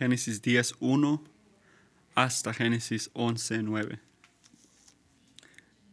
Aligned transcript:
Génesis 0.00 0.40
10, 0.40 0.76
1 0.80 1.22
hasta 2.14 2.54
Génesis 2.54 3.10
11, 3.12 3.62
9. 3.62 3.98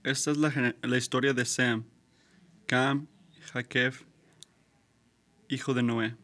Esta 0.06 0.32
es 0.32 0.38
la, 0.38 0.76
la 0.82 0.98
historia 0.98 1.34
de 1.34 1.44
Sem, 1.44 1.84
Cam, 2.68 3.08
Jaquev, 3.52 4.06
hijo 5.50 5.74
de 5.74 5.84
Noé, 5.84 6.16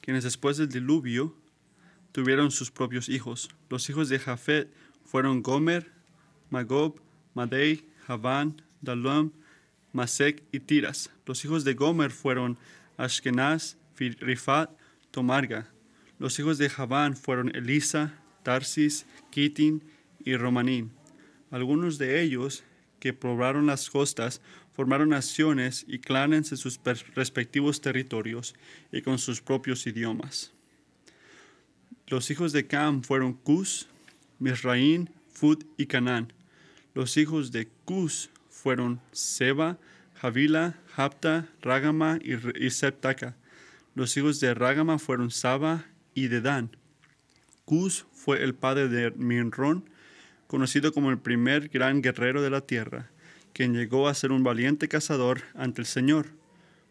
quienes 0.00 0.24
después 0.24 0.56
del 0.56 0.68
diluvio 0.68 1.36
tuvieron 2.10 2.50
sus 2.50 2.72
propios 2.72 3.08
hijos. 3.08 3.50
Los 3.70 3.88
hijos 3.88 4.08
de 4.08 4.18
Jafet 4.18 4.68
fueron 5.04 5.44
Gomer, 5.44 5.92
Magob, 6.50 7.00
Madei, 7.34 7.88
Javán, 8.04 8.60
Dalum, 8.80 9.30
Masek 9.92 10.42
y 10.50 10.58
Tiras. 10.58 11.08
Los 11.24 11.44
hijos 11.44 11.62
de 11.62 11.74
Gomer 11.74 12.10
fueron 12.10 12.58
Ashkenaz, 12.96 13.76
Rifat, 13.96 14.70
Tomarga. 15.12 15.72
Los 16.18 16.38
hijos 16.38 16.58
de 16.58 16.70
Javán 16.70 17.16
fueron 17.16 17.54
Elisa, 17.54 18.14
Tarsis, 18.42 19.06
Kitin 19.30 19.82
y 20.24 20.36
Romanín. 20.36 20.92
Algunos 21.50 21.98
de 21.98 22.22
ellos 22.22 22.64
que 23.00 23.12
probaron 23.12 23.66
las 23.66 23.90
costas 23.90 24.40
formaron 24.72 25.10
naciones 25.10 25.84
y 25.86 25.98
clanes 25.98 26.50
en 26.50 26.58
sus 26.58 26.80
respectivos 27.14 27.80
territorios 27.80 28.54
y 28.90 29.02
con 29.02 29.18
sus 29.18 29.40
propios 29.40 29.86
idiomas. 29.86 30.52
Los 32.06 32.30
hijos 32.30 32.52
de 32.52 32.66
Cam 32.66 33.02
fueron 33.02 33.34
Cus, 33.34 33.88
Misraín, 34.38 35.10
Fud 35.32 35.64
y 35.76 35.86
Canaán. 35.86 36.32
Los 36.94 37.16
hijos 37.16 37.50
de 37.50 37.68
Cus 37.84 38.30
fueron 38.50 39.00
Seba, 39.12 39.78
Javila, 40.14 40.78
Japta, 40.94 41.48
Rágama 41.62 42.18
y, 42.22 42.70
Septaca. 42.70 43.36
Los 43.94 44.16
hijos 44.16 44.40
de 44.40 44.54
Rágama 44.54 44.98
fueron 44.98 45.30
Saba 45.30 45.86
y 46.14 46.28
Dedán. 46.28 46.76
Cus 47.64 48.06
fue 48.12 48.42
el 48.42 48.54
padre 48.54 48.88
de 48.88 49.10
Minrón, 49.12 49.88
conocido 50.46 50.92
como 50.92 51.10
el 51.10 51.18
primer 51.18 51.68
gran 51.68 52.02
guerrero 52.02 52.42
de 52.42 52.50
la 52.50 52.60
tierra, 52.60 53.10
quien 53.52 53.74
llegó 53.74 54.08
a 54.08 54.14
ser 54.14 54.32
un 54.32 54.44
valiente 54.44 54.88
cazador 54.88 55.42
ante 55.54 55.80
el 55.80 55.86
Señor. 55.86 56.26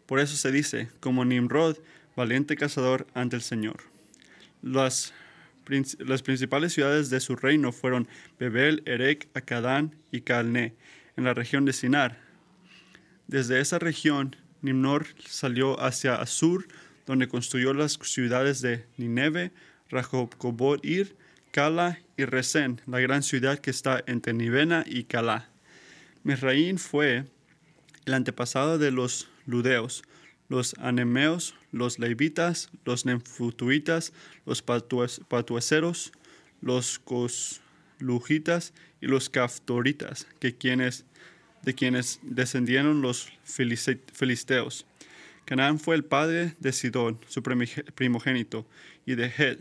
Por 0.06 0.20
eso 0.20 0.36
se 0.36 0.52
dice, 0.52 0.88
como 1.00 1.24
Nimrod, 1.24 1.78
valiente 2.16 2.56
cazador 2.56 3.06
ante 3.14 3.36
el 3.36 3.42
Señor. 3.42 3.76
Las, 4.62 5.14
las 5.98 6.22
principales 6.22 6.72
ciudades 6.72 7.10
de 7.10 7.20
su 7.20 7.36
reino 7.36 7.72
fueron 7.72 8.08
Bebel, 8.38 8.82
Erek, 8.86 9.28
Acadán 9.34 9.94
y 10.10 10.22
Calné, 10.22 10.74
en 11.16 11.24
la 11.24 11.34
región 11.34 11.64
de 11.64 11.72
Sinar. 11.72 12.18
Desde 13.26 13.60
esa 13.60 13.78
región, 13.78 14.36
Nimnor 14.60 15.06
salió 15.26 15.80
hacia 15.80 16.16
Asur, 16.16 16.66
donde 17.06 17.28
construyó 17.28 17.74
las 17.74 17.98
ciudades 18.02 18.60
de 18.60 18.84
Nineve, 18.96 19.52
Ir, 20.82 21.16
Kala 21.50 22.00
y 22.16 22.24
Resen, 22.24 22.80
la 22.86 23.00
gran 23.00 23.22
ciudad 23.22 23.58
que 23.58 23.70
está 23.70 24.02
entre 24.06 24.32
Nivena 24.32 24.84
y 24.86 25.04
Kala. 25.04 25.48
Misraín 26.24 26.78
fue 26.78 27.26
el 28.06 28.14
antepasado 28.14 28.78
de 28.78 28.90
los 28.90 29.28
ludeos, 29.46 30.02
los 30.48 30.74
anemeos, 30.78 31.54
los 31.70 31.98
levitas, 31.98 32.70
los 32.84 33.06
nemfutuitas, 33.06 34.12
los 34.46 34.62
patueceros, 34.62 36.12
los 36.60 36.98
coslujitas 36.98 38.72
y 39.00 39.06
los 39.06 39.28
caftoritas, 39.30 40.26
de 40.40 40.56
quienes 40.56 41.04
descendieron 42.22 43.00
los 43.00 43.32
filisteos. 43.44 44.86
Canaán 45.44 45.78
fue 45.78 45.94
el 45.96 46.04
padre 46.04 46.54
de 46.58 46.72
Sidón, 46.72 47.18
su 47.28 47.42
primogénito, 47.42 48.66
y 49.04 49.14
de 49.14 49.26
Het, 49.26 49.58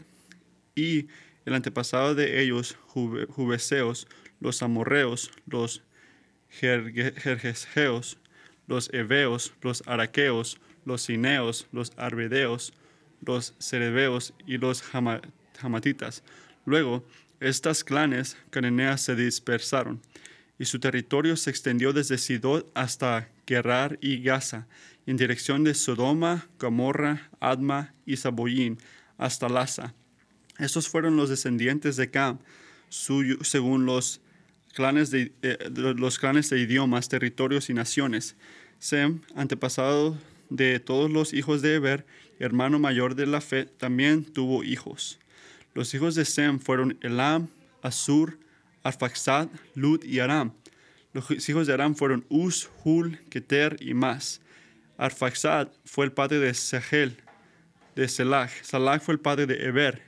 y 0.75 1.07
el 1.45 1.53
antepasado 1.53 2.15
de 2.15 2.41
ellos, 2.41 2.77
jubeseos, 2.87 4.07
los 4.39 4.63
amorreos, 4.63 5.31
los 5.45 5.83
jerjesgeos, 6.49 8.17
los 8.67 8.89
heveos, 8.93 9.53
los 9.61 9.83
araqueos, 9.85 10.59
los 10.85 11.01
cineos, 11.01 11.67
los 11.71 11.91
arbedeos, 11.97 12.73
los 13.25 13.53
cerebeos 13.59 14.33
y 14.45 14.57
los 14.57 14.83
jamatitas. 15.57 16.23
Luego, 16.65 17.05
estas 17.39 17.83
clanes 17.83 18.37
cananeas 18.49 19.01
se 19.01 19.15
dispersaron, 19.15 20.01
y 20.57 20.65
su 20.65 20.79
territorio 20.79 21.35
se 21.35 21.49
extendió 21.49 21.91
desde 21.91 22.17
Sidón 22.17 22.65
hasta 22.73 23.27
Gerar 23.45 23.97
y 24.01 24.21
Gaza, 24.21 24.67
en 25.05 25.17
dirección 25.17 25.63
de 25.63 25.73
Sodoma, 25.73 26.47
Gomorra, 26.59 27.29
Adma 27.39 27.93
y 28.05 28.17
Saboyín, 28.17 28.77
hasta 29.17 29.49
Lasa. 29.49 29.93
Estos 30.59 30.87
fueron 30.87 31.17
los 31.17 31.29
descendientes 31.29 31.95
de 31.95 32.09
Cam, 32.09 32.39
según 32.89 33.85
los 33.85 34.21
clanes 34.73 35.11
de, 35.11 35.31
eh, 35.41 35.57
los 35.73 36.19
clanes 36.19 36.49
de 36.49 36.59
idiomas, 36.59 37.09
territorios 37.09 37.69
y 37.69 37.73
naciones. 37.73 38.35
Sem, 38.79 39.21
antepasado 39.35 40.17
de 40.49 40.79
todos 40.79 41.09
los 41.09 41.33
hijos 41.33 41.61
de 41.61 41.75
Eber, 41.75 42.05
hermano 42.39 42.79
mayor 42.79 43.15
de 43.15 43.25
la 43.25 43.41
fe, 43.41 43.65
también 43.65 44.23
tuvo 44.25 44.63
hijos. 44.63 45.19
Los 45.73 45.93
hijos 45.93 46.15
de 46.15 46.25
Sem 46.25 46.59
fueron 46.59 46.97
Elam, 47.01 47.47
Asur, 47.81 48.37
Arfaxad, 48.83 49.47
Lud 49.73 50.03
y 50.03 50.19
Aram. 50.19 50.53
Los 51.13 51.49
hijos 51.49 51.67
de 51.67 51.73
Aram 51.73 51.95
fueron 51.95 52.25
Uz, 52.29 52.69
Hul, 52.83 53.19
Keter 53.29 53.77
y 53.79 53.93
Mas. 53.93 54.41
Arfaxad 54.97 55.69
fue 55.85 56.05
el 56.05 56.11
padre 56.11 56.39
de 56.39 56.53
Sehel, 56.53 57.17
de 57.95 58.07
Selah. 58.07 58.49
Salah 58.61 58.99
fue 58.99 59.15
el 59.15 59.19
padre 59.19 59.47
de 59.47 59.65
Eber. 59.65 60.01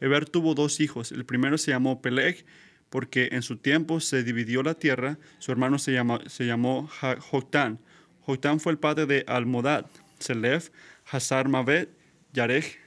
Eber 0.00 0.28
tuvo 0.28 0.54
dos 0.54 0.80
hijos. 0.80 1.12
El 1.12 1.24
primero 1.24 1.58
se 1.58 1.72
llamó 1.72 2.00
Peleg 2.00 2.44
porque 2.90 3.30
en 3.32 3.42
su 3.42 3.56
tiempo 3.56 4.00
se 4.00 4.22
dividió 4.22 4.62
la 4.62 4.74
tierra, 4.74 5.18
su 5.38 5.52
hermano 5.52 5.78
se, 5.78 5.92
llama, 5.92 6.20
se 6.26 6.46
llamó 6.46 6.88
Joctán. 7.20 7.80
Joctán 8.22 8.60
fue 8.60 8.72
el 8.72 8.78
padre 8.78 9.06
de 9.06 9.24
Almodad, 9.26 9.86
Selef, 10.18 10.70
Hazar 11.10 11.48
Mavet, 11.48 11.90
Yarech, 12.32 12.78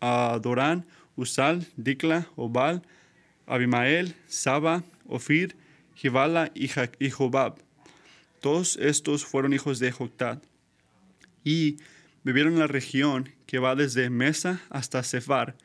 Adorán, 0.00 0.86
Usal, 1.16 1.66
Dikla, 1.76 2.26
Obal, 2.36 2.82
Abimael, 3.46 4.14
Saba, 4.26 4.82
Ofir, 5.06 5.56
Jibala 5.94 6.50
y, 6.54 6.68
Jobab. 7.10 7.56
Todos 8.40 8.76
estos 8.76 9.24
fueron 9.24 9.52
hijos 9.52 9.78
de 9.78 9.92
Joctán 9.92 10.40
y 11.44 11.76
vivieron 12.24 12.54
en 12.54 12.58
la 12.58 12.66
región 12.66 13.30
que 13.46 13.58
va 13.58 13.76
desde 13.76 14.10
Mesa 14.10 14.62
hasta 14.70 15.02
Sefar, 15.02 15.56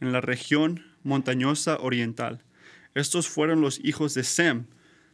en 0.00 0.12
la 0.12 0.20
región 0.20 0.84
montañosa 1.02 1.76
oriental. 1.78 2.42
Estos 2.94 3.28
fueron 3.28 3.60
los 3.60 3.78
hijos 3.84 4.14
de 4.14 4.24
Sem, 4.24 4.64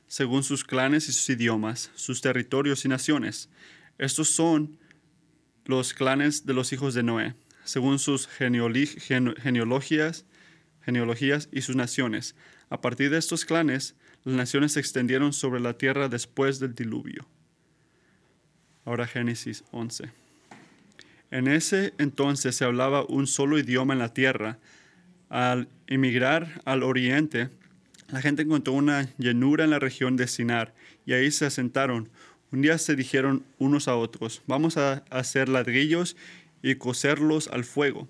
según 0.07 0.45
sus 0.45 0.65
clanes 0.65 1.09
y 1.09 1.13
sus 1.13 1.29
idiomas, 1.29 1.91
sus 1.95 2.21
territorios 2.21 2.85
y 2.85 2.89
naciones. 2.89 3.51
Estos 3.99 4.31
son 4.31 4.79
los 5.65 5.93
clanes 5.95 6.47
de 6.47 6.55
los 6.55 6.73
hijos 6.73 6.95
de 6.95 7.03
Noé, 7.03 7.35
según 7.65 7.99
sus 7.99 8.29
genealogías, 8.29 10.25
genealogías 10.83 11.49
y 11.51 11.63
sus 11.63 11.77
naciones. 11.77 12.37
A 12.71 12.81
partir 12.81 13.11
de 13.11 13.19
estos 13.19 13.45
clanes, 13.45 13.97
las 14.25 14.37
naciones 14.37 14.73
se 14.73 14.81
extendieron 14.81 15.33
sobre 15.33 15.61
la 15.61 15.77
tierra 15.79 16.09
después 16.09 16.61
del 16.61 16.75
diluvio. 16.75 17.27
Ahora 18.85 19.07
Génesis 19.07 19.65
11. 19.71 20.11
En 21.31 21.49
ese 21.49 21.95
entonces 21.99 22.55
se 22.55 22.65
hablaba 22.65 23.05
un 23.07 23.27
solo 23.27 23.59
idioma 23.59 23.95
en 23.95 23.99
la 23.99 24.13
tierra. 24.13 24.59
Al 25.31 25.69
emigrar 25.87 26.61
al 26.65 26.83
oriente, 26.83 27.49
la 28.11 28.21
gente 28.21 28.43
encontró 28.43 28.75
una 28.75 29.09
llanura 29.19 29.65
en 29.65 29.71
la 29.71 29.79
región 29.79 30.17
de 30.17 30.29
Sinar 30.29 30.75
y 31.07 31.15
ahí 31.15 31.31
se 31.31 31.47
asentaron. 31.47 32.11
Un 32.53 32.63
día 32.63 32.79
se 32.79 32.95
dijeron 32.95 33.45
unos 33.59 33.89
a 33.89 33.97
otros, 33.97 34.43
vamos 34.47 34.77
a 34.77 35.03
hacer 35.11 35.49
ladrillos 35.49 36.17
y 36.63 36.77
coserlos 36.77 37.49
al 37.49 37.65
fuego. 37.65 38.07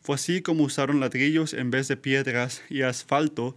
Fue 0.00 0.14
así 0.14 0.40
como 0.40 0.64
usaron 0.64 1.00
ladrillos 1.00 1.52
en 1.54 1.70
vez 1.70 1.88
de 1.88 1.96
piedras 1.96 2.62
y 2.70 2.82
asfalto 2.82 3.56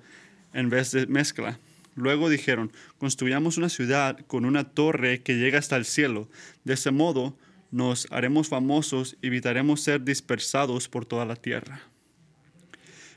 en 0.53 0.69
vez 0.69 0.91
de 0.91 1.07
mezcla. 1.07 1.59
Luego 1.95 2.29
dijeron, 2.29 2.71
construyamos 2.97 3.57
una 3.57 3.69
ciudad 3.69 4.19
con 4.27 4.45
una 4.45 4.65
torre 4.65 5.23
que 5.23 5.37
llega 5.37 5.59
hasta 5.59 5.77
el 5.77 5.85
cielo. 5.85 6.29
De 6.65 6.73
ese 6.73 6.91
modo 6.91 7.37
nos 7.71 8.07
haremos 8.11 8.49
famosos 8.49 9.17
y 9.21 9.27
evitaremos 9.27 9.81
ser 9.81 10.03
dispersados 10.03 10.87
por 10.89 11.05
toda 11.05 11.25
la 11.25 11.35
tierra. 11.35 11.81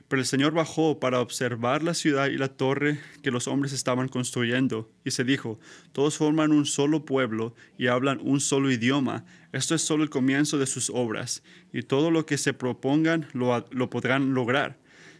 Pero 0.08 0.20
el 0.20 0.26
Señor 0.26 0.52
bajó 0.52 0.98
para 1.00 1.20
observar 1.20 1.82
la 1.82 1.92
ciudad 1.92 2.28
y 2.28 2.38
la 2.38 2.48
torre 2.48 2.98
que 3.22 3.30
los 3.30 3.46
hombres 3.46 3.75
estaban 3.75 4.08
construyendo, 4.08 4.90
y 5.04 5.10
se 5.10 5.22
dijo, 5.22 5.60
todos 5.92 6.16
forman 6.16 6.50
un 6.50 6.64
solo 6.64 7.04
pueblo 7.04 7.54
y 7.76 7.88
hablan 7.88 8.19
un 8.22 8.40
solo 8.40 8.70
idioma. 8.70 9.26
Esto 9.52 9.75
es 9.75 9.82
solo 9.82 10.02
el 10.02 10.10
comienzo 10.10 10.56
de 10.56 10.66
sus 10.66 10.88
obras, 10.88 11.42
y 11.75 11.82
todo 11.82 12.10
lo 12.10 12.25
que 12.25 12.38
se 12.38 12.54
propongan 12.54 13.28
lo, 13.34 13.66
lo 13.70 13.90
podrán 13.90 14.32
lograr. 14.32 14.78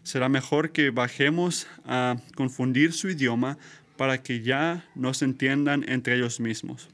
Será 0.09 0.31
mejor 0.31 0.73
que 0.73 0.89
bajemos 0.89 1.67
a 1.85 2.17
confundir 2.35 2.95
su 2.95 3.11
idioma 3.11 3.59
para 3.99 4.23
que 4.23 4.41
ya 4.41 4.89
no 4.95 5.13
se 5.13 5.27
entiendan 5.27 5.85
entre 5.87 6.17
ellos 6.17 6.41
mismos. 6.41 6.89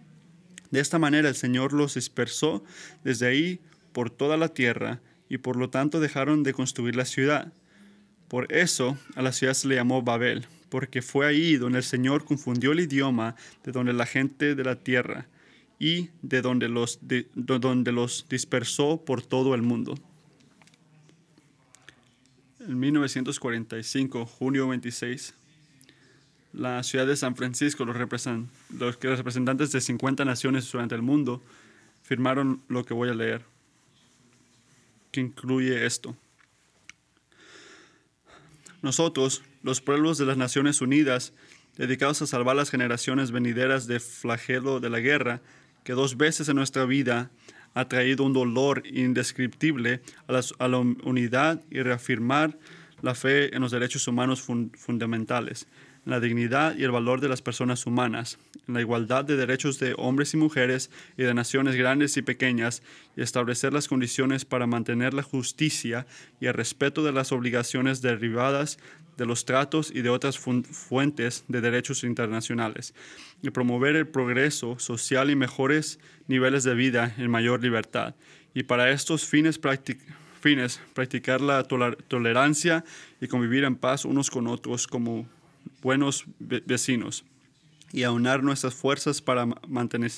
De 0.72 0.80
esta 0.80 0.98
manera 0.98 1.28
el 1.28 1.36
Señor 1.36 1.72
los 1.72 1.94
dispersó 1.94 2.64
desde 3.04 3.28
ahí 3.28 3.60
por 3.92 4.10
toda 4.10 4.36
la 4.36 4.48
tierra 4.48 5.00
y 5.28 5.38
por 5.38 5.54
lo 5.54 5.70
tanto 5.70 6.00
dejaron 6.00 6.42
de 6.42 6.54
construir 6.54 6.96
la 6.96 7.04
ciudad. 7.04 7.52
Por 8.26 8.52
eso 8.52 8.98
a 9.14 9.22
la 9.22 9.30
ciudad 9.30 9.54
se 9.54 9.68
le 9.68 9.76
llamó 9.76 10.02
Babel, 10.02 10.48
porque 10.68 11.00
fue 11.00 11.24
ahí 11.28 11.54
donde 11.54 11.78
el 11.78 11.84
Señor 11.84 12.24
confundió 12.24 12.72
el 12.72 12.80
idioma 12.80 13.36
de 13.62 13.70
donde 13.70 13.92
la 13.92 14.06
gente 14.06 14.56
de 14.56 14.64
la 14.64 14.74
tierra 14.82 15.28
y 15.78 16.08
de 16.22 16.42
donde 16.42 16.68
los, 16.68 16.98
de, 17.00 17.28
donde 17.36 17.92
los 17.92 18.26
dispersó 18.28 19.04
por 19.04 19.22
todo 19.22 19.54
el 19.54 19.62
mundo. 19.62 19.94
En 22.66 22.80
1945, 22.80 24.24
junio 24.24 24.68
26, 24.68 25.34
la 26.54 26.82
ciudad 26.82 27.06
de 27.06 27.14
San 27.14 27.36
Francisco, 27.36 27.84
los, 27.84 27.96
los 27.98 29.18
representantes 29.18 29.70
de 29.70 29.82
50 29.82 30.24
naciones 30.24 30.72
durante 30.72 30.94
el 30.94 31.02
mundo, 31.02 31.42
firmaron 32.02 32.62
lo 32.68 32.86
que 32.86 32.94
voy 32.94 33.10
a 33.10 33.14
leer, 33.14 33.44
que 35.10 35.20
incluye 35.20 35.84
esto. 35.84 36.16
Nosotros, 38.80 39.42
los 39.62 39.82
pueblos 39.82 40.16
de 40.16 40.24
las 40.24 40.38
Naciones 40.38 40.80
Unidas, 40.80 41.34
dedicados 41.76 42.22
a 42.22 42.26
salvar 42.26 42.56
las 42.56 42.70
generaciones 42.70 43.30
venideras 43.30 43.86
del 43.86 44.00
flagelo 44.00 44.80
de 44.80 44.88
la 44.88 45.00
guerra, 45.00 45.42
que 45.84 45.92
dos 45.92 46.16
veces 46.16 46.48
en 46.48 46.56
nuestra 46.56 46.86
vida 46.86 47.30
ha 47.74 47.88
traído 47.88 48.24
un 48.24 48.32
dolor 48.32 48.82
indescriptible 48.86 50.00
a 50.28 50.68
la, 50.68 50.78
unidad 50.78 51.62
y 51.70 51.82
reafirmar 51.82 52.56
la 53.02 53.14
fe 53.14 53.54
en 53.54 53.60
los 53.60 53.72
derechos 53.72 54.08
humanos 54.08 54.42
fundamentales, 54.42 55.66
en 56.06 56.12
la 56.12 56.20
dignidad 56.20 56.76
y 56.76 56.84
el 56.84 56.92
valor 56.92 57.20
de 57.20 57.28
las 57.28 57.42
personas 57.42 57.84
humanas, 57.86 58.38
en 58.66 58.74
la 58.74 58.80
igualdad 58.80 59.24
de 59.24 59.36
derechos 59.36 59.78
de 59.78 59.94
hombres 59.98 60.32
y 60.34 60.36
mujeres 60.36 60.90
y 61.18 61.24
de 61.24 61.34
naciones 61.34 61.74
grandes 61.74 62.16
y 62.16 62.22
pequeñas, 62.22 62.82
y 63.16 63.22
establecer 63.22 63.72
las 63.72 63.88
condiciones 63.88 64.44
para 64.44 64.66
mantener 64.66 65.12
la 65.12 65.22
justicia 65.22 66.06
y 66.40 66.46
el 66.46 66.54
respeto 66.54 67.02
de 67.04 67.12
las 67.12 67.32
obligaciones 67.32 68.00
derivadas 68.00 68.78
de 69.16 69.26
los 69.26 69.44
tratos 69.44 69.90
y 69.94 70.02
de 70.02 70.10
otras 70.10 70.38
fuentes 70.38 71.44
de 71.48 71.60
derechos 71.60 72.04
internacionales, 72.04 72.94
y 73.42 73.50
promover 73.50 73.96
el 73.96 74.08
progreso 74.08 74.78
social 74.78 75.30
y 75.30 75.36
mejores 75.36 75.98
niveles 76.28 76.64
de 76.64 76.74
vida 76.74 77.14
en 77.18 77.30
mayor 77.30 77.62
libertad. 77.62 78.14
Y 78.54 78.62
para 78.64 78.90
estos 78.90 79.26
fines, 79.26 79.60
fines 80.40 80.80
practicar 80.92 81.40
la 81.40 81.64
tolerancia 81.64 82.84
y 83.20 83.28
convivir 83.28 83.64
en 83.64 83.76
paz 83.76 84.04
unos 84.04 84.30
con 84.30 84.46
otros 84.46 84.86
como 84.86 85.28
buenos 85.82 86.24
vecinos, 86.38 87.24
y 87.92 88.02
aunar 88.02 88.42
nuestras 88.42 88.74
fuerzas 88.74 89.22
para 89.22 89.46
mantener 89.68 90.10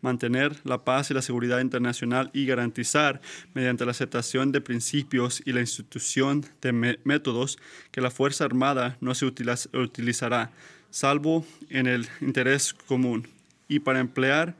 mantener 0.00 0.56
la 0.64 0.84
paz 0.84 1.10
y 1.10 1.14
la 1.14 1.22
seguridad 1.22 1.60
internacional 1.60 2.30
y 2.32 2.46
garantizar, 2.46 3.20
mediante 3.54 3.84
la 3.84 3.90
aceptación 3.90 4.52
de 4.52 4.60
principios 4.60 5.42
y 5.44 5.52
la 5.52 5.60
institución 5.60 6.44
de 6.62 6.98
métodos, 7.04 7.58
que 7.90 8.00
la 8.00 8.10
Fuerza 8.10 8.44
Armada 8.44 8.96
no 9.00 9.14
se 9.14 9.26
utilizará, 9.26 10.50
salvo 10.90 11.44
en 11.70 11.86
el 11.86 12.08
interés 12.20 12.74
común, 12.74 13.28
y 13.68 13.80
para 13.80 14.00
emplear 14.00 14.56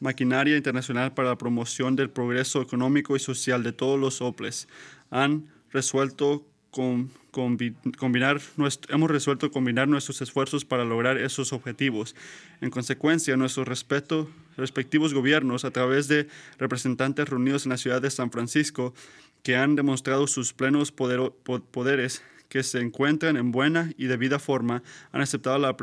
maquinaria 0.00 0.56
internacional 0.56 1.12
para 1.12 1.28
la 1.28 1.36
promoción 1.36 1.96
del 1.96 2.08
progreso 2.08 2.62
económico 2.62 3.14
y 3.14 3.20
social 3.20 3.62
de 3.62 3.72
todos 3.72 4.00
los 4.00 4.22
OPLES. 4.22 4.68
Han 5.10 5.50
resuelto 5.70 6.46
con 6.70 7.10
combinar 7.34 8.40
hemos 8.88 9.10
resuelto 9.10 9.50
combinar 9.50 9.88
nuestros 9.88 10.22
esfuerzos 10.22 10.64
para 10.64 10.84
lograr 10.84 11.18
esos 11.18 11.52
objetivos. 11.52 12.14
En 12.60 12.70
consecuencia, 12.70 13.36
nuestros 13.36 13.66
respeto, 13.66 14.30
respectivos 14.56 15.12
gobiernos, 15.12 15.64
a 15.64 15.72
través 15.72 16.06
de 16.06 16.28
representantes 16.58 17.28
reunidos 17.28 17.66
en 17.66 17.70
la 17.70 17.76
ciudad 17.76 18.00
de 18.00 18.10
San 18.10 18.30
Francisco, 18.30 18.94
que 19.42 19.56
han 19.56 19.74
demostrado 19.74 20.26
sus 20.26 20.52
plenos 20.52 20.92
poderes, 20.92 22.22
que 22.48 22.62
se 22.62 22.80
encuentran 22.80 23.36
en 23.36 23.50
buena 23.50 23.90
y 23.98 24.06
debida 24.06 24.38
forma, 24.38 24.82
han 25.10 25.20
aceptado 25.20 25.58
la, 25.58 25.76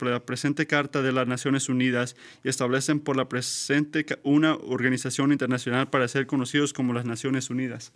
la 0.00 0.26
presente 0.26 0.66
Carta 0.66 1.02
de 1.02 1.12
las 1.12 1.28
Naciones 1.28 1.68
Unidas 1.68 2.16
y 2.42 2.48
establecen 2.48 3.00
por 3.00 3.16
la 3.16 3.28
presente 3.28 4.06
una 4.22 4.54
organización 4.54 5.32
internacional 5.32 5.90
para 5.90 6.08
ser 6.08 6.26
conocidos 6.26 6.72
como 6.72 6.94
las 6.94 7.04
Naciones 7.04 7.50
Unidas. 7.50 7.92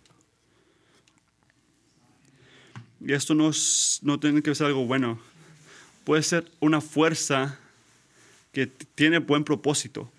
Y 3.01 3.13
esto 3.13 3.33
no, 3.33 3.51
no 4.01 4.19
tiene 4.19 4.41
que 4.41 4.53
ser 4.55 4.67
algo 4.67 4.85
bueno. 4.85 5.19
Puede 6.03 6.23
ser 6.23 6.49
una 6.59 6.81
fuerza 6.81 7.59
que 8.51 8.67
tiene 8.67 9.19
buen 9.19 9.43
propósito. 9.43 10.11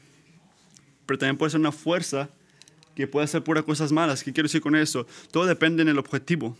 Pero 1.07 1.19
también 1.19 1.37
puede 1.37 1.51
ser 1.51 1.61
una 1.61 1.73
fuerza 1.73 2.31
que 2.95 3.07
puede 3.07 3.25
hacer 3.25 3.43
puras 3.43 3.65
cosas 3.65 3.93
malas. 3.93 4.23
¿Qué 4.23 4.33
quiero 4.33 4.47
decir 4.47 4.61
con 4.61 4.77
eso? 4.77 5.07
Todo 5.31 5.47
depende 5.47 5.83
en 5.83 5.89
el 5.89 5.99
objetivo. 5.99 6.57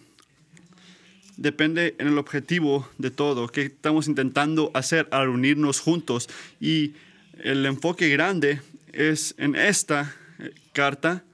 Depende 1.37 1.95
en 1.99 2.09
el 2.09 2.19
objetivo 2.19 2.89
de 2.99 3.11
todo. 3.11 3.49
¿Qué 3.49 3.63
estamos 3.63 4.09
intentando 4.09 4.71
hacer 4.75 5.09
al 5.11 5.29
unirnos 5.29 5.81
juntos? 5.81 6.29
Y 6.61 6.93
el 7.39 7.65
enfoque 7.65 8.09
grande 8.09 8.61
es 8.93 9.35
en 9.39 9.55
esta 9.55 10.15
eh, 10.39 10.53
carta. 10.73 11.25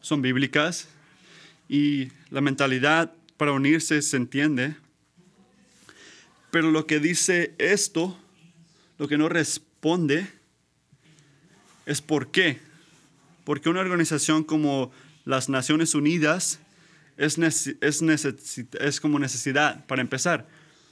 Son 0.00 0.22
bíblicas 0.22 0.88
y 1.72 2.12
la 2.28 2.42
mentalidad 2.42 3.14
para 3.38 3.52
unirse 3.52 4.02
se 4.02 4.18
entiende. 4.18 4.76
Pero 6.50 6.70
lo 6.70 6.86
que 6.86 7.00
dice 7.00 7.54
esto, 7.56 8.14
lo 8.98 9.08
que 9.08 9.16
no 9.16 9.30
responde, 9.30 10.26
es 11.86 12.02
por 12.02 12.30
qué. 12.30 12.60
Porque 13.44 13.70
una 13.70 13.80
organización 13.80 14.44
como 14.44 14.92
las 15.24 15.48
Naciones 15.48 15.94
Unidas 15.94 16.60
es, 17.16 17.38
es, 17.38 18.04
es 18.78 19.00
como 19.00 19.18
necesidad 19.18 19.86
para 19.86 20.02
empezar. 20.02 20.46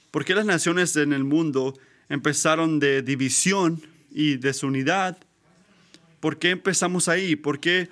¿Por 0.09 0.25
qué 0.25 0.33
las 0.33 0.47
naciones 0.47 0.95
en 0.95 1.13
el 1.13 1.23
mundo 1.23 1.77
empezaron 2.09 2.79
de 2.79 3.03
división 3.03 3.83
y 4.09 4.37
desunidad? 4.37 5.19
¿Por 6.19 6.39
qué 6.39 6.49
empezamos 6.49 7.07
ahí? 7.07 7.35
¿Por 7.35 7.59
qué 7.59 7.87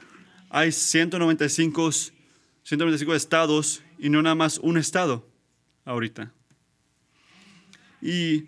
hay 0.50 0.72
195 0.72 1.92
195 2.64 3.16
estados 3.16 3.82
y 3.98 4.10
no 4.10 4.22
nada 4.22 4.36
más 4.36 4.60
un 4.60 4.78
estado 4.78 5.28
ahorita. 5.86 6.32
Y 8.02 8.46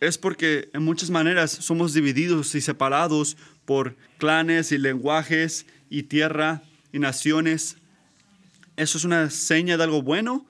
es 0.00 0.18
porque 0.18 0.70
en 0.72 0.82
muchas 0.82 1.10
maneras 1.10 1.50
somos 1.50 1.92
divididos 1.92 2.54
y 2.54 2.60
separados 2.60 3.36
por 3.64 3.96
clanes 4.18 4.72
y 4.72 4.78
lenguajes 4.78 5.66
y 5.88 6.04
tierra 6.04 6.62
y 6.92 6.98
naciones. 6.98 7.76
¿Eso 8.76 8.98
es 8.98 9.04
una 9.04 9.30
seña 9.30 9.76
de 9.76 9.84
algo 9.84 10.02
bueno 10.02 10.46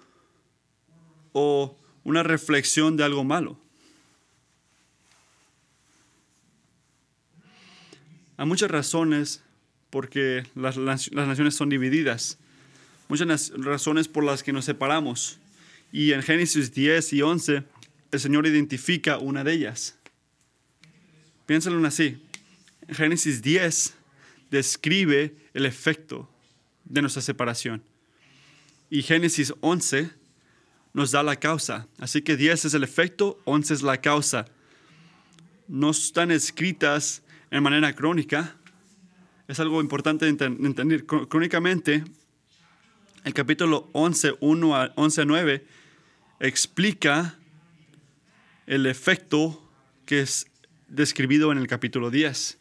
o 1.33 1.77
una 2.05 2.23
reflexión 2.23 2.97
de 2.97 3.05
algo 3.05 3.25
malo? 3.25 3.59
Hay 8.37 8.47
muchas 8.47 8.71
razones 8.71 9.43
porque 9.91 10.45
las, 10.55 10.77
las 10.77 11.11
naciones 11.11 11.55
son 11.55 11.69
divididas 11.69 12.39
muchas 13.11 13.53
razones 13.57 14.07
por 14.07 14.25
las 14.25 14.43
que 14.43 14.53
nos 14.53 14.65
separamos. 14.65 15.39
Y 15.93 16.13
en 16.13 16.23
Génesis 16.23 16.73
10 16.73 17.13
y 17.13 17.23
11, 17.23 17.65
el 18.13 18.21
Señor 18.21 18.47
identifica 18.47 19.19
una 19.19 19.43
de 19.43 19.53
ellas. 19.53 19.99
Piénsalo 21.45 21.85
así. 21.85 22.23
Génesis 22.89 23.43
10 23.43 23.95
describe 24.51 25.35
el 25.53 25.67
efecto 25.67 26.31
de 26.85 27.03
nuestra 27.03 27.21
separación. 27.21 27.83
Y 28.89 29.03
Génesis 29.03 29.53
11 29.61 30.11
nos 30.93 31.11
da 31.11 31.25
la 31.25 31.35
causa. 31.35 31.89
Así 31.99 32.23
que 32.23 32.37
10 32.37 32.67
es 32.67 32.75
el 32.75 32.85
efecto, 32.85 33.41
11 33.45 33.75
es 33.75 33.83
la 33.83 34.01
causa. 34.01 34.47
No 35.67 35.91
están 35.91 36.31
escritas 36.31 37.25
en 37.51 37.65
manera 37.65 37.93
crónica. 37.93 38.57
Es 39.49 39.59
algo 39.59 39.81
importante 39.81 40.27
de 40.27 40.31
entender. 40.31 41.07
Crónicamente, 41.07 42.05
el 43.25 43.35
capítulo 43.35 43.89
11, 43.93 44.35
1 44.41 44.77
a 44.77 44.93
11 44.97 45.25
9, 45.25 45.65
explica 46.41 47.37
el 48.67 48.87
efecto 48.87 49.63
que 50.07 50.21
es 50.21 50.47
describido 50.89 51.53
en 51.53 51.59
el 51.59 51.67
capítulo 51.67 52.11
10. 52.11 52.59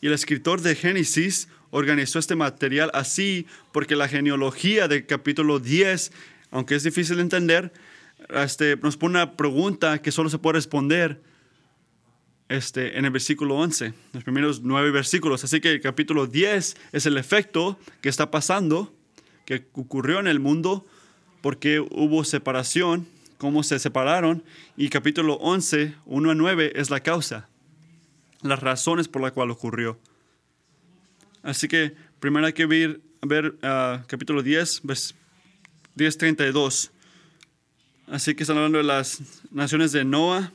Y 0.00 0.06
el 0.06 0.12
escritor 0.12 0.60
de 0.60 0.74
Génesis 0.74 1.48
organizó 1.70 2.18
este 2.18 2.34
material 2.34 2.90
así 2.94 3.46
porque 3.72 3.96
la 3.96 4.08
genealogía 4.08 4.88
del 4.88 5.06
capítulo 5.06 5.58
10, 5.58 6.12
aunque 6.50 6.74
es 6.74 6.82
difícil 6.82 7.16
de 7.16 7.22
entender, 7.22 7.72
este, 8.30 8.76
nos 8.76 8.96
pone 8.96 9.16
una 9.16 9.36
pregunta 9.36 10.00
que 10.00 10.12
solo 10.12 10.28
se 10.28 10.38
puede 10.38 10.54
responder 10.54 11.20
este, 12.52 12.98
en 12.98 13.04
el 13.04 13.10
versículo 13.10 13.56
11, 13.56 13.94
los 14.12 14.24
primeros 14.24 14.60
nueve 14.62 14.90
versículos. 14.90 15.42
Así 15.44 15.60
que 15.60 15.72
el 15.72 15.80
capítulo 15.80 16.26
10 16.26 16.76
es 16.92 17.06
el 17.06 17.16
efecto 17.16 17.78
que 18.00 18.08
está 18.08 18.30
pasando, 18.30 18.94
que 19.44 19.66
ocurrió 19.72 20.20
en 20.20 20.26
el 20.26 20.40
mundo, 20.40 20.86
porque 21.40 21.80
hubo 21.80 22.24
separación, 22.24 23.06
cómo 23.38 23.62
se 23.62 23.78
separaron, 23.78 24.44
y 24.76 24.88
capítulo 24.88 25.34
11, 25.34 25.94
1 26.06 26.30
a 26.30 26.34
9 26.34 26.72
es 26.76 26.90
la 26.90 27.00
causa, 27.00 27.48
las 28.42 28.60
razones 28.60 29.08
por 29.08 29.22
las 29.22 29.32
cuales 29.32 29.56
ocurrió. 29.56 29.98
Así 31.42 31.66
que 31.66 31.94
primero 32.20 32.46
hay 32.46 32.52
que 32.52 32.66
ver, 32.66 33.00
ver 33.22 33.56
ah, 33.62 34.04
capítulo 34.06 34.42
10, 34.42 34.84
vers- 34.84 35.14
10.32. 35.96 36.90
Así 38.08 38.34
que 38.34 38.42
están 38.44 38.56
hablando 38.58 38.78
de 38.78 38.84
las 38.84 39.20
naciones 39.50 39.92
de 39.92 40.04
Noah 40.04 40.52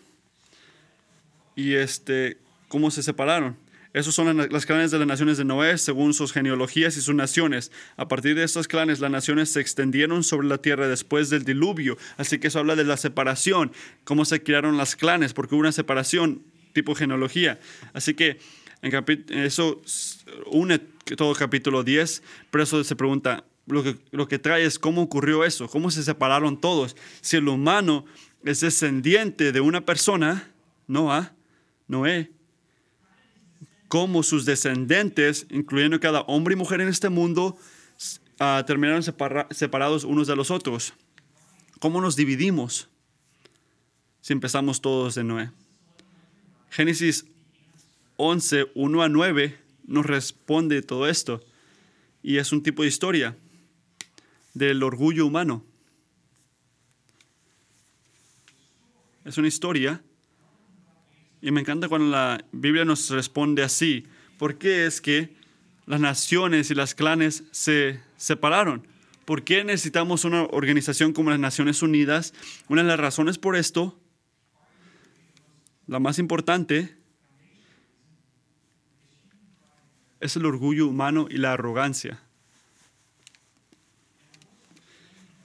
y 1.58 1.74
este, 1.74 2.38
cómo 2.70 2.90
se 2.92 3.04
separaron. 3.04 3.58
Esos 3.94 4.14
son 4.14 4.38
las- 4.38 4.66
clanes 4.66 4.92
de 4.92 5.00
las 5.00 5.08
naciones 5.08 5.38
de 5.38 5.44
Noé 5.46 5.78
según 5.80 6.14
sus 6.14 6.32
genealogías 6.32 6.96
y 6.98 7.02
sus 7.02 7.16
naciones. 7.16 7.72
A 7.96 8.08
partir 8.08 8.36
de 8.36 8.44
estos 8.44 8.68
clanes, 8.68 9.00
las 9.00 9.10
naciones 9.10 9.50
se 9.50 9.60
extendieron 9.60 10.24
sobre 10.24 10.48
la 10.48 10.60
tierra 10.60 10.88
después 10.88 11.30
del 11.32 11.44
diluvio. 11.44 11.98
Así 12.18 12.38
que 12.38 12.48
eso 12.48 12.60
habla 12.60 12.76
de 12.76 12.84
la 12.84 12.96
separación, 12.96 13.72
cómo 14.04 14.24
se 14.24 14.44
crearon 14.44 14.78
las 14.78 14.96
clanes, 14.96 15.34
porque 15.34 15.56
hubo 15.56 15.62
una 15.62 15.72
separación 15.72 16.44
tipo 16.74 16.94
genealogía. 16.94 17.60
Así 17.94 18.14
que 18.14 18.38
eso 19.30 19.82
une 20.52 20.78
todo 21.16 21.34
capítulo 21.34 21.84
10, 21.84 22.22
pero 22.52 22.64
eso 22.64 22.84
se 22.84 22.96
pregunta, 22.96 23.46
lo 23.66 23.82
que, 23.84 23.96
lo 24.12 24.28
que 24.28 24.38
trae 24.38 24.64
es 24.66 24.78
cómo 24.78 25.02
ocurrió 25.02 25.44
eso, 25.44 25.68
cómo 25.68 25.90
se 25.90 26.04
separaron 26.04 26.62
todos. 26.62 26.96
Si 27.22 27.38
el 27.38 27.48
humano 27.48 28.06
es 28.44 28.60
descendiente 28.60 29.52
de 29.52 29.60
una 29.62 29.86
persona, 29.86 30.52
Noah, 30.88 31.34
Noé, 31.88 32.32
cómo 33.88 34.24
sus 34.24 34.46
descendientes, 34.46 35.46
incluyendo 35.50 36.00
cada 36.00 36.22
hombre 36.22 36.54
y 36.54 36.58
mujer 36.58 36.82
en 36.82 36.90
este 36.90 37.10
mundo, 37.10 37.58
ah, 38.40 38.64
terminaron 38.68 39.02
separa- 39.04 39.48
separados 39.52 40.04
unos 40.04 40.28
de 40.28 40.36
los 40.36 40.52
otros. 40.52 40.94
¿Cómo 41.80 42.02
nos 42.02 42.16
dividimos 42.16 42.90
si 44.22 44.34
empezamos 44.34 44.82
todos 44.82 45.16
de 45.16 45.24
Noé? 45.24 45.52
Génesis 46.70 47.26
11, 48.18 48.72
1 48.76 49.02
a 49.02 49.10
9 49.10 49.58
nos 49.86 50.06
responde 50.06 50.82
todo 50.82 51.08
esto. 51.08 51.42
Y 52.22 52.38
es 52.38 52.52
un 52.52 52.62
tipo 52.62 52.82
de 52.82 52.90
historia 52.90 53.38
del 54.54 54.84
orgullo 54.84 55.26
humano. 55.26 55.64
Es 59.24 59.38
una 59.38 59.48
historia. 59.48 60.02
Y 61.42 61.52
me 61.52 61.62
encanta 61.62 61.88
cuando 61.88 62.10
la 62.10 62.44
Biblia 62.52 62.86
nos 62.86 63.10
responde 63.10 63.64
así. 63.64 64.08
¿Por 64.38 64.58
qué 64.58 64.86
es 64.86 65.02
que 65.02 65.36
las 65.86 66.00
naciones 66.00 66.72
y 66.72 66.76
las 66.76 66.96
clanes 66.96 67.44
se 67.52 68.00
separaron? 68.18 68.88
¿Por 69.26 69.44
qué 69.44 69.64
necesitamos 69.64 70.26
una 70.26 70.44
organización 70.44 71.14
como 71.14 71.30
las 71.30 71.40
Naciones 71.40 71.82
Unidas? 71.82 72.34
Una 72.70 72.82
de 72.82 72.88
las 72.88 73.00
razones 73.00 73.38
por 73.38 73.56
esto, 73.56 74.00
la 75.86 76.00
más 76.00 76.18
importante, 76.18 76.96
es 80.20 80.36
el 80.36 80.46
orgullo 80.46 80.88
humano 80.88 81.28
y 81.30 81.38
la 81.38 81.54
arrogancia. 81.54 82.20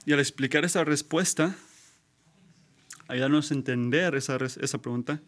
Y 0.05 0.13
al 0.13 0.19
explicar 0.19 0.65
esa 0.65 0.83
respuesta, 0.83 1.55
ayudarnos 3.07 3.51
a 3.51 3.53
entender 3.53 4.15
esa, 4.15 4.37
esa 4.37 4.77
pregunta, 4.81 5.21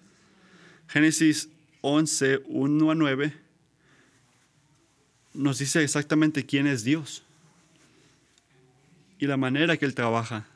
Génesis 0.88 1.50
11, 1.82 2.42
1 2.46 2.92
a 2.92 2.96
9, 2.96 3.34
nos 5.34 5.60
dice 5.60 5.84
exactamente 5.84 6.46
quién 6.46 6.68
es 6.68 6.84
Dios 6.84 7.24
y 9.20 9.28
la 9.28 9.38
manera 9.38 9.78
que 9.78 9.86
Él 9.86 9.96
trabaja 9.96 10.48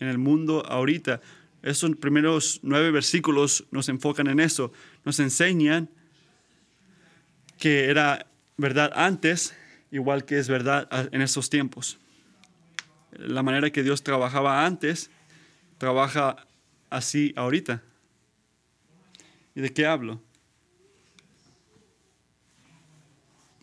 en 0.00 0.08
el 0.08 0.18
mundo 0.18 0.64
ahorita. 0.66 1.20
Esos 1.62 1.96
primeros 1.96 2.60
nueve 2.62 2.90
versículos 2.90 3.64
nos 3.70 3.88
enfocan 3.88 4.28
en 4.28 4.40
eso, 4.40 4.72
nos 5.04 5.18
enseñan 5.20 5.90
que 7.58 7.86
era 7.86 8.26
verdad 8.56 8.92
antes, 8.94 9.54
igual 9.90 10.24
que 10.24 10.38
es 10.38 10.48
verdad 10.48 10.88
en 11.12 11.22
estos 11.22 11.50
tiempos. 11.50 11.98
La 13.12 13.42
manera 13.42 13.70
que 13.70 13.82
Dios 13.82 14.02
trabajaba 14.02 14.66
antes, 14.66 15.10
trabaja 15.78 16.46
así 16.90 17.32
ahorita. 17.36 17.82
¿Y 19.56 19.62
de 19.62 19.72
qué 19.72 19.86
hablo? 19.86 20.20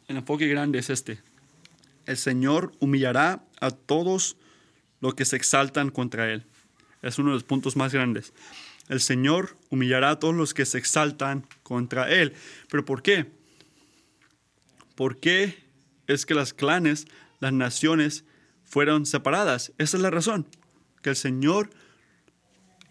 El 0.07 0.17
enfoque 0.17 0.47
grande 0.47 0.79
es 0.79 0.89
este. 0.89 1.21
El 2.07 2.17
Señor 2.17 2.73
humillará 2.79 3.45
a 3.61 3.69
todos 3.69 4.35
los 5.01 5.13
que 5.13 5.23
se 5.23 5.35
exaltan 5.35 5.91
contra 5.91 6.33
Él. 6.33 6.45
Es 7.03 7.19
uno 7.19 7.29
de 7.29 7.35
los 7.35 7.43
puntos 7.43 7.75
más 7.75 7.93
grandes. 7.93 8.33
El 8.89 9.01
Señor 9.01 9.55
humillará 9.69 10.09
a 10.09 10.19
todos 10.19 10.33
los 10.33 10.55
que 10.55 10.65
se 10.65 10.79
exaltan 10.79 11.45
contra 11.61 12.09
Él. 12.11 12.33
¿Pero 12.69 12.83
por 12.85 13.03
qué? 13.03 13.31
¿Por 14.95 15.19
qué 15.19 15.63
es 16.07 16.25
que 16.25 16.33
las 16.33 16.55
clanes, 16.55 17.05
las 17.39 17.53
naciones, 17.53 18.25
fueron 18.63 19.05
separadas? 19.05 19.73
Esa 19.77 19.97
es 19.97 20.01
la 20.01 20.09
razón. 20.09 20.47
Que 21.03 21.11
el 21.11 21.15
Señor 21.15 21.69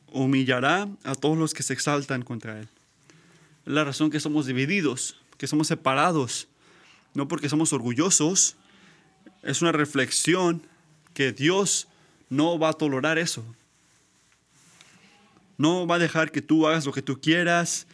humillará 0.06 0.88
a 1.02 1.16
todos 1.16 1.36
los 1.36 1.52
que 1.52 1.64
se 1.64 1.72
exaltan 1.72 2.22
contra 2.22 2.60
Él. 2.60 2.68
Es 3.66 3.72
la 3.72 3.84
razón 3.84 4.10
que 4.10 4.20
somos 4.20 4.46
divididos, 4.46 5.16
que 5.38 5.46
somos 5.46 5.68
separados. 5.68 6.48
No 7.14 7.28
porque 7.28 7.48
somos 7.48 7.72
orgullosos, 7.72 8.56
es 9.42 9.60
una 9.62 9.72
reflexión 9.72 10.66
que 11.14 11.32
Dios 11.32 11.88
no 12.30 12.58
va 12.58 12.70
a 12.70 12.72
tolerar 12.72 13.18
eso. 13.18 13.44
No 15.58 15.86
va 15.86 15.96
a 15.96 15.98
dejar 15.98 16.32
que 16.32 16.40
tú 16.42 16.66
hagas 16.66 16.86
lo 16.86 16.92
que 16.92 17.02
tú 17.02 17.20
quieras, 17.20 17.86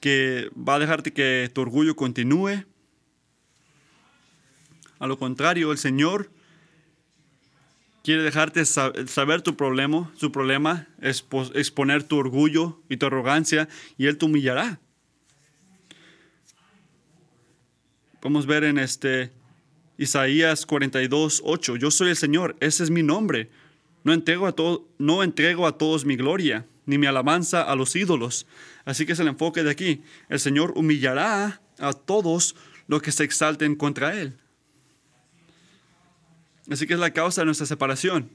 que 0.00 0.50
va 0.56 0.74
a 0.74 0.78
dejarte 0.78 1.12
que 1.12 1.50
tu 1.54 1.60
orgullo 1.60 1.94
continúe. 1.96 2.64
A 4.98 5.06
lo 5.06 5.18
contrario, 5.18 5.72
el 5.72 5.78
Señor 5.78 6.30
quiere 8.02 8.22
dejarte 8.22 8.64
sa- 8.64 8.92
saber 9.06 9.42
tu 9.42 9.56
problema, 9.56 10.10
su 10.16 10.32
problema, 10.32 10.88
expo- 11.00 11.50
exponer 11.54 12.02
tu 12.02 12.16
orgullo 12.16 12.80
y 12.88 12.96
tu 12.96 13.06
arrogancia, 13.06 13.68
y 13.96 14.06
Él 14.06 14.18
te 14.18 14.24
humillará. 14.26 14.80
Podemos 18.20 18.46
ver 18.46 18.64
en 18.64 18.78
este 18.78 19.32
Isaías 19.98 20.66
42, 20.66 21.42
8, 21.44 21.76
yo 21.76 21.90
soy 21.90 22.10
el 22.10 22.16
Señor, 22.16 22.56
ese 22.60 22.84
es 22.84 22.90
mi 22.90 23.02
nombre. 23.02 23.50
No 24.04 24.12
entrego, 24.12 24.46
a 24.46 24.54
no 24.98 25.22
entrego 25.22 25.66
a 25.66 25.78
todos 25.78 26.04
mi 26.04 26.16
gloria, 26.16 26.66
ni 26.84 26.98
mi 26.98 27.06
alabanza 27.06 27.62
a 27.62 27.74
los 27.74 27.96
ídolos. 27.96 28.46
Así 28.84 29.04
que 29.04 29.12
es 29.12 29.18
el 29.18 29.28
enfoque 29.28 29.64
de 29.64 29.70
aquí. 29.70 30.02
El 30.28 30.38
Señor 30.38 30.72
humillará 30.76 31.60
a 31.78 31.92
todos 31.92 32.54
los 32.86 33.02
que 33.02 33.10
se 33.10 33.24
exalten 33.24 33.74
contra 33.74 34.18
Él. 34.18 34.34
Así 36.70 36.86
que 36.86 36.94
es 36.94 37.00
la 37.00 37.12
causa 37.12 37.40
de 37.40 37.46
nuestra 37.46 37.66
separación. 37.66 38.30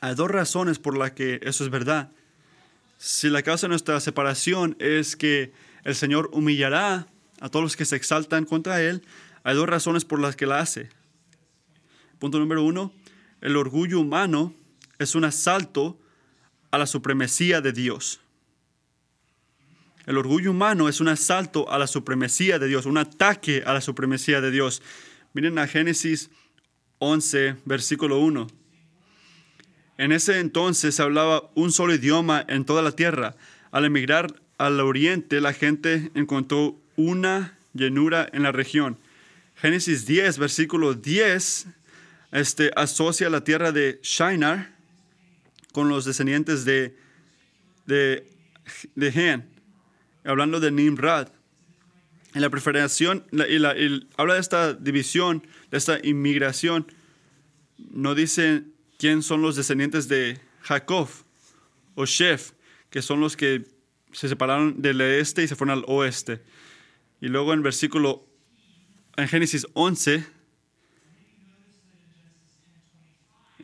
Hay 0.00 0.14
dos 0.14 0.30
razones 0.30 0.78
por 0.78 0.96
las 0.96 1.12
que 1.12 1.40
eso 1.42 1.64
es 1.64 1.70
verdad. 1.70 2.10
Si 2.98 3.28
la 3.28 3.42
causa 3.42 3.66
de 3.66 3.70
nuestra 3.70 4.00
separación 4.00 4.76
es 4.78 5.16
que 5.16 5.52
el 5.84 5.94
Señor 5.94 6.30
humillará 6.32 7.06
a 7.40 7.48
todos 7.48 7.62
los 7.62 7.76
que 7.76 7.84
se 7.84 7.96
exaltan 7.96 8.44
contra 8.44 8.82
Él, 8.82 9.02
hay 9.44 9.54
dos 9.54 9.68
razones 9.68 10.04
por 10.04 10.20
las 10.20 10.36
que 10.36 10.46
la 10.46 10.60
hace. 10.60 10.88
Punto 12.18 12.38
número 12.38 12.62
uno, 12.62 12.92
el 13.40 13.56
orgullo 13.56 14.00
humano 14.00 14.54
es 14.98 15.14
un 15.14 15.24
asalto 15.24 15.98
a 16.70 16.78
la 16.78 16.86
supremacía 16.86 17.60
de 17.60 17.72
Dios. 17.72 18.20
El 20.06 20.18
orgullo 20.18 20.52
humano 20.52 20.88
es 20.88 21.00
un 21.00 21.08
asalto 21.08 21.70
a 21.70 21.78
la 21.78 21.86
supremacía 21.86 22.58
de 22.58 22.68
Dios, 22.68 22.86
un 22.86 22.96
ataque 22.96 23.64
a 23.66 23.72
la 23.72 23.80
supremacía 23.80 24.40
de 24.40 24.50
Dios. 24.50 24.80
Miren 25.32 25.58
a 25.58 25.66
Génesis 25.66 26.30
11, 26.98 27.56
versículo 27.64 28.20
1. 28.20 28.46
En 29.98 30.12
ese 30.12 30.40
entonces 30.40 30.94
se 30.94 31.02
hablaba 31.02 31.50
un 31.54 31.72
solo 31.72 31.94
idioma 31.94 32.44
en 32.48 32.64
toda 32.64 32.82
la 32.82 32.92
tierra. 32.92 33.36
Al 33.72 33.84
emigrar 33.84 34.40
al 34.58 34.78
oriente, 34.80 35.40
la 35.40 35.52
gente 35.52 36.10
encontró 36.14 36.80
una 36.96 37.58
llenura 37.74 38.28
en 38.32 38.42
la 38.42 38.52
región. 38.52 38.98
Génesis 39.56 40.06
10, 40.06 40.38
versículo 40.38 40.94
10, 40.94 41.66
este, 42.32 42.70
asocia 42.76 43.30
la 43.30 43.42
tierra 43.44 43.72
de 43.72 43.98
Shinar 44.02 44.74
con 45.72 45.88
los 45.88 46.04
descendientes 46.04 46.64
de, 46.64 46.96
de, 47.86 48.26
de 48.94 49.08
Han, 49.32 49.48
hablando 50.24 50.60
de 50.60 50.70
Nimrod. 50.70 51.28
En 52.34 52.42
la 52.42 52.50
preferación, 52.50 53.24
la- 53.30 53.48
y 53.48 53.58
la- 53.58 53.74
habla 54.18 54.34
de 54.34 54.40
esta 54.40 54.74
división, 54.74 55.46
de 55.70 55.78
esta 55.78 55.98
inmigración, 56.06 56.86
no 57.78 58.14
dice 58.14 58.64
quién 58.98 59.22
son 59.22 59.40
los 59.40 59.56
descendientes 59.56 60.08
de 60.08 60.38
Jacob 60.62 61.08
o 61.94 62.04
Shef, 62.04 62.52
que 62.90 63.00
son 63.00 63.20
los 63.20 63.36
que 63.36 63.64
se 64.12 64.28
separaron 64.28 64.82
del 64.82 65.00
este 65.00 65.44
y 65.44 65.48
se 65.48 65.56
fueron 65.56 65.78
al 65.78 65.84
oeste. 65.86 66.42
Y 67.20 67.28
luego 67.28 67.52
en 67.52 67.62
versículo, 67.62 68.26
en 69.16 69.28
Génesis 69.28 69.66
11, 69.72 70.24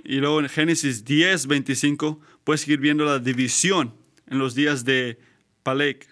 y 0.05 0.17
luego 0.17 0.41
en 0.41 0.49
Génesis 0.49 1.05
10, 1.05 1.47
25, 1.47 2.21
puedes 2.45 2.63
seguir 2.63 2.81
viendo 2.81 3.05
la 3.05 3.19
división 3.19 3.95
en 4.27 4.39
los 4.39 4.55
días 4.55 4.85
de 4.85 5.19
Palek. 5.63 6.09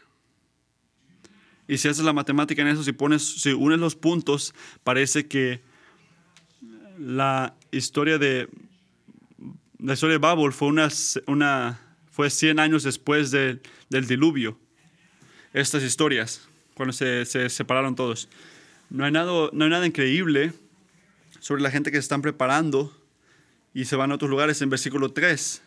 Y 1.67 1.79
si 1.79 1.89
haces 1.89 2.05
la 2.05 2.13
matemática 2.13 2.63
en 2.63 2.69
eso, 2.69 2.83
si 2.83 2.93
pones, 2.93 3.23
si 3.41 3.53
unes 3.53 3.79
los 3.79 3.97
puntos, 3.97 4.55
parece 4.85 5.27
que 5.27 5.61
la 6.99 7.57
historia 7.71 8.19
de 8.19 8.49
la 9.83 9.95
historia 9.95 10.15
de 10.15 10.19
Babel 10.19 10.53
fue 10.53 10.69
una, 10.69 10.89
una 11.27 11.81
fue 12.11 12.29
100 12.29 12.59
años 12.59 12.83
después 12.83 13.31
del 13.31 13.61
diluvio. 14.07 14.59
Estas 15.53 15.83
historias, 15.83 16.50
cuando 16.81 16.95
se, 16.95 17.27
se, 17.27 17.51
separaron 17.51 17.95
todos. 17.95 18.27
No 18.89 19.05
hay, 19.05 19.13
nada, 19.13 19.51
no 19.53 19.65
hay 19.65 19.71
nada 19.71 19.87
increíble 19.87 20.55
sobre 21.39 21.61
la 21.61 21.71
gente 21.71 21.91
que 21.91 21.99
se 21.99 22.05
están 22.05 22.23
preparando 22.23 22.91
y 23.75 23.85
se 23.85 23.97
van 23.97 24.13
a 24.13 24.15
otros 24.15 24.31
lugares 24.31 24.63
en 24.63 24.71
versículo 24.71 25.13
3, 25.13 25.61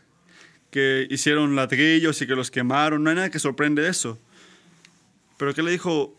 que 0.72 1.06
hicieron 1.12 1.56
ladrillos 1.56 2.20
y 2.20 2.26
que 2.26 2.34
los 2.34 2.50
quemaron. 2.50 3.04
No 3.04 3.12
hay 3.12 3.16
nada 3.16 3.30
que 3.30 3.38
sorprende 3.38 3.84
de 3.84 3.90
eso. 3.90 4.18
Pero 5.38 5.54
¿qué 5.54 5.62
le 5.62 5.70
dijo 5.70 6.18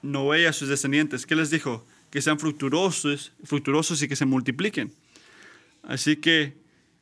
Noé 0.00 0.46
a 0.46 0.52
sus 0.52 0.68
descendientes? 0.68 1.26
¿Qué 1.26 1.34
les 1.34 1.50
dijo? 1.50 1.84
Que 2.12 2.22
sean 2.22 2.38
fructuosos, 2.38 3.32
fructuosos 3.42 4.00
y 4.00 4.06
que 4.06 4.14
se 4.14 4.26
multipliquen. 4.26 4.92
Así 5.82 6.14
que 6.14 6.54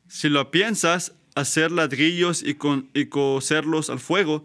si 0.07 0.29
lo 0.29 0.49
piensas, 0.49 1.13
hacer 1.35 1.71
ladrillos 1.71 2.41
y, 2.41 2.55
con, 2.55 2.89
y 2.95 3.05
coserlos 3.05 3.91
al 3.91 3.99
fuego, 3.99 4.43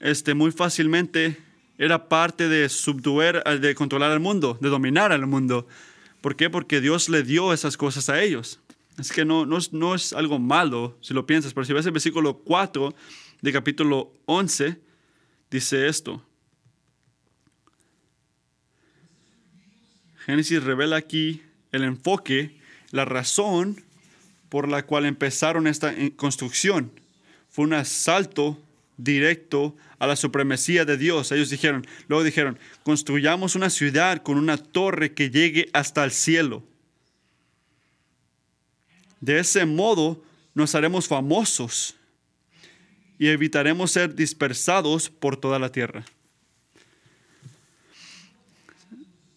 este, 0.00 0.34
muy 0.34 0.50
fácilmente 0.50 1.51
era 1.82 2.08
parte 2.08 2.48
de 2.48 2.68
subduer, 2.68 3.42
de 3.58 3.74
controlar 3.74 4.12
el 4.12 4.20
mundo, 4.20 4.56
de 4.60 4.68
dominar 4.68 5.10
al 5.10 5.26
mundo. 5.26 5.66
¿Por 6.20 6.36
qué? 6.36 6.48
Porque 6.48 6.80
Dios 6.80 7.08
le 7.08 7.24
dio 7.24 7.52
esas 7.52 7.76
cosas 7.76 8.08
a 8.08 8.22
ellos. 8.22 8.60
Así 8.96 9.12
que 9.12 9.24
no, 9.24 9.46
no, 9.46 9.58
es, 9.58 9.72
no 9.72 9.96
es 9.96 10.12
algo 10.12 10.38
malo 10.38 10.96
si 11.00 11.12
lo 11.12 11.26
piensas, 11.26 11.54
pero 11.54 11.64
si 11.64 11.72
ves 11.72 11.84
el 11.84 11.90
versículo 11.90 12.38
4 12.38 12.94
de 13.40 13.52
capítulo 13.52 14.12
11, 14.26 14.78
dice 15.50 15.88
esto. 15.88 16.24
Génesis 20.24 20.62
revela 20.62 20.94
aquí 20.94 21.42
el 21.72 21.82
enfoque, 21.82 22.60
la 22.92 23.06
razón 23.06 23.82
por 24.48 24.68
la 24.68 24.86
cual 24.86 25.04
empezaron 25.04 25.66
esta 25.66 25.92
construcción. 26.14 26.92
Fue 27.50 27.64
un 27.64 27.72
asalto 27.72 28.62
directo 29.02 29.76
a 29.98 30.06
la 30.06 30.16
supremacía 30.16 30.84
de 30.84 30.96
Dios. 30.96 31.32
Ellos 31.32 31.50
dijeron, 31.50 31.86
luego 32.08 32.24
dijeron, 32.24 32.58
construyamos 32.82 33.54
una 33.54 33.70
ciudad 33.70 34.22
con 34.22 34.38
una 34.38 34.56
torre 34.56 35.14
que 35.14 35.30
llegue 35.30 35.68
hasta 35.72 36.04
el 36.04 36.10
cielo. 36.10 36.62
De 39.20 39.38
ese 39.38 39.64
modo 39.66 40.22
nos 40.54 40.74
haremos 40.74 41.08
famosos 41.08 41.96
y 43.18 43.28
evitaremos 43.28 43.92
ser 43.92 44.14
dispersados 44.14 45.08
por 45.08 45.36
toda 45.36 45.58
la 45.58 45.70
tierra. 45.70 46.04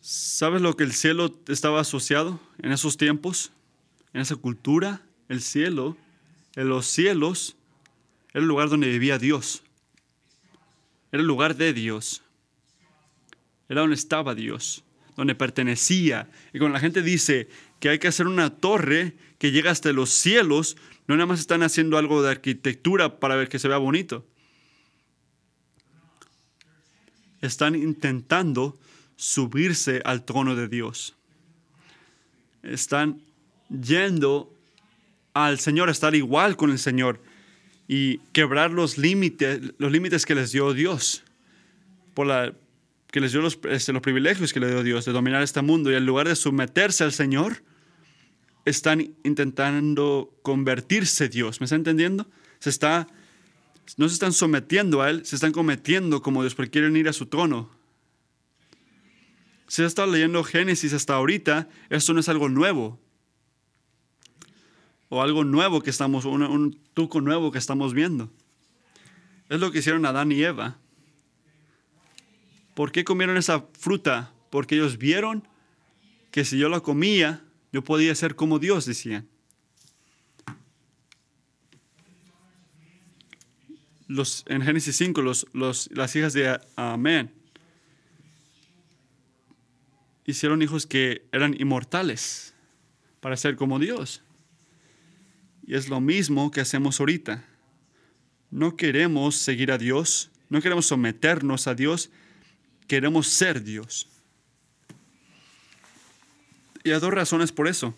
¿Sabes 0.01 0.61
lo 0.61 0.75
que 0.75 0.83
el 0.83 0.93
cielo 0.93 1.39
estaba 1.47 1.81
asociado 1.81 2.39
en 2.61 2.71
esos 2.71 2.97
tiempos? 2.97 3.51
En 4.13 4.21
esa 4.21 4.35
cultura, 4.35 5.01
el 5.29 5.41
cielo, 5.41 5.97
en 6.55 6.69
los 6.69 6.87
cielos, 6.87 7.55
era 8.35 8.41
el 8.41 8.49
lugar 8.49 8.67
donde 8.67 8.89
vivía 8.89 9.17
Dios. 9.17 9.63
Era 11.09 11.21
el 11.21 11.25
lugar 11.25 11.55
de 11.55 11.71
Dios. 11.71 12.21
Era 13.69 13.79
donde 13.79 13.95
estaba 13.95 14.35
Dios, 14.35 14.83
donde 15.15 15.35
pertenecía. 15.35 16.29
Y 16.51 16.59
cuando 16.59 16.73
la 16.73 16.81
gente 16.81 17.01
dice 17.01 17.47
que 17.79 17.87
hay 17.87 17.97
que 17.97 18.09
hacer 18.09 18.27
una 18.27 18.49
torre 18.49 19.15
que 19.37 19.53
llega 19.53 19.71
hasta 19.71 19.93
los 19.93 20.09
cielos, 20.09 20.75
no 21.07 21.15
nada 21.15 21.27
más 21.27 21.39
están 21.39 21.63
haciendo 21.63 21.97
algo 21.97 22.21
de 22.21 22.31
arquitectura 22.31 23.21
para 23.21 23.37
ver 23.37 23.47
que 23.47 23.57
se 23.57 23.69
vea 23.69 23.77
bonito. 23.77 24.27
Están 27.39 27.73
intentando 27.75 28.77
subirse 29.15 30.01
al 30.03 30.25
trono 30.25 30.57
de 30.57 30.67
Dios. 30.67 31.15
Están 32.63 33.21
yendo 33.69 34.53
al 35.33 35.57
Señor, 35.57 35.89
estar 35.89 36.15
igual 36.15 36.57
con 36.57 36.71
el 36.71 36.79
Señor 36.79 37.21
y 37.87 38.17
quebrar 38.33 38.71
los 38.71 38.97
límites, 38.97 39.61
los 39.77 39.91
límites 39.91 40.25
que 40.25 40.35
les 40.35 40.51
dio 40.51 40.73
Dios, 40.73 41.23
que 43.11 43.21
les 43.21 43.31
dio 43.31 43.41
los, 43.41 43.59
este, 43.69 43.93
los 43.93 44.01
privilegios 44.01 44.53
que 44.53 44.59
le 44.59 44.67
dio 44.67 44.83
Dios 44.83 45.05
de 45.05 45.11
dominar 45.11 45.41
este 45.41 45.61
mundo. 45.61 45.91
Y 45.91 45.95
en 45.95 46.05
lugar 46.05 46.27
de 46.27 46.35
someterse 46.35 47.03
al 47.03 47.13
Señor, 47.13 47.63
están 48.65 49.13
intentando 49.23 50.33
convertirse 50.41 51.29
Dios. 51.29 51.61
¿Me 51.61 51.65
está 51.65 51.75
entendiendo? 51.75 52.27
Se 52.59 52.69
está, 52.69 53.07
no 53.97 54.09
se 54.09 54.13
están 54.13 54.33
sometiendo 54.33 55.01
a 55.01 55.09
Él, 55.11 55.25
se 55.25 55.35
están 55.35 55.51
cometiendo 55.51 56.21
como 56.21 56.41
Dios 56.41 56.55
porque 56.55 56.71
quieren 56.71 56.97
ir 56.97 57.07
a 57.07 57.13
su 57.13 57.27
trono. 57.27 57.69
Si 59.67 59.81
has 59.81 59.87
estado 59.87 60.11
leyendo 60.11 60.43
Génesis 60.43 60.93
hasta 60.93 61.15
ahorita, 61.15 61.69
esto 61.89 62.13
no 62.13 62.19
es 62.19 62.29
algo 62.29 62.49
nuevo. 62.49 62.99
O 65.09 65.21
algo 65.21 65.43
nuevo 65.43 65.81
que 65.81 65.89
estamos, 65.89 66.25
un, 66.25 66.43
un 66.43 66.79
tuco 66.93 67.21
nuevo 67.21 67.51
que 67.51 67.57
estamos 67.57 67.93
viendo. 67.93 68.31
Es 69.49 69.59
lo 69.59 69.71
que 69.71 69.79
hicieron 69.79 70.05
Adán 70.05 70.31
y 70.31 70.43
Eva. 70.43 70.77
¿Por 72.73 72.91
qué 72.91 73.03
comieron 73.03 73.37
esa 73.37 73.65
fruta? 73.79 74.33
Porque 74.49 74.75
ellos 74.75 74.97
vieron 74.97 75.47
que 76.31 76.43
si 76.43 76.57
yo 76.57 76.69
la 76.69 76.81
comía, 76.81 77.43
yo 77.71 77.83
podía 77.83 78.13
ser 78.15 78.35
como 78.35 78.59
Dios, 78.59 78.85
decían. 78.85 79.27
Los, 84.07 84.43
en 84.47 84.61
Génesis 84.61 84.95
5, 84.97 85.21
los, 85.21 85.47
los, 85.53 85.89
las 85.91 86.15
hijas 86.15 86.33
de 86.33 86.59
Amén 86.75 87.31
hicieron 90.25 90.61
hijos 90.61 90.85
que 90.85 91.25
eran 91.31 91.55
inmortales 91.59 92.53
para 93.19 93.37
ser 93.37 93.55
como 93.55 93.79
Dios. 93.79 94.21
Y 95.67 95.75
es 95.75 95.89
lo 95.89 95.99
mismo 95.99 96.51
que 96.51 96.61
hacemos 96.61 96.99
ahorita. 96.99 97.43
No 98.51 98.75
queremos 98.77 99.35
seguir 99.35 99.71
a 99.71 99.77
Dios, 99.77 100.29
no 100.49 100.61
queremos 100.61 100.85
someternos 100.85 101.67
a 101.67 101.73
Dios, 101.73 102.11
queremos 102.87 103.27
ser 103.27 103.63
Dios. 103.63 104.07
Y 106.83 106.91
hay 106.91 106.99
dos 106.99 107.11
razones 107.11 107.51
por 107.51 107.67
eso. 107.67 107.95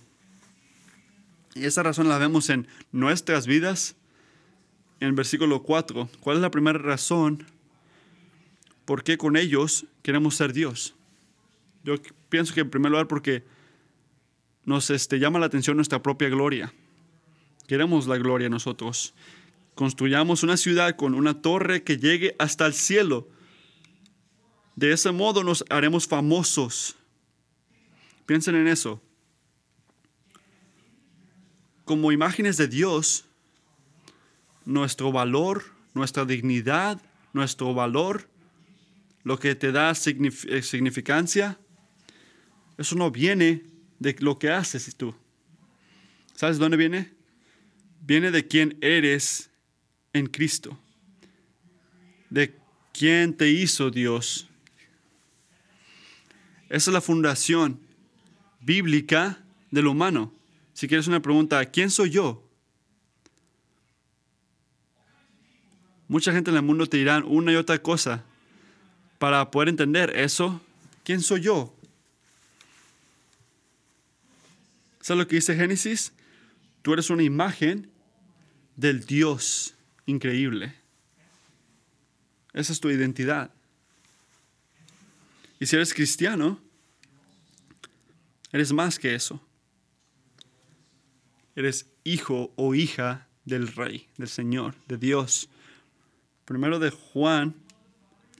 Y 1.53 1.65
esa 1.65 1.83
razón 1.83 2.07
la 2.07 2.17
vemos 2.17 2.49
en 2.49 2.67
nuestras 2.91 3.47
vidas, 3.47 3.95
en 5.01 5.09
el 5.09 5.13
versículo 5.13 5.63
4. 5.63 6.09
¿Cuál 6.21 6.37
es 6.37 6.41
la 6.41 6.51
primera 6.51 6.79
razón 6.79 7.45
por 8.85 9.03
qué 9.03 9.17
con 9.17 9.35
ellos 9.35 9.85
queremos 10.03 10.35
ser 10.35 10.53
Dios? 10.53 10.95
Yo 11.83 11.95
pienso 12.29 12.53
que 12.53 12.61
en 12.61 12.69
primer 12.69 12.91
lugar 12.91 13.07
porque 13.07 13.43
nos 14.63 14.89
este, 14.89 15.19
llama 15.19 15.39
la 15.39 15.47
atención 15.47 15.75
nuestra 15.75 16.01
propia 16.01 16.29
gloria. 16.29 16.73
Queremos 17.67 18.07
la 18.07 18.17
gloria 18.17 18.49
nosotros. 18.49 19.13
Construyamos 19.75 20.41
una 20.41 20.57
ciudad 20.57 20.95
con 20.95 21.13
una 21.13 21.41
torre 21.41 21.83
que 21.83 21.97
llegue 21.97 22.35
hasta 22.39 22.65
el 22.65 22.73
cielo. 22.73 23.27
De 24.75 24.93
ese 24.93 25.11
modo 25.11 25.43
nos 25.43 25.65
haremos 25.69 26.07
famosos. 26.07 26.95
Piensen 28.25 28.55
en 28.55 28.67
eso. 28.67 29.01
Como 31.83 32.11
imágenes 32.11 32.57
de 32.57 32.67
Dios, 32.67 33.25
nuestro 34.65 35.11
valor, 35.11 35.63
nuestra 35.93 36.25
dignidad, 36.25 37.01
nuestro 37.33 37.73
valor, 37.73 38.29
lo 39.23 39.39
que 39.39 39.55
te 39.55 39.71
da 39.71 39.91
eh, 39.91 40.61
significancia, 40.61 41.59
eso 42.77 42.95
no 42.95 43.11
viene 43.11 43.63
de 43.99 44.15
lo 44.19 44.39
que 44.39 44.51
haces 44.51 44.95
tú. 44.95 45.13
¿Sabes 46.33 46.59
dónde 46.59 46.77
viene? 46.77 47.16
Viene 48.01 48.31
de 48.31 48.47
quién 48.47 48.77
eres 48.81 49.49
en 50.13 50.27
Cristo. 50.27 50.77
De 52.29 52.55
quién 52.93 53.35
te 53.35 53.49
hizo 53.49 53.91
Dios. 53.91 54.47
Esa 56.69 56.89
es 56.89 56.93
la 56.93 57.01
fundación 57.01 57.79
bíblica 58.61 59.41
del 59.71 59.87
humano. 59.87 60.33
Si 60.73 60.87
quieres 60.87 61.07
una 61.07 61.21
pregunta, 61.21 61.65
¿quién 61.65 61.89
soy 61.89 62.09
yo? 62.09 62.43
Mucha 66.07 66.31
gente 66.31 66.51
en 66.51 66.57
el 66.57 66.63
mundo 66.63 66.87
te 66.87 66.97
dirá 66.97 67.19
una 67.25 67.51
y 67.51 67.55
otra 67.55 67.81
cosa 67.81 68.23
para 69.17 69.51
poder 69.51 69.69
entender 69.69 70.15
eso. 70.15 70.61
¿Quién 71.03 71.21
soy 71.21 71.41
yo? 71.41 71.73
¿Sabes 75.01 75.19
lo 75.19 75.27
que 75.27 75.37
dice 75.37 75.55
Génesis? 75.55 76.13
Tú 76.81 76.93
eres 76.93 77.09
una 77.09 77.23
imagen 77.23 77.89
del 78.75 79.05
Dios 79.05 79.75
increíble. 80.05 80.75
Esa 82.53 82.73
es 82.73 82.79
tu 82.79 82.89
identidad. 82.89 83.51
Y 85.59 85.65
si 85.65 85.75
eres 85.75 85.93
cristiano, 85.93 86.61
Eres 88.51 88.71
más 88.71 88.97
que 88.97 89.13
eso. 89.13 89.41
Eres 91.55 91.87
hijo 92.03 92.53
o 92.55 92.75
hija 92.75 93.27
del 93.45 93.67
Rey, 93.67 94.07
del 94.17 94.29
Señor, 94.29 94.75
de 94.87 94.97
Dios. 94.97 95.49
Primero 96.45 96.79
de 96.79 96.91
Juan 96.91 97.55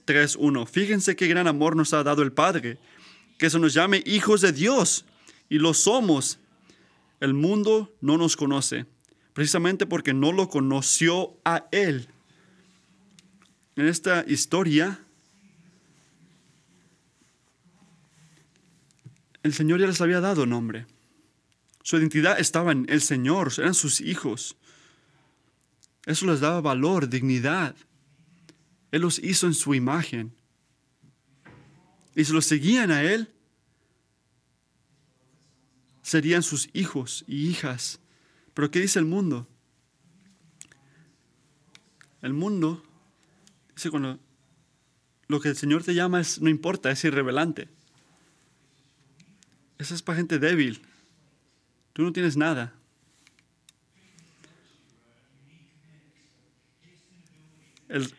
3.1. 0.06 0.66
Fíjense 0.66 1.16
qué 1.16 1.26
gran 1.26 1.46
amor 1.46 1.76
nos 1.76 1.92
ha 1.92 2.02
dado 2.02 2.22
el 2.22 2.32
Padre, 2.32 2.78
que 3.38 3.50
se 3.50 3.58
nos 3.58 3.74
llame 3.74 4.02
hijos 4.06 4.40
de 4.40 4.52
Dios, 4.52 5.04
y 5.48 5.58
lo 5.58 5.74
somos. 5.74 6.38
El 7.20 7.34
mundo 7.34 7.94
no 8.00 8.16
nos 8.16 8.36
conoce, 8.36 8.86
precisamente 9.32 9.86
porque 9.86 10.14
no 10.14 10.32
lo 10.32 10.48
conoció 10.48 11.38
a 11.44 11.66
Él. 11.72 12.08
En 13.76 13.86
esta 13.86 14.24
historia, 14.26 15.00
el 19.42 19.52
Señor 19.52 19.80
ya 19.80 19.86
les 19.86 20.00
había 20.00 20.20
dado 20.20 20.46
nombre. 20.46 20.86
Su 21.82 21.96
identidad 21.96 22.38
estaba 22.38 22.72
en 22.72 22.86
el 22.88 23.00
Señor, 23.00 23.52
eran 23.56 23.74
sus 23.74 24.00
hijos. 24.00 24.56
Eso 26.06 26.26
les 26.26 26.40
daba 26.40 26.60
valor, 26.60 27.08
dignidad. 27.08 27.74
Él 28.90 29.02
los 29.02 29.18
hizo 29.18 29.46
en 29.46 29.54
su 29.54 29.74
imagen. 29.74 30.34
Y 32.14 32.24
si 32.24 32.32
los 32.32 32.46
seguían 32.46 32.90
a 32.90 33.02
Él, 33.02 33.32
serían 36.08 36.42
sus 36.42 36.68
hijos 36.72 37.24
y 37.26 37.48
hijas. 37.48 38.00
Pero 38.54 38.70
¿qué 38.70 38.80
dice 38.80 38.98
el 38.98 39.04
mundo? 39.04 39.46
El 42.22 42.32
mundo 42.32 42.82
dice 43.74 43.90
cuando 43.90 44.18
lo 45.28 45.40
que 45.40 45.50
el 45.50 45.56
Señor 45.56 45.84
te 45.84 45.94
llama 45.94 46.20
es, 46.20 46.40
no 46.40 46.48
importa, 46.48 46.90
es 46.90 47.04
irrevelante. 47.04 47.68
Esa 49.78 49.94
es 49.94 50.02
para 50.02 50.16
gente 50.16 50.38
débil. 50.38 50.80
Tú 51.92 52.02
no 52.02 52.12
tienes 52.12 52.36
nada. 52.36 52.74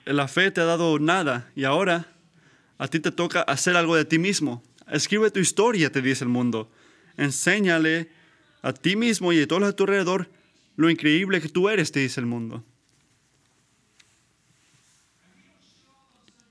la 0.06 0.28
fe 0.28 0.50
te 0.50 0.62
ha 0.62 0.66
dado 0.66 0.98
nada 0.98 1.52
y 1.56 1.64
ahora 1.64 2.08
a 2.80 2.88
ti 2.88 3.00
te 3.00 3.12
toca 3.12 3.42
hacer 3.44 3.76
algo 3.76 3.96
de 3.96 4.06
ti 4.06 4.18
mismo. 4.18 4.64
Escribe 4.88 5.30
tu 5.30 5.40
historia, 5.40 5.92
te 5.92 6.02
dice 6.02 6.24
el 6.24 6.30
mundo. 6.30 6.72
Enséñale 7.20 8.10
a 8.62 8.72
ti 8.72 8.96
mismo 8.96 9.34
y 9.34 9.42
a 9.42 9.48
todos 9.48 9.64
a 9.64 9.76
tu 9.76 9.84
alrededor 9.84 10.32
lo 10.78 10.90
increíble 10.90 11.42
que 11.42 11.50
tú 11.50 11.68
eres, 11.68 11.92
te 11.92 12.00
dice 12.00 12.22
el 12.22 12.26
mundo. 12.26 12.64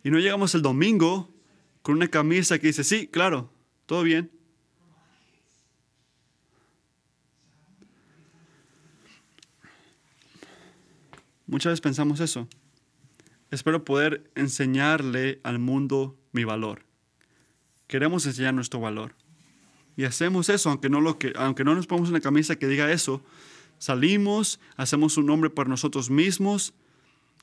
Y 0.04 0.10
no 0.10 0.18
llegamos 0.18 0.54
el 0.54 0.60
domingo 0.60 1.32
con 1.80 1.94
una 1.94 2.08
camisa 2.08 2.58
que 2.58 2.66
dice, 2.66 2.84
sí, 2.84 3.06
claro, 3.06 3.50
todo 3.86 4.02
bien. 4.02 4.30
Muchas 11.46 11.70
veces 11.70 11.80
pensamos 11.80 12.20
eso. 12.20 12.46
Espero 13.50 13.86
poder 13.86 14.30
enseñarle 14.34 15.40
al 15.44 15.58
mundo 15.58 16.18
mi 16.32 16.44
valor. 16.44 16.84
Queremos 17.86 18.26
enseñar 18.26 18.52
nuestro 18.52 18.80
valor. 18.80 19.14
Y 19.98 20.04
hacemos 20.04 20.48
eso, 20.48 20.70
aunque 20.70 20.88
no, 20.88 21.00
lo 21.00 21.18
que, 21.18 21.32
aunque 21.34 21.64
no 21.64 21.74
nos 21.74 21.88
ponemos 21.88 22.08
una 22.08 22.20
camisa 22.20 22.54
que 22.54 22.68
diga 22.68 22.92
eso. 22.92 23.20
Salimos, 23.80 24.60
hacemos 24.76 25.16
un 25.16 25.26
nombre 25.26 25.50
por 25.50 25.68
nosotros 25.68 26.08
mismos, 26.08 26.72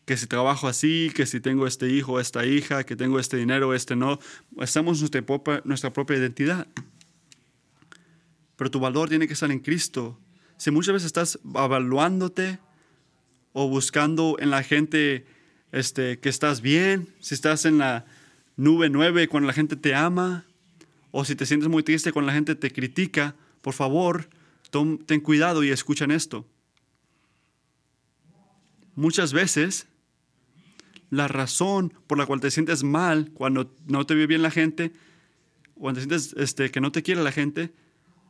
que 0.05 0.15
si 0.15 0.25
trabajo 0.25 0.69
así, 0.69 1.11
que 1.13 1.25
si 1.25 1.41
tengo 1.41 1.67
este 1.67 1.89
hijo, 1.89 2.17
esta 2.17 2.45
hija, 2.45 2.85
que 2.85 2.95
tengo 2.95 3.19
este 3.19 3.35
dinero, 3.35 3.73
este 3.73 3.97
no. 3.97 4.19
Hacemos 4.57 5.01
nuestra 5.01 5.21
propia, 5.21 5.61
nuestra 5.65 5.91
propia 5.91 6.15
identidad. 6.15 6.65
Pero 8.55 8.71
tu 8.71 8.79
valor 8.79 9.09
tiene 9.09 9.27
que 9.27 9.33
estar 9.33 9.51
en 9.51 9.59
Cristo. 9.59 10.17
Si 10.55 10.71
muchas 10.71 10.93
veces 10.93 11.07
estás 11.07 11.37
evaluándote 11.43 12.59
o 13.51 13.67
buscando 13.67 14.37
en 14.39 14.49
la 14.49 14.63
gente 14.63 15.25
este, 15.73 16.19
que 16.19 16.29
estás 16.29 16.61
bien, 16.61 17.09
si 17.19 17.35
estás 17.35 17.65
en 17.65 17.79
la 17.79 18.05
nube 18.55 18.89
nueve 18.89 19.27
cuando 19.27 19.47
la 19.47 19.53
gente 19.53 19.75
te 19.75 19.93
ama, 19.93 20.45
o 21.17 21.23
si 21.23 21.33
te 21.33 21.45
sientes 21.45 21.69
muy 21.69 21.81
triste 21.81 22.11
cuando 22.11 22.27
la 22.27 22.33
gente 22.33 22.55
te 22.55 22.71
critica, 22.71 23.37
por 23.61 23.73
favor, 23.73 24.27
ten 25.05 25.21
cuidado 25.21 25.63
y 25.63 25.69
escuchen 25.69 26.11
esto. 26.11 26.45
Muchas 28.95 29.31
veces, 29.31 29.87
la 31.09 31.29
razón 31.29 31.93
por 32.07 32.17
la 32.17 32.25
cual 32.25 32.41
te 32.41 32.51
sientes 32.51 32.83
mal 32.83 33.31
cuando 33.33 33.73
no 33.87 34.05
te 34.05 34.13
ve 34.13 34.27
bien 34.27 34.41
la 34.41 34.51
gente, 34.51 34.91
cuando 35.75 36.01
te 36.01 36.05
sientes 36.05 36.35
este, 36.37 36.69
que 36.69 36.81
no 36.81 36.91
te 36.91 37.01
quiere 37.01 37.23
la 37.23 37.31
gente, 37.31 37.73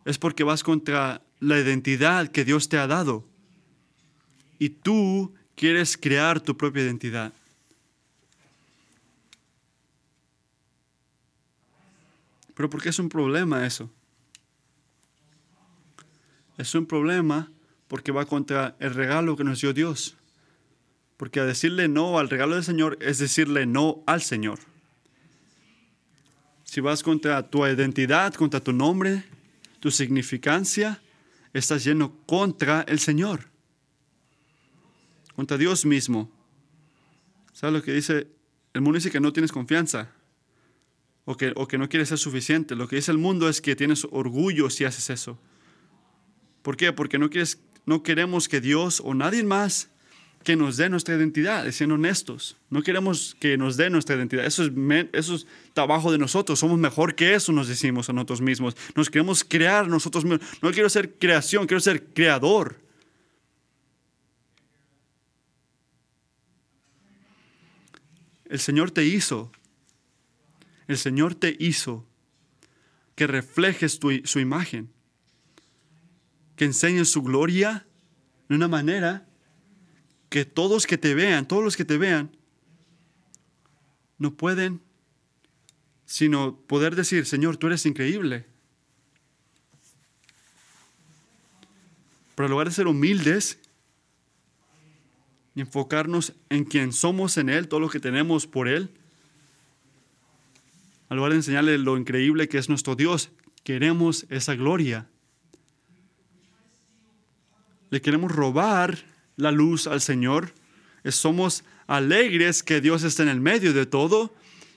es 0.05 0.19
porque 0.19 0.43
vas 0.43 0.61
contra 0.61 1.23
la 1.39 1.59
identidad 1.59 2.27
que 2.27 2.45
Dios 2.45 2.69
te 2.69 2.77
ha 2.77 2.85
dado. 2.85 3.27
Y 4.59 4.69
tú 4.69 5.33
quieres 5.55 5.97
crear 5.97 6.39
tu 6.39 6.55
propia 6.55 6.83
identidad. 6.83 7.33
Pero 12.55 12.69
¿por 12.69 12.81
qué 12.81 12.89
es 12.89 12.99
un 12.99 13.09
problema 13.09 13.65
eso? 13.65 13.91
Es 16.57 16.73
un 16.73 16.87
problema 16.87 17.51
porque 17.87 18.11
va 18.11 18.25
contra 18.25 18.75
el 18.79 18.93
regalo 18.93 19.37
que 19.37 19.43
nos 19.43 19.61
dio 19.61 19.73
Dios. 19.73 20.17
Porque 21.17 21.39
a 21.39 21.45
decirle 21.45 21.87
no 21.87 22.17
al 22.17 22.29
regalo 22.29 22.55
del 22.55 22.63
Señor 22.63 22.97
es 23.01 23.19
decirle 23.19 23.65
no 23.65 24.03
al 24.07 24.21
Señor. 24.21 24.59
Si 26.63 26.81
vas 26.81 27.03
contra 27.03 27.49
tu 27.49 27.65
identidad, 27.65 28.33
contra 28.33 28.59
tu 28.59 28.73
nombre, 28.73 29.23
tu 29.79 29.91
significancia, 29.91 31.01
estás 31.53 31.83
yendo 31.83 32.17
contra 32.25 32.81
el 32.87 32.99
Señor 32.99 33.53
contra 35.35 35.57
Dios 35.57 35.85
mismo. 35.85 36.31
¿Sabes 37.53 37.73
lo 37.73 37.83
que 37.83 37.93
dice? 37.93 38.27
El 38.73 38.81
mundo 38.81 38.97
dice 38.97 39.11
que 39.11 39.19
no 39.19 39.33
tienes 39.33 39.51
confianza 39.51 40.11
o 41.25 41.35
que, 41.35 41.51
o 41.55 41.67
que 41.67 41.77
no 41.77 41.89
quieres 41.89 42.09
ser 42.09 42.17
suficiente. 42.17 42.75
Lo 42.75 42.87
que 42.87 42.95
dice 42.95 43.11
el 43.11 43.17
mundo 43.17 43.49
es 43.49 43.61
que 43.61 43.75
tienes 43.75 44.07
orgullo 44.11 44.69
si 44.69 44.85
haces 44.85 45.09
eso. 45.09 45.37
¿Por 46.61 46.77
qué? 46.77 46.93
Porque 46.93 47.17
no, 47.17 47.29
quieres, 47.29 47.59
no 47.85 48.03
queremos 48.03 48.47
que 48.47 48.61
Dios 48.61 49.01
o 49.03 49.13
nadie 49.13 49.43
más 49.43 49.89
que 50.43 50.55
nos 50.55 50.77
dé 50.77 50.89
nuestra 50.89 51.15
identidad, 51.15 51.69
siendo 51.71 51.95
honestos. 51.95 52.55
No 52.69 52.83
queremos 52.83 53.35
que 53.39 53.57
nos 53.57 53.77
dé 53.77 53.89
nuestra 53.89 54.15
identidad. 54.15 54.45
Eso 54.45 54.63
es, 54.63 54.71
eso 55.11 55.35
es 55.35 55.47
trabajo 55.73 56.11
de 56.11 56.19
nosotros. 56.19 56.59
Somos 56.59 56.77
mejor 56.77 57.15
que 57.15 57.33
eso, 57.33 57.51
nos 57.51 57.67
decimos 57.67 58.09
a 58.09 58.13
nosotros 58.13 58.41
mismos. 58.41 58.77
Nos 58.95 59.09
queremos 59.09 59.43
crear 59.43 59.87
nosotros 59.87 60.23
mismos. 60.23 60.47
No 60.61 60.71
quiero 60.71 60.87
ser 60.87 61.15
creación, 61.15 61.65
quiero 61.65 61.81
ser 61.81 62.03
creador. 62.13 62.79
El 68.47 68.59
Señor 68.59 68.91
te 68.91 69.03
hizo. 69.03 69.51
El 70.87 70.97
Señor 70.97 71.35
te 71.35 71.55
hizo 71.59 72.07
que 73.15 73.27
reflejes 73.27 73.99
su 74.23 74.39
imagen, 74.39 74.91
que 76.55 76.65
enseñes 76.65 77.09
su 77.09 77.21
gloria 77.21 77.85
de 78.49 78.55
una 78.55 78.67
manera 78.67 79.27
que 80.29 80.45
todos 80.45 80.85
que 80.85 80.97
te 80.97 81.15
vean, 81.15 81.47
todos 81.47 81.63
los 81.63 81.77
que 81.77 81.85
te 81.85 81.97
vean, 81.97 82.35
no 84.17 84.35
pueden 84.35 84.81
sino 86.05 86.55
poder 86.67 86.95
decir, 86.95 87.25
Señor, 87.25 87.57
tú 87.57 87.67
eres 87.67 87.85
increíble. 87.85 88.45
Pero 92.35 92.45
en 92.45 92.51
lugar 92.51 92.67
de 92.67 92.73
ser 92.73 92.87
humildes 92.87 93.59
y 95.55 95.61
enfocarnos 95.61 96.33
en 96.49 96.65
quién 96.65 96.91
somos 96.93 97.37
en 97.37 97.49
Él, 97.49 97.67
todo 97.67 97.79
lo 97.79 97.89
que 97.89 97.99
tenemos 97.99 98.45
por 98.45 98.67
Él. 98.67 98.91
Al 101.09 101.17
lugar 101.17 101.31
de 101.31 101.37
enseñarle 101.37 101.77
lo 101.77 101.97
increíble 101.97 102.47
que 102.47 102.57
es 102.57 102.69
nuestro 102.69 102.95
Dios, 102.95 103.29
queremos 103.63 104.25
esa 104.29 104.55
gloria. 104.55 105.07
Le 107.89 108.01
queremos 108.01 108.31
robar 108.31 108.97
la 109.35 109.51
luz 109.51 109.87
al 109.87 110.01
Señor. 110.01 110.53
Somos 111.05 111.63
alegres 111.87 112.63
que 112.63 112.81
Dios 112.81 113.03
esté 113.03 113.23
en 113.23 113.29
el 113.29 113.39
medio 113.39 113.73
de 113.73 113.85
todo 113.85 114.33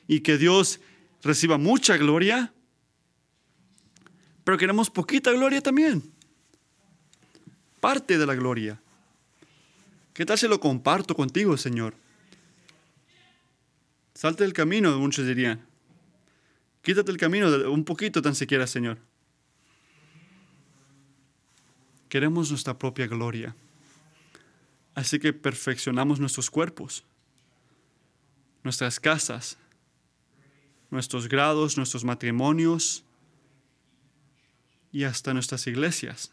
y 0.07 0.21
que 0.21 0.37
Dios 0.37 0.81
reciba 1.23 1.59
mucha 1.59 1.97
gloria, 1.97 2.53
pero 4.45 4.57
queremos 4.57 4.91
poquita 4.91 5.33
gloria 5.33 5.61
también. 5.61 6.03
Parte 7.81 8.19
de 8.19 8.27
la 8.27 8.35
gloria. 8.35 8.81
¿Qué 10.13 10.27
tal 10.27 10.39
si 10.39 10.49
lo 10.49 10.59
comparto 10.59 11.15
contigo, 11.15 11.57
Señor? 11.57 11.95
Salte 14.15 14.45
del 14.45 14.53
camino, 14.53 14.99
muchos 14.99 15.27
dirían. 15.27 15.68
Quítate 16.83 17.11
el 17.11 17.17
camino 17.17 17.49
un 17.71 17.85
poquito 17.85 18.23
tan 18.23 18.35
siquiera, 18.35 18.67
Señor. 18.67 18.99
Queremos 22.09 22.51
nuestra 22.51 22.79
propia 22.79 23.07
gloria. 23.07 23.55
Así 24.95 25.19
que 25.19 25.33
perfeccionamos 25.33 26.19
nuestros 26.19 26.51
cuerpos, 26.51 27.05
nuestras 28.65 28.99
casas, 28.99 29.59
nuestros 30.91 31.29
grados, 31.29 31.77
nuestros 31.77 32.05
matrimonios 32.05 33.05
y 34.91 35.05
hasta 35.05 35.35
nuestras 35.35 35.67
iglesias. 35.67 36.31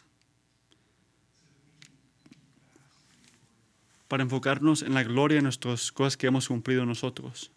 para 4.07 4.23
enfocarnos 4.23 4.81
en 4.81 4.93
la 4.93 5.03
gloria 5.03 5.37
de 5.37 5.43
nuestras 5.43 5.91
cosas 5.91 6.17
que 6.17 6.27
hemos 6.27 6.47
cumplido 6.47 6.85
nosotros. 6.85 7.51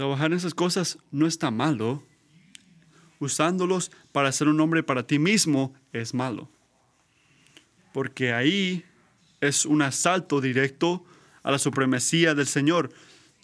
Trabajar 0.00 0.30
en 0.32 0.38
esas 0.38 0.54
cosas 0.54 0.96
no 1.10 1.26
está 1.26 1.50
malo. 1.50 2.02
Usándolos 3.18 3.92
para 4.12 4.32
ser 4.32 4.48
un 4.48 4.58
hombre 4.58 4.82
para 4.82 5.06
ti 5.06 5.18
mismo 5.18 5.74
es 5.92 6.14
malo. 6.14 6.48
Porque 7.92 8.32
ahí 8.32 8.82
es 9.42 9.66
un 9.66 9.82
asalto 9.82 10.40
directo 10.40 11.04
a 11.42 11.50
la 11.50 11.58
supremacía 11.58 12.34
del 12.34 12.46
Señor. 12.46 12.90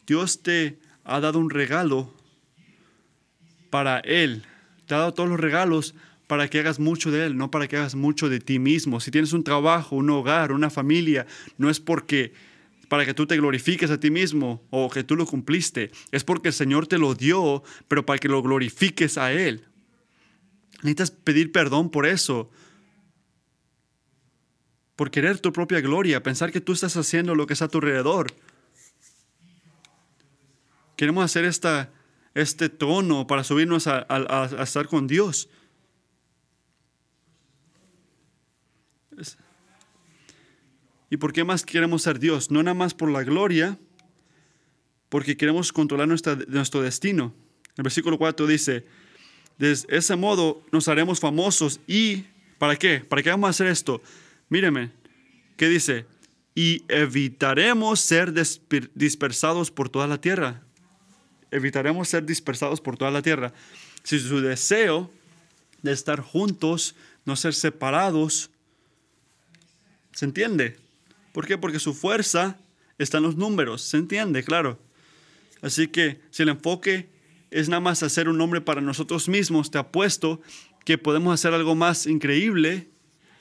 Dios 0.07 0.41
te 0.41 0.79
ha 1.05 1.21
dado 1.21 1.41
un 1.41 1.51
regalo 1.51 2.11
para 3.69 3.99
Él. 3.99 4.43
Te 4.87 4.95
ha 4.95 5.01
dado 5.01 5.13
todos 5.13 5.29
los 5.29 5.39
regalos 5.39 5.95
para 6.27 6.49
que 6.49 6.61
hagas 6.61 6.79
mucho 6.79 7.11
de 7.11 7.27
Él, 7.27 7.37
no 7.37 7.51
para 7.51 7.69
que 7.69 7.77
hagas 7.77 7.97
mucho 7.97 8.31
de 8.31 8.41
ti 8.41 8.59
mismo. 8.59 9.01
Si 9.01 9.11
tienes 9.11 9.35
un 9.35 9.45
trabajo, 9.45 9.95
un 9.95 10.09
hogar, 10.09 10.53
una 10.53 10.71
familia, 10.71 11.27
no 11.59 11.69
es 11.69 11.81
porque 11.81 12.33
para 12.89 13.05
que 13.05 13.15
tú 13.15 13.27
te 13.27 13.37
glorifiques 13.37 13.91
a 13.91 13.99
ti 14.01 14.11
mismo 14.11 14.67
o 14.71 14.91
que 14.91 15.05
tú 15.05 15.17
lo 15.17 15.27
cumpliste. 15.27 15.91
Es 16.13 16.25
porque 16.25 16.49
el 16.49 16.55
Señor 16.55 16.87
te 16.87 16.99
lo 16.99 17.15
dio, 17.15 17.63
pero 17.89 18.07
para 18.07 18.19
que 18.19 18.29
lo 18.29 18.43
glorifiques 18.43 19.19
a 19.19 19.33
Él. 19.33 19.65
Necesitas 20.83 21.11
pedir 21.11 21.53
perdón 21.53 21.91
por 21.91 22.07
eso. 22.07 22.51
Por 24.95 25.11
querer 25.11 25.39
tu 25.41 25.53
propia 25.53 25.81
gloria, 25.81 26.23
pensar 26.23 26.53
que 26.53 26.61
tú 26.61 26.73
estás 26.73 26.97
haciendo 26.97 27.35
lo 27.35 27.47
que 27.47 27.53
está 27.53 27.67
a 27.67 27.69
tu 27.69 27.79
alrededor. 27.79 28.33
Queremos 30.97 31.25
hacer 31.25 31.45
esta, 31.45 31.93
este 32.35 32.69
tono 32.69 33.27
para 33.27 33.45
subirnos 33.45 33.87
a, 33.87 34.07
a 34.09 34.63
estar 34.63 34.87
con 34.87 35.07
Dios. 35.07 35.49
¿Y 41.11 41.19
por 41.19 41.33
qué 41.33 41.45
más 41.45 41.65
queremos 41.65 42.03
ser 42.03 42.19
Dios? 42.19 42.51
No 42.51 42.63
nada 42.63 42.75
más 42.75 42.95
por 42.95 43.11
la 43.11 43.23
gloria, 43.23 43.79
porque 45.09 45.37
queremos 45.37 45.73
controlar 45.73 46.09
nuestro 46.09 46.83
destino. 46.83 47.33
El 47.77 47.85
versículo 47.85 48.19
4 48.19 48.47
dice, 48.47 48.87
de 49.59 49.73
ese 49.73 50.17
modo 50.17 50.63
nos 50.73 50.89
haremos 50.89 51.21
famosos 51.21 51.81
y 51.87 52.25
¿para 52.59 52.77
qué? 52.77 53.01
¿Para 53.01 53.23
qué 53.23 53.31
vamos 53.31 53.49
a 53.49 53.51
hacer 53.51 53.69
esto? 53.69 54.03
Míreme, 54.49 54.91
¿qué 55.57 55.69
dice? 55.69 56.07
Y 56.55 56.83
evitaremos 56.89 58.01
ser 58.01 58.33
dispersados 58.95 59.71
por 59.71 59.89
toda 59.89 60.07
la 60.07 60.21
tierra. 60.21 60.63
Evitaremos 61.51 62.09
ser 62.09 62.27
dispersados 62.27 62.81
por 62.81 62.97
toda 62.97 63.11
la 63.11 63.23
tierra. 63.23 63.53
Si 64.03 64.19
su 64.19 64.41
deseo 64.41 65.11
de 65.83 65.93
estar 65.93 66.21
juntos, 66.21 66.97
no 67.25 67.37
ser 67.37 67.55
separados, 67.55 68.51
¿se 70.13 70.25
entiende? 70.25 70.79
¿Por 71.37 71.47
qué? 71.47 71.59
Porque 71.59 71.79
su 71.79 71.93
fuerza 71.93 72.57
está 72.97 73.19
en 73.19 73.25
los 73.25 73.37
números, 73.37 73.83
¿se 73.83 73.99
entiende? 73.99 74.43
Claro. 74.43 74.79
Así 75.61 75.87
que 75.87 76.19
si 76.31 76.45
el 76.45 76.49
enfoque 76.49 77.11
es 77.51 77.69
nada 77.69 77.81
más 77.81 78.03
hacer 78.03 78.31
un 78.31 78.39
nombre 78.39 78.63
para 78.63 78.81
nosotros 78.81 79.29
mismos, 79.29 79.71
te 79.71 79.77
apuesto 79.77 80.41
que 80.87 80.97
podemos 80.97 81.35
hacer 81.35 81.53
algo 81.53 81.75
más 81.75 82.07
increíble 82.07 82.89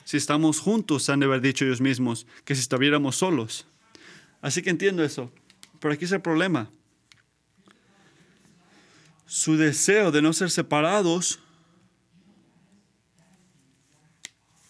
si 0.04 0.18
estamos 0.18 0.60
juntos, 0.60 1.08
han 1.08 1.20
de 1.20 1.24
haber 1.24 1.40
dicho 1.40 1.64
ellos 1.64 1.80
mismos, 1.80 2.26
que 2.44 2.54
si 2.54 2.60
estuviéramos 2.60 3.16
solos. 3.16 3.66
Así 4.42 4.60
que 4.60 4.68
entiendo 4.68 5.02
eso. 5.02 5.32
Pero 5.80 5.94
aquí 5.94 6.04
es 6.04 6.12
el 6.12 6.20
problema. 6.20 6.68
Su 9.24 9.56
deseo 9.56 10.12
de 10.12 10.20
no 10.20 10.34
ser 10.34 10.50
separados, 10.50 11.40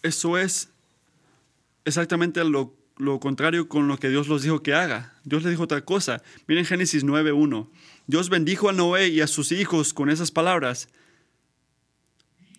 eso 0.05 0.39
es 0.39 0.69
exactamente 1.85 2.45
lo 2.45 2.76
lo 2.97 3.21
contrario 3.21 3.69
con 3.69 3.89
lo 3.89 3.99
que 3.99 4.09
Dios 4.09 4.29
los 4.29 4.43
dijo 4.43 4.63
que 4.63 4.75
haga. 4.75 5.15
Dios 5.25 5.43
le 5.43 5.51
dijo 5.51 5.65
otra 5.65 5.85
cosa. 5.85 6.23
Miren 6.47 6.65
Génesis 6.65 7.05
9.1. 7.05 7.69
Dios 8.07 8.31
bendijo 8.31 8.69
a 8.69 8.73
Noé 8.73 9.09
y 9.09 9.21
a 9.21 9.27
sus 9.27 9.53
hijos 9.53 9.93
con 9.93 10.11
esas 10.11 10.31
palabras. 10.31 10.89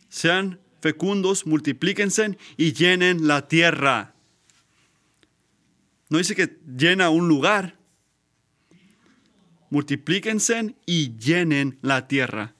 Sean 0.10 0.60
fecundos, 0.82 1.46
multiplíquense 1.46 2.38
y 2.56 2.74
llenen 2.74 3.28
la 3.28 3.48
tierra. 3.48 4.14
No 6.10 6.20
dice 6.20 6.36
que 6.36 6.60
llena 6.66 7.10
un 7.10 7.28
lugar. 7.28 7.78
Multiplíquense 9.70 10.76
y 10.86 11.18
llenen 11.18 11.78
la 11.82 12.08
tierra. 12.08 12.54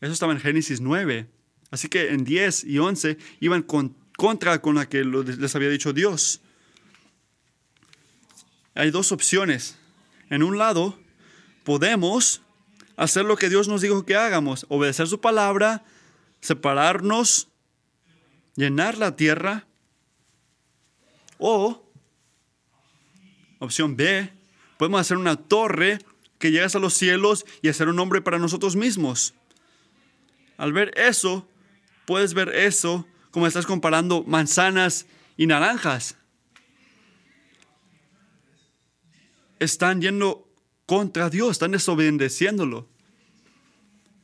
Eso 0.00 0.12
estaba 0.12 0.32
en 0.32 0.40
Génesis 0.40 0.80
9. 0.80 1.28
Así 1.70 1.88
que 1.88 2.10
en 2.10 2.24
10 2.24 2.64
y 2.64 2.78
11 2.78 3.18
iban 3.40 3.62
con 3.62 3.96
contra 4.20 4.60
con 4.60 4.74
la 4.74 4.86
que 4.86 5.02
les 5.02 5.56
había 5.56 5.70
dicho 5.70 5.94
Dios. 5.94 6.42
Hay 8.74 8.90
dos 8.90 9.12
opciones. 9.12 9.78
En 10.28 10.42
un 10.42 10.58
lado, 10.58 10.98
podemos 11.64 12.42
hacer 12.98 13.24
lo 13.24 13.38
que 13.38 13.48
Dios 13.48 13.66
nos 13.66 13.80
dijo 13.80 14.04
que 14.04 14.16
hagamos, 14.16 14.66
obedecer 14.68 15.08
su 15.08 15.22
palabra, 15.22 15.84
separarnos, 16.42 17.48
llenar 18.56 18.98
la 18.98 19.16
tierra. 19.16 19.66
O, 21.38 21.90
opción 23.58 23.96
B, 23.96 24.30
podemos 24.76 25.00
hacer 25.00 25.16
una 25.16 25.36
torre 25.36 25.98
que 26.38 26.50
llegue 26.50 26.66
a 26.66 26.78
los 26.78 26.92
cielos 26.92 27.46
y 27.62 27.70
hacer 27.70 27.88
un 27.88 27.96
nombre 27.96 28.20
para 28.20 28.38
nosotros 28.38 28.76
mismos. 28.76 29.32
Al 30.58 30.74
ver 30.74 30.92
eso, 30.98 31.48
puedes 32.04 32.34
ver 32.34 32.50
eso 32.50 33.06
como 33.30 33.46
estás 33.46 33.66
comparando 33.66 34.24
manzanas 34.24 35.06
y 35.36 35.46
naranjas. 35.46 36.16
Están 39.58 40.00
yendo 40.00 40.48
contra 40.86 41.30
Dios, 41.30 41.52
están 41.52 41.72
desobedeciéndolo. 41.72 42.88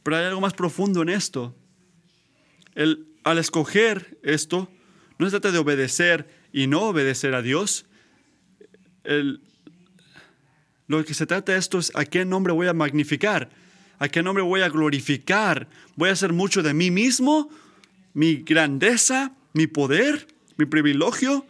Pero 0.03 0.17
hay 0.17 0.25
algo 0.25 0.41
más 0.41 0.55
profundo 0.55 1.03
en 1.03 1.09
esto. 1.09 1.55
El, 2.75 3.07
al 3.25 3.39
escoger 3.39 4.19
esto, 4.23 4.71
no 5.19 5.27
se 5.27 5.33
trata 5.33 5.51
de 5.51 5.59
obedecer 5.59 6.29
y 6.53 6.67
no 6.67 6.83
obedecer 6.83 7.35
a 7.35 7.43
Dios. 7.43 7.87
lo 10.87 11.05
que 11.05 11.15
se 11.15 11.27
trata 11.27 11.53
de 11.53 11.59
esto 11.59 11.79
es 11.79 11.93
a 11.95 12.05
qué 12.05 12.25
nombre 12.25 12.53
voy 12.53 12.67
a 12.67 12.73
magnificar, 12.73 13.51
a 13.99 14.09
qué 14.09 14.23
nombre 14.23 14.43
voy 14.43 14.63
a 14.63 14.69
glorificar. 14.69 15.69
¿Voy 15.97 16.09
a 16.09 16.13
hacer 16.13 16.33
mucho 16.33 16.63
de 16.63 16.75
mí 16.75 16.91
mismo 16.91 17.51
mi 18.17 18.37
grandeza, 18.37 19.33
mi 19.53 19.67
poder, 19.67 20.27
mi 20.57 20.65
privilegio, 20.65 21.45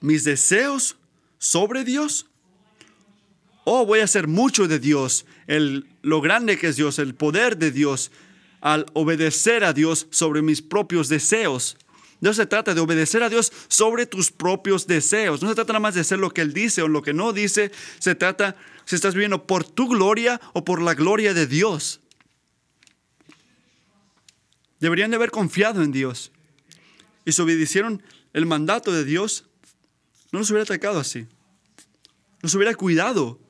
mis 0.00 0.24
deseos 0.24 0.96
sobre 1.38 1.84
Dios? 1.84 2.26
¿O 3.62 3.86
voy 3.86 4.00
a 4.00 4.04
hacer 4.04 4.26
mucho 4.26 4.66
de 4.66 4.80
Dios, 4.80 5.26
el, 5.46 5.86
lo 6.02 6.20
grande 6.20 6.58
que 6.58 6.66
es 6.66 6.76
Dios, 6.76 6.98
el 6.98 7.14
poder 7.14 7.56
de 7.56 7.70
Dios, 7.70 8.10
al 8.60 8.86
obedecer 8.94 9.62
a 9.62 9.72
Dios 9.72 10.08
sobre 10.10 10.42
mis 10.42 10.60
propios 10.60 11.08
deseos? 11.08 11.76
No 12.20 12.34
se 12.34 12.46
trata 12.46 12.74
de 12.74 12.80
obedecer 12.80 13.22
a 13.22 13.30
Dios 13.30 13.52
sobre 13.68 14.06
tus 14.06 14.32
propios 14.32 14.88
deseos. 14.88 15.40
No 15.40 15.48
se 15.48 15.54
trata 15.54 15.72
nada 15.72 15.80
más 15.80 15.94
de 15.94 16.00
hacer 16.00 16.18
lo 16.18 16.30
que 16.30 16.40
Él 16.40 16.52
dice 16.52 16.82
o 16.82 16.88
lo 16.88 17.02
que 17.02 17.14
no 17.14 17.32
dice. 17.32 17.70
Se 18.00 18.16
trata 18.16 18.56
si 18.86 18.96
estás 18.96 19.14
viviendo 19.14 19.46
por 19.46 19.62
tu 19.62 19.86
gloria 19.86 20.40
o 20.52 20.64
por 20.64 20.82
la 20.82 20.94
gloria 20.94 21.32
de 21.32 21.46
Dios. 21.46 22.00
Deberían 24.84 25.08
de 25.08 25.16
haber 25.16 25.30
confiado 25.30 25.82
en 25.82 25.92
Dios. 25.92 26.30
Y 27.24 27.32
si 27.32 27.40
obedecieron 27.40 28.02
el 28.34 28.44
mandato 28.44 28.92
de 28.92 29.06
Dios, 29.06 29.48
no 30.30 30.40
los 30.40 30.50
hubiera 30.50 30.64
atacado 30.64 31.00
así. 31.00 31.26
Los 32.42 32.54
hubiera 32.54 32.74
cuidado. 32.74 33.40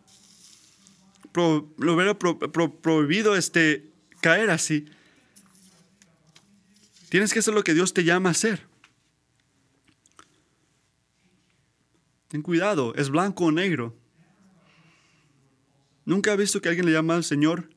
lo 1.34 1.92
hubiera 1.92 2.16
prohibido 2.16 3.34
este, 3.34 3.90
caer 4.20 4.48
así. 4.50 4.84
Tienes 7.08 7.32
que 7.32 7.40
hacer 7.40 7.52
lo 7.52 7.64
que 7.64 7.74
Dios 7.74 7.92
te 7.92 8.04
llama 8.04 8.28
a 8.28 8.30
hacer. 8.30 8.68
Ten 12.28 12.42
cuidado, 12.42 12.94
es 12.94 13.10
blanco 13.10 13.46
o 13.46 13.50
negro. 13.50 13.92
Nunca 16.04 16.32
he 16.32 16.36
visto 16.36 16.60
que 16.60 16.68
alguien 16.68 16.86
le 16.86 16.92
llama 16.92 17.16
al 17.16 17.24
Señor 17.24 17.68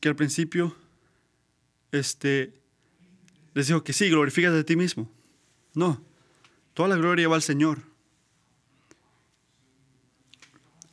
que 0.00 0.10
al 0.10 0.16
principio 0.16 0.76
este, 1.94 2.54
les 3.54 3.68
dijo 3.68 3.84
que 3.84 3.92
sí, 3.92 4.08
glorifícate 4.08 4.56
de 4.56 4.64
ti 4.64 4.76
mismo. 4.76 5.10
No, 5.74 6.02
toda 6.74 6.88
la 6.88 6.96
gloria 6.96 7.28
va 7.28 7.36
al 7.36 7.42
Señor. 7.42 7.82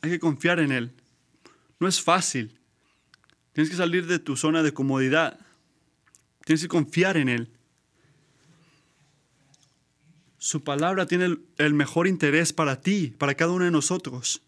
Hay 0.00 0.10
que 0.10 0.18
confiar 0.18 0.60
en 0.60 0.72
Él. 0.72 0.92
No 1.78 1.88
es 1.88 2.00
fácil. 2.00 2.58
Tienes 3.52 3.70
que 3.70 3.76
salir 3.76 4.06
de 4.06 4.18
tu 4.18 4.36
zona 4.36 4.62
de 4.62 4.72
comodidad. 4.72 5.38
Tienes 6.44 6.62
que 6.62 6.68
confiar 6.68 7.16
en 7.16 7.28
Él. 7.28 7.50
Su 10.38 10.64
palabra 10.64 11.06
tiene 11.06 11.38
el 11.58 11.74
mejor 11.74 12.08
interés 12.08 12.52
para 12.52 12.80
ti, 12.80 13.14
para 13.16 13.34
cada 13.34 13.52
uno 13.52 13.64
de 13.64 13.70
nosotros. 13.70 14.42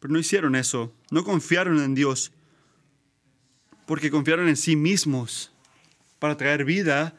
Pero 0.00 0.12
no 0.12 0.18
hicieron 0.18 0.56
eso. 0.56 0.94
No 1.10 1.22
confiaron 1.22 1.78
en 1.82 1.94
Dios 1.94 2.32
porque 3.86 4.10
confiaron 4.10 4.48
en 4.48 4.56
sí 4.56 4.76
mismos 4.76 5.52
para 6.18 6.36
traer 6.36 6.64
vida, 6.64 7.14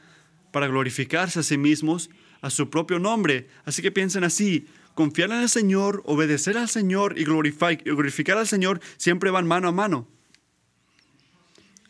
para 0.52 0.68
glorificarse 0.68 1.40
a 1.40 1.44
sí 1.44 1.58
mismos, 1.58 2.10
a 2.42 2.50
su 2.50 2.70
propio 2.70 3.00
nombre. 3.00 3.48
Así 3.66 3.82
que 3.82 3.92
piensen 3.92 4.24
así, 4.24 4.68
confiar 4.96 5.32
en 5.32 5.40
el 5.40 5.50
Señor, 5.50 6.04
obedecer 6.06 6.58
al 6.58 6.70
Señor 6.70 7.18
y 7.18 7.24
glorificar 7.24 8.38
al 8.38 8.48
Señor 8.48 8.80
siempre 8.98 9.32
van 9.32 9.48
mano 9.48 9.68
a 9.68 9.72
mano. 9.72 10.08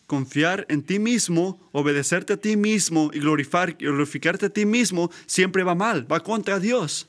Confiar 0.08 0.66
en 0.70 0.84
ti 0.84 1.00
mismo, 1.00 1.60
obedecerte 1.72 2.34
a 2.34 2.38
ti 2.38 2.56
mismo 2.56 3.10
y 3.14 3.20
glorificar, 3.20 3.74
glorificarte 3.78 4.48
a 4.48 4.50
ti 4.50 4.66
mismo 4.66 5.12
siempre 5.26 5.64
va 5.64 5.76
mal, 5.76 6.12
va 6.12 6.20
contra 6.22 6.60
Dios. 6.60 7.08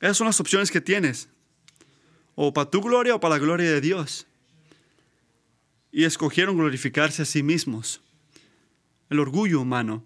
Esas 0.00 0.16
son 0.16 0.26
las 0.26 0.40
opciones 0.40 0.70
que 0.70 0.80
tienes. 0.80 1.28
O 2.34 2.52
para 2.52 2.70
tu 2.70 2.80
gloria 2.80 3.14
o 3.14 3.20
para 3.20 3.36
la 3.36 3.38
gloria 3.38 3.70
de 3.70 3.80
Dios. 3.80 4.26
Y 5.96 6.04
escogieron 6.04 6.58
glorificarse 6.58 7.22
a 7.22 7.24
sí 7.24 7.42
mismos. 7.42 8.02
El 9.08 9.18
orgullo 9.18 9.62
humano. 9.62 10.04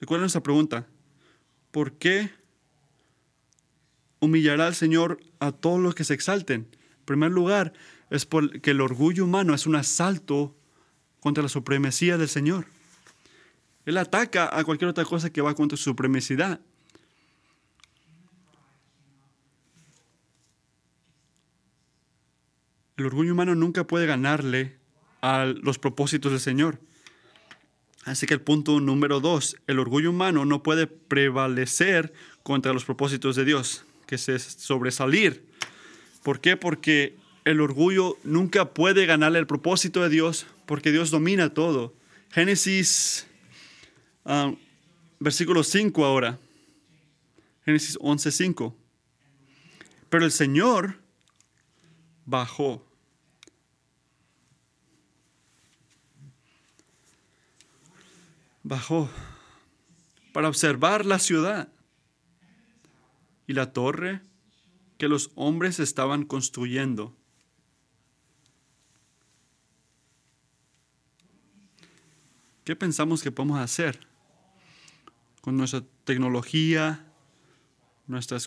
Recuerden 0.00 0.24
esa 0.24 0.42
pregunta. 0.42 0.86
¿Por 1.70 1.92
qué 1.98 2.30
humillará 4.20 4.68
al 4.68 4.74
Señor 4.74 5.20
a 5.38 5.52
todos 5.52 5.80
los 5.80 5.94
que 5.94 6.04
se 6.04 6.14
exalten? 6.14 6.66
En 7.00 7.04
primer 7.04 7.30
lugar, 7.30 7.74
es 8.08 8.24
porque 8.24 8.70
el 8.70 8.80
orgullo 8.80 9.24
humano 9.24 9.52
es 9.52 9.66
un 9.66 9.76
asalto 9.76 10.56
contra 11.20 11.42
la 11.42 11.50
supremacía 11.50 12.16
del 12.16 12.30
Señor. 12.30 12.64
Él 13.84 13.98
ataca 13.98 14.48
a 14.50 14.64
cualquier 14.64 14.88
otra 14.88 15.04
cosa 15.04 15.28
que 15.28 15.42
va 15.42 15.54
contra 15.54 15.76
su 15.76 15.84
supremacidad. 15.84 16.62
El 22.96 23.06
orgullo 23.06 23.32
humano 23.32 23.54
nunca 23.54 23.86
puede 23.86 24.06
ganarle 24.06 24.76
a 25.20 25.46
los 25.46 25.78
propósitos 25.78 26.32
del 26.32 26.40
Señor. 26.40 26.78
Así 28.04 28.26
que 28.26 28.34
el 28.34 28.40
punto 28.40 28.80
número 28.80 29.20
dos, 29.20 29.56
el 29.66 29.78
orgullo 29.78 30.10
humano 30.10 30.44
no 30.44 30.62
puede 30.62 30.86
prevalecer 30.86 32.12
contra 32.42 32.72
los 32.72 32.84
propósitos 32.84 33.36
de 33.36 33.44
Dios, 33.44 33.84
que 34.06 34.16
es 34.16 34.56
sobresalir. 34.58 35.46
¿Por 36.22 36.40
qué? 36.40 36.56
Porque 36.56 37.16
el 37.44 37.60
orgullo 37.60 38.18
nunca 38.24 38.74
puede 38.74 39.06
ganarle 39.06 39.38
el 39.38 39.46
propósito 39.46 40.02
de 40.02 40.08
Dios, 40.08 40.46
porque 40.66 40.90
Dios 40.90 41.10
domina 41.10 41.54
todo. 41.54 41.94
Génesis, 42.30 43.26
ah, 44.24 44.52
versículo 45.20 45.62
5 45.62 46.04
ahora. 46.04 46.38
Génesis 47.64 47.96
11:5. 48.00 48.74
Pero 50.08 50.24
el 50.24 50.32
Señor 50.32 51.01
bajó 52.24 52.86
bajó 58.62 59.10
para 60.32 60.48
observar 60.48 61.04
la 61.04 61.18
ciudad 61.18 61.68
y 63.46 63.52
la 63.52 63.72
torre 63.72 64.22
que 64.98 65.08
los 65.08 65.30
hombres 65.34 65.80
estaban 65.80 66.24
construyendo. 66.24 67.16
¿Qué 72.64 72.76
pensamos 72.76 73.22
que 73.22 73.32
podemos 73.32 73.58
hacer 73.58 74.06
con 75.40 75.56
nuestra 75.56 75.82
tecnología, 76.04 77.04
nuestra 78.06 78.38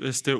este, 0.00 0.36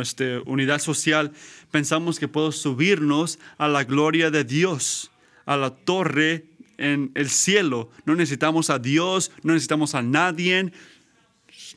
este, 0.00 0.38
unidad 0.46 0.78
social? 0.80 1.32
Pensamos 1.70 2.18
que 2.18 2.28
podemos 2.28 2.56
subirnos 2.56 3.38
a 3.56 3.68
la 3.68 3.84
gloria 3.84 4.30
de 4.30 4.44
Dios, 4.44 5.10
a 5.46 5.56
la 5.56 5.74
torre 5.74 6.46
en 6.78 7.10
el 7.14 7.28
cielo. 7.28 7.90
No 8.04 8.14
necesitamos 8.14 8.70
a 8.70 8.78
Dios, 8.78 9.30
no 9.42 9.52
necesitamos 9.52 9.94
a 9.94 10.02
nadie. 10.02 10.72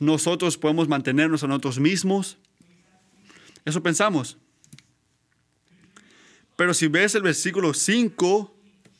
Nosotros 0.00 0.56
podemos 0.56 0.88
mantenernos 0.88 1.44
a 1.44 1.48
nosotros 1.48 1.78
mismos. 1.78 2.38
Eso 3.64 3.82
pensamos. 3.82 4.38
Pero 6.56 6.74
si 6.74 6.88
ves 6.88 7.14
el 7.14 7.22
versículo 7.22 7.74
5, 7.74 8.54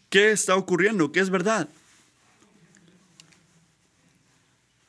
¿qué 0.08 0.32
está 0.32 0.56
ocurriendo? 0.56 1.12
¿Qué 1.12 1.20
es 1.20 1.30
verdad? 1.30 1.68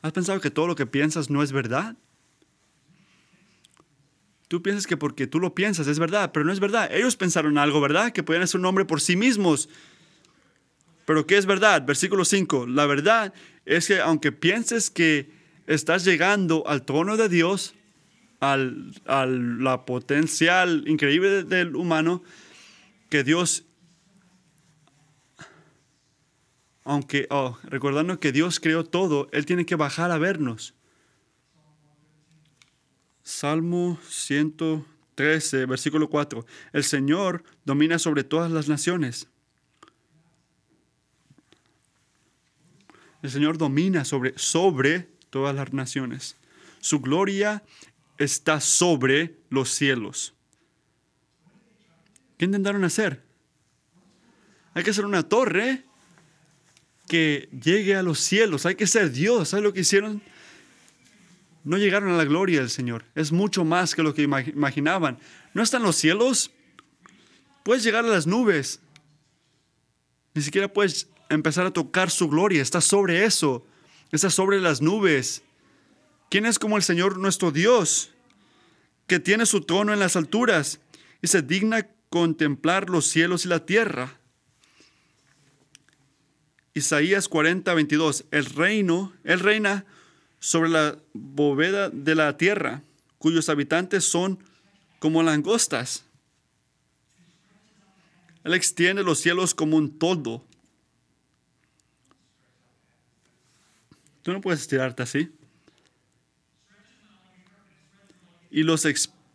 ¿Has 0.01 0.12
pensado 0.12 0.41
que 0.41 0.51
todo 0.51 0.67
lo 0.67 0.75
que 0.75 0.86
piensas 0.86 1.29
no 1.29 1.43
es 1.43 1.51
verdad? 1.51 1.95
Tú 4.47 4.62
piensas 4.62 4.88
que 4.88 4.97
porque 4.97 5.27
tú 5.27 5.39
lo 5.39 5.56
piensas 5.56 5.88
es 5.88 5.99
verdad, 5.99 6.32
pero 6.32 6.45
no 6.45 6.51
es 6.51 6.60
verdad. 6.60 6.89
Ellos 6.93 7.15
pensaron 7.15 7.58
algo, 7.58 7.82
¿verdad? 7.82 8.12
Que 8.12 8.23
podían 8.23 8.47
ser 8.47 8.60
un 8.60 8.65
hombre 8.65 8.86
por 8.86 9.01
sí 9.01 9.15
mismos. 9.15 9.69
Pero 11.06 11.25
¿qué 11.25 11.38
es 11.38 11.45
verdad? 11.45 11.86
Versículo 11.86 12.25
5. 12.25 12.67
La 12.67 12.86
verdad 12.86 13.34
es 13.65 13.88
que 13.88 13.99
aunque 13.99 14.32
pienses 14.32 14.89
que 14.89 15.32
estás 15.67 16.06
llegando 16.06 16.63
al 16.67 16.84
trono 16.86 17.17
de 17.17 17.29
Dios, 17.29 17.73
al, 18.39 18.93
a 19.06 19.25
la 19.25 19.86
potencial 19.86 20.84
increíble 20.88 21.43
del 21.43 21.75
humano, 21.75 22.23
que 23.10 23.23
Dios, 23.23 23.63
aunque, 26.84 27.27
oh, 27.29 27.58
recordando 27.63 28.19
que 28.19 28.32
Dios 28.32 28.60
creó 28.60 28.84
todo, 28.84 29.29
Él 29.32 29.45
tiene 29.45 29.65
que 29.65 29.75
bajar 29.75 30.12
a 30.12 30.17
vernos. 30.17 30.73
Salmo 33.24 33.98
113, 34.10 35.66
versículo 35.66 36.10
4. 36.10 36.46
El 36.74 36.84
Señor 36.84 37.44
domina 37.64 37.98
sobre 37.98 38.24
todas 38.24 38.52
las 38.52 38.68
naciones. 38.68 39.28
El 43.22 43.32
Señor 43.32 43.58
domina 43.58 44.04
sobre, 44.04 44.38
sobre 44.38 45.10
todas 45.30 45.56
las 45.56 45.72
naciones. 45.72 46.36
Su 46.82 47.00
gloria 47.00 47.64
está 48.18 48.60
sobre 48.60 49.38
los 49.50 49.70
cielos. 49.70 50.34
¿Qué 52.38 52.44
intentaron 52.44 52.84
hacer? 52.84 53.24
Hay 54.74 54.84
que 54.84 54.90
hacer 54.90 55.06
una 55.06 55.24
torre 55.24 55.86
que 57.08 57.48
llegue 57.52 57.96
a 57.96 58.04
los 58.04 58.20
cielos. 58.20 58.66
Hay 58.66 58.76
que 58.76 58.88
ser 58.88 59.12
Dios. 59.12 59.50
¿Sabes 59.50 59.64
lo 59.64 59.72
que 59.72 59.82
hicieron? 59.82 60.22
No 61.63 61.78
llegaron 61.78 62.10
a 62.10 62.17
la 62.17 62.26
gloria 62.26 62.60
del 62.60 62.69
Señor. 62.69 63.06
Es 63.15 63.32
mucho 63.32 63.63
más 63.63 63.95
que 63.95 64.04
lo 64.04 64.13
que 64.13 64.23
imaginaban. 64.23 65.17
¿No 65.54 65.63
están 65.63 65.84
los 65.84 65.95
cielos? 65.95 66.52
Puedes 67.63 67.84
llegar 67.84 68.04
a 68.04 68.10
las 68.10 68.28
nubes. 68.28 68.82
Ni 70.34 70.41
siquiera 70.41 70.71
puedes 70.71 71.08
empezar 71.30 71.65
a 71.65 71.71
tocar 71.71 72.10
su 72.10 72.28
gloria. 72.28 72.62
Está 72.62 72.82
sobre 72.82 73.23
eso. 73.23 73.65
Está 74.12 74.30
sobre 74.30 74.60
las 74.60 74.82
nubes. 74.82 75.41
¿Quién 76.30 76.45
es 76.45 76.60
como 76.60 76.76
el 76.76 76.84
Señor 76.84 77.17
nuestro 77.17 77.52
Dios? 77.52 78.12
Que 79.08 79.19
tiene 79.19 79.45
su 79.45 79.62
trono 79.62 79.93
en 79.93 79.99
las 79.99 80.15
alturas 80.15 80.82
y 81.21 81.28
se 81.28 81.41
digna 81.41 81.88
contemplar 82.10 82.89
los 82.89 83.08
cielos 83.08 83.45
y 83.45 83.47
la 83.47 83.65
tierra. 83.65 84.19
Isaías 86.73 87.30
40, 87.30 87.73
22. 87.73 88.26
El 88.32 88.45
reino, 88.45 89.13
Él 89.23 89.39
reina 89.39 89.86
sobre 90.43 90.69
la 90.69 90.97
bóveda 91.13 91.89
de 91.89 92.15
la 92.15 92.36
tierra, 92.36 92.82
cuyos 93.17 93.47
habitantes 93.47 94.03
son 94.03 94.38
como 94.99 95.23
langostas. 95.23 96.03
Él 98.43 98.53
extiende 98.53 99.03
los 99.03 99.19
cielos 99.19 99.53
como 99.56 99.77
un 99.77 99.97
todo 99.97 100.43
Tú 104.23 104.32
no 104.32 104.39
puedes 104.39 104.62
estirarte 104.62 105.03
así. 105.03 105.29
Y 108.49 108.63
los 108.63 108.86
eh, 108.86 108.91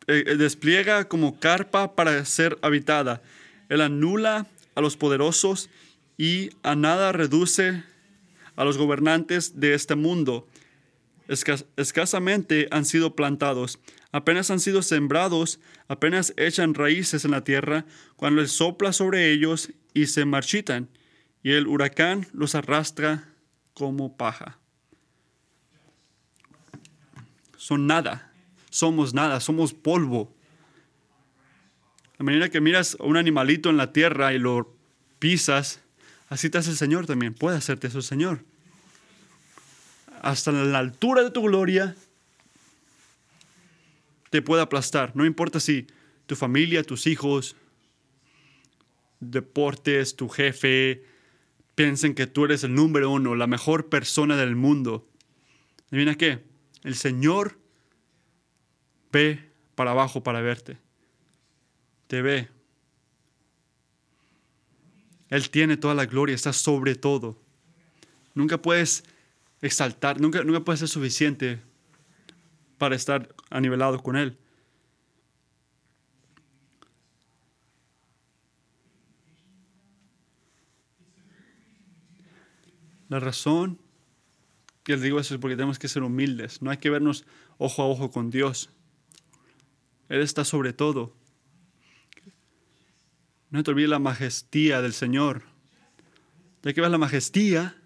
despliega 0.06 1.06
como 1.06 1.38
carpa 1.38 1.94
para 1.94 2.24
ser 2.24 2.58
habitada. 2.62 3.22
Él 3.68 3.82
anula 3.82 4.46
a 4.74 4.80
los 4.80 4.96
poderosos 4.96 5.68
y 6.16 6.50
a 6.62 6.74
nada 6.74 7.12
reduce 7.12 7.84
a 8.56 8.64
los 8.64 8.78
gobernantes 8.78 9.60
de 9.60 9.74
este 9.74 9.94
mundo. 9.94 10.48
Escasamente 11.28 12.68
han 12.70 12.84
sido 12.84 13.14
plantados, 13.14 13.78
apenas 14.12 14.50
han 14.50 14.60
sido 14.60 14.82
sembrados, 14.82 15.60
apenas 15.86 16.32
echan 16.36 16.74
raíces 16.74 17.24
en 17.24 17.30
la 17.30 17.44
tierra, 17.44 17.84
cuando 18.16 18.40
él 18.40 18.48
sopla 18.48 18.92
sobre 18.92 19.32
ellos 19.32 19.70
y 19.94 20.06
se 20.06 20.24
marchitan, 20.24 20.88
y 21.42 21.52
el 21.52 21.66
huracán 21.66 22.26
los 22.32 22.54
arrastra 22.54 23.28
como 23.74 24.16
paja 24.16 24.58
son 27.68 27.86
nada. 27.86 28.32
Somos 28.70 29.12
nada, 29.12 29.40
somos 29.40 29.74
polvo. 29.74 30.34
La 32.16 32.24
manera 32.24 32.48
que 32.48 32.62
miras 32.62 32.96
a 32.98 33.04
un 33.04 33.18
animalito 33.18 33.68
en 33.68 33.76
la 33.76 33.92
tierra 33.92 34.32
y 34.32 34.38
lo 34.38 34.74
pisas, 35.18 35.82
así 36.28 36.48
te 36.48 36.58
hace 36.58 36.70
el 36.70 36.76
Señor 36.76 37.06
también. 37.06 37.34
Puede 37.34 37.58
hacerte 37.58 37.88
eso, 37.88 38.00
Señor. 38.00 38.44
Hasta 40.22 40.52
la 40.52 40.78
altura 40.78 41.22
de 41.22 41.30
tu 41.30 41.42
gloria 41.42 41.94
te 44.30 44.42
puede 44.42 44.62
aplastar. 44.62 45.14
No 45.16 45.24
importa 45.24 45.60
si 45.60 45.86
tu 46.26 46.36
familia, 46.36 46.82
tus 46.82 47.06
hijos, 47.06 47.56
deportes, 49.20 50.16
tu 50.16 50.28
jefe, 50.28 51.04
piensen 51.74 52.14
que 52.14 52.26
tú 52.26 52.44
eres 52.44 52.64
el 52.64 52.74
número 52.74 53.10
uno, 53.10 53.34
la 53.34 53.46
mejor 53.46 53.88
persona 53.88 54.36
del 54.36 54.56
mundo. 54.56 55.08
Adivina 55.90 56.16
qué, 56.16 56.44
el 56.82 56.94
Señor 56.94 57.58
ve 59.12 59.50
para 59.74 59.92
abajo 59.92 60.22
para 60.22 60.40
verte. 60.40 60.78
Te 62.08 62.22
ve. 62.22 62.48
Él 65.30 65.50
tiene 65.50 65.76
toda 65.76 65.94
la 65.94 66.06
gloria, 66.06 66.34
está 66.34 66.52
sobre 66.52 66.94
todo. 66.94 67.38
Nunca 68.34 68.60
puedes 68.60 69.04
exaltar, 69.60 70.20
nunca, 70.20 70.44
nunca 70.44 70.60
puedes 70.60 70.80
ser 70.80 70.88
suficiente 70.88 71.60
para 72.78 72.94
estar 72.94 73.34
anivelado 73.50 74.02
con 74.02 74.16
Él. 74.16 74.38
La 83.08 83.20
razón 83.20 83.78
que 84.84 84.92
les 84.92 85.02
digo 85.02 85.18
eso 85.18 85.34
es 85.34 85.40
porque 85.40 85.56
tenemos 85.56 85.78
que 85.78 85.88
ser 85.88 86.02
humildes. 86.02 86.62
No 86.62 86.70
hay 86.70 86.76
que 86.76 86.90
vernos 86.90 87.24
ojo 87.56 87.82
a 87.82 87.86
ojo 87.86 88.10
con 88.10 88.30
Dios. 88.30 88.70
Él 90.08 90.20
está 90.20 90.44
sobre 90.44 90.72
todo. 90.72 91.14
No 93.50 93.62
te 93.62 93.70
olvides 93.70 93.90
la 93.90 93.98
majestía 93.98 94.82
del 94.82 94.92
Señor. 94.92 95.42
Ya 96.62 96.72
que 96.72 96.80
ves 96.80 96.90
la 96.90 96.98
majestía, 96.98 97.77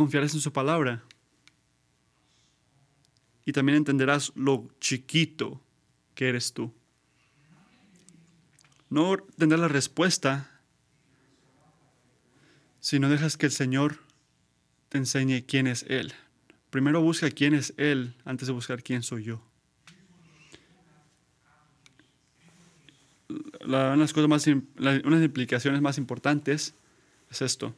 confiarás 0.00 0.32
en 0.32 0.40
su 0.40 0.50
palabra. 0.50 1.04
Y 3.44 3.52
también 3.52 3.76
entenderás 3.76 4.32
lo 4.34 4.66
chiquito 4.80 5.60
que 6.14 6.30
eres 6.30 6.54
tú. 6.54 6.72
No 8.88 9.18
tendrás 9.36 9.60
la 9.60 9.68
respuesta 9.68 10.62
si 12.80 12.98
no 12.98 13.10
dejas 13.10 13.36
que 13.36 13.44
el 13.44 13.52
Señor 13.52 13.98
te 14.88 14.96
enseñe 14.96 15.44
quién 15.46 15.66
es 15.66 15.82
Él. 15.82 16.14
Primero 16.70 17.02
busca 17.02 17.30
quién 17.30 17.52
es 17.52 17.74
Él 17.76 18.14
antes 18.24 18.48
de 18.48 18.54
buscar 18.54 18.82
quién 18.82 19.02
soy 19.02 19.24
yo. 19.24 19.42
una 23.66 23.90
de 23.90 23.96
las 23.98 24.14
cosas 24.14 24.30
más, 24.30 24.46
una 24.46 24.62
de 24.78 25.10
las 25.10 25.22
implicaciones 25.24 25.82
más 25.82 25.98
importantes 25.98 26.74
es 27.30 27.42
esto. 27.42 27.74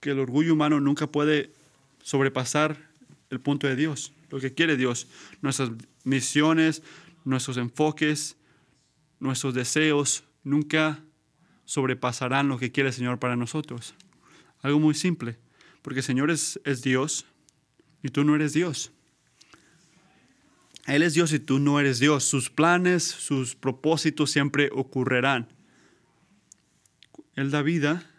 Que 0.00 0.10
el 0.10 0.18
orgullo 0.18 0.54
humano 0.54 0.80
nunca 0.80 1.06
puede 1.06 1.52
sobrepasar 2.02 2.90
el 3.30 3.40
punto 3.40 3.66
de 3.66 3.76
Dios, 3.76 4.12
lo 4.30 4.40
que 4.40 4.54
quiere 4.54 4.76
Dios. 4.76 5.06
Nuestras 5.42 5.70
misiones, 6.04 6.82
nuestros 7.24 7.56
enfoques, 7.56 8.36
nuestros 9.20 9.54
deseos 9.54 10.24
nunca 10.42 11.00
sobrepasarán 11.64 12.48
lo 12.48 12.58
que 12.58 12.72
quiere 12.72 12.88
el 12.88 12.94
Señor 12.94 13.18
para 13.18 13.36
nosotros. 13.36 13.94
Algo 14.62 14.80
muy 14.80 14.94
simple, 14.94 15.38
porque 15.82 16.00
el 16.00 16.04
Señor 16.04 16.30
es, 16.30 16.60
es 16.64 16.82
Dios 16.82 17.26
y 18.02 18.08
tú 18.08 18.24
no 18.24 18.34
eres 18.34 18.52
Dios. 18.52 18.92
Él 20.86 21.02
es 21.02 21.14
Dios 21.14 21.32
y 21.32 21.38
tú 21.38 21.58
no 21.60 21.78
eres 21.78 22.00
Dios. 22.00 22.24
Sus 22.24 22.50
planes, 22.50 23.04
sus 23.04 23.54
propósitos 23.54 24.30
siempre 24.30 24.70
ocurrirán. 24.72 25.48
Él 27.36 27.50
da 27.50 27.62
vida 27.62 28.10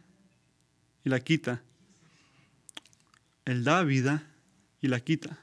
y 1.04 1.10
la 1.10 1.20
quita. 1.20 1.64
Él 3.52 3.66
da 3.66 3.84
vida 3.84 4.24
y 4.80 4.88
la 4.88 5.02
quita. 5.02 5.38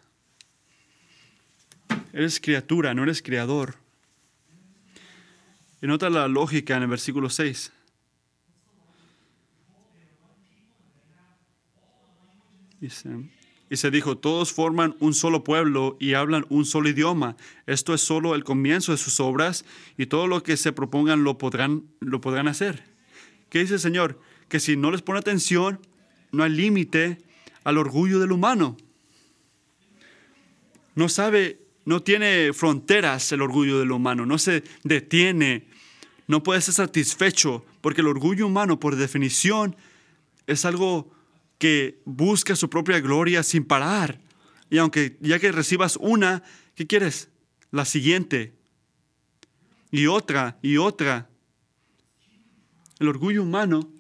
Eres 2.15 2.41
criatura, 2.41 2.95
no 2.95 3.03
eres 3.03 3.21
creador. 3.21 3.75
Y 5.83 5.87
nota 5.87 6.09
la 6.09 6.27
lógica 6.27 6.75
en 6.79 6.85
el 6.85 6.89
versículo 6.89 7.29
6. 7.29 7.71
y 12.81 13.77
se 13.77 13.91
dijo, 13.91 14.17
todos 14.17 14.55
forman 14.55 14.97
un 15.01 15.13
solo 15.13 15.45
pueblo 15.45 15.99
y 16.01 16.15
hablan 16.15 16.47
un 16.49 16.65
solo 16.65 16.89
idioma. 16.89 17.37
Esto 17.67 17.93
es 17.93 18.01
solo 18.01 18.35
el 18.35 18.43
comienzo 18.43 18.93
de 18.93 18.99
sus 18.99 19.21
obras 19.21 19.67
y 19.99 20.07
todo 20.07 20.29
lo 20.29 20.43
que 20.43 20.57
se 20.57 20.73
propongan 20.73 21.25
lo 21.25 21.37
podrán, 21.37 21.85
lo 22.01 22.23
podrán 22.23 22.49
hacer. 22.49 22.85
¿Qué 23.51 23.59
dice 23.59 23.75
el 23.75 23.81
Señor? 23.81 24.19
Que 24.49 24.61
si 24.61 24.79
no 24.79 24.91
les 24.91 25.03
pone 25.03 25.19
atención, 25.19 25.81
no 26.33 26.45
hay 26.45 26.51
límite 26.53 27.28
al 27.69 27.77
orgullo 27.77 28.19
del 28.19 28.33
humano. 28.33 28.79
No 30.95 31.11
sabe, 31.11 31.61
no 31.85 32.03
tiene 32.03 32.55
fronteras 32.55 33.31
el 33.33 33.43
orgullo 33.43 33.79
del 33.79 33.93
humano, 33.93 34.25
no 34.25 34.39
se 34.39 34.65
detiene, 34.85 35.69
no 36.27 36.43
puede 36.43 36.63
ser 36.63 36.73
satisfecho, 36.73 37.67
porque 37.83 38.01
el 38.01 38.07
orgullo 38.07 38.47
humano, 38.47 38.81
por 38.81 38.97
definición, 38.97 39.77
es 40.47 40.65
algo 40.65 41.13
que 41.59 42.01
busca 42.07 42.57
su 42.57 42.71
propia 42.71 43.01
gloria 43.01 43.43
sin 43.43 43.67
parar. 43.67 44.19
Y 44.71 44.79
aunque 44.79 45.19
ya 45.21 45.39
que 45.39 45.53
recibas 45.53 45.99
una, 46.01 46.43
¿qué 46.75 46.87
quieres? 46.87 47.29
La 47.71 47.85
siguiente. 47.85 48.55
Y 49.91 50.07
otra, 50.07 50.59
y 50.63 50.79
otra. 50.79 51.29
El 52.99 53.09
orgullo 53.09 53.43
humano 53.43 53.91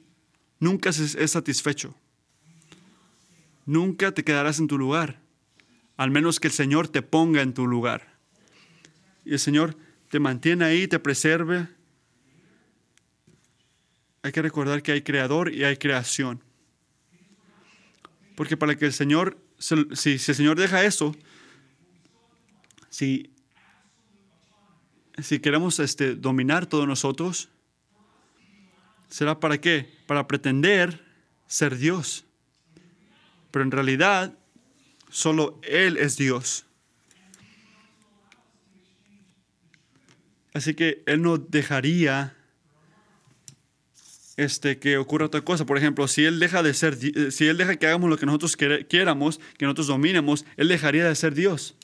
nunca 0.58 0.88
es 0.88 1.30
satisfecho. 1.30 1.94
Nunca 3.68 4.12
te 4.12 4.24
quedarás 4.24 4.60
en 4.60 4.66
tu 4.66 4.78
lugar, 4.78 5.20
al 5.98 6.10
menos 6.10 6.40
que 6.40 6.48
el 6.48 6.54
Señor 6.54 6.88
te 6.88 7.02
ponga 7.02 7.42
en 7.42 7.52
tu 7.52 7.66
lugar. 7.66 8.14
Y 9.26 9.34
el 9.34 9.38
Señor 9.38 9.76
te 10.08 10.20
mantiene 10.20 10.64
ahí, 10.64 10.88
te 10.88 10.98
preserve. 10.98 11.68
Hay 14.22 14.32
que 14.32 14.40
recordar 14.40 14.82
que 14.82 14.92
hay 14.92 15.02
creador 15.02 15.52
y 15.52 15.64
hay 15.64 15.76
creación. 15.76 16.42
Porque 18.36 18.56
para 18.56 18.74
que 18.74 18.86
el 18.86 18.94
Señor, 18.94 19.36
si, 19.58 19.74
el 19.74 20.18
Señor 20.18 20.58
deja 20.58 20.82
eso, 20.84 21.14
si, 22.88 23.34
si 25.18 25.40
queremos 25.40 25.78
este, 25.78 26.14
dominar 26.14 26.64
todos 26.64 26.88
nosotros, 26.88 27.50
¿será 29.10 29.38
para 29.38 29.60
qué? 29.60 29.94
Para 30.06 30.26
pretender 30.26 31.04
ser 31.46 31.76
Dios. 31.76 32.24
Pero 33.59 33.66
en 33.66 33.72
realidad, 33.72 34.34
solo 35.11 35.59
Él 35.64 35.96
es 35.96 36.16
Dios. 36.16 36.64
Así 40.54 40.74
que 40.74 41.02
Él 41.06 41.22
no 41.22 41.38
dejaría 41.38 42.36
este, 44.36 44.78
que 44.78 44.96
ocurra 44.96 45.26
otra 45.26 45.40
cosa. 45.40 45.66
Por 45.66 45.76
ejemplo, 45.76 46.06
si 46.06 46.24
Él 46.24 46.38
deja 46.38 46.62
de 46.62 46.72
ser, 46.72 46.96
si 47.32 47.48
Él 47.48 47.56
deja 47.56 47.74
que 47.74 47.88
hagamos 47.88 48.09
lo 48.09 48.16
que 48.16 48.26
nosotros 48.26 48.56
queramos, 48.56 49.40
que 49.56 49.64
nosotros 49.64 49.88
dominemos, 49.88 50.44
Él 50.56 50.68
dejaría 50.68 51.09
de 51.09 51.16
ser 51.16 51.34
Dios. 51.34 51.74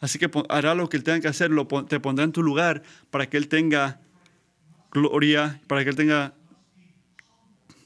Así 0.00 0.18
que 0.18 0.28
hará 0.48 0.74
lo 0.74 0.88
que 0.88 0.96
Él 0.96 1.04
tenga 1.04 1.20
que 1.20 1.28
hacer, 1.28 1.52
lo, 1.52 1.68
te 1.68 2.00
pondrá 2.00 2.24
en 2.24 2.32
tu 2.32 2.42
lugar 2.42 2.82
para 3.12 3.30
que 3.30 3.36
Él 3.36 3.46
tenga 3.46 4.00
gloria, 4.90 5.60
para 5.68 5.84
que 5.84 5.90
Él 5.90 5.96
tenga, 5.96 6.34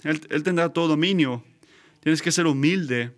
Él, 0.04 0.26
él 0.30 0.42
tendrá 0.42 0.70
todo 0.70 0.88
dominio. 0.88 1.44
Tienes 2.00 2.22
que 2.22 2.32
ser 2.32 2.46
humilde. 2.46 3.12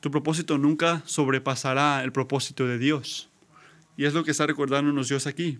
Tu 0.00 0.10
propósito 0.10 0.56
nunca 0.56 1.02
sobrepasará 1.04 2.02
el 2.02 2.12
propósito 2.12 2.66
de 2.66 2.78
Dios. 2.78 3.28
Y 3.96 4.04
es 4.04 4.14
lo 4.14 4.24
que 4.24 4.30
está 4.30 4.46
recordándonos 4.46 5.08
Dios 5.08 5.26
aquí. 5.26 5.58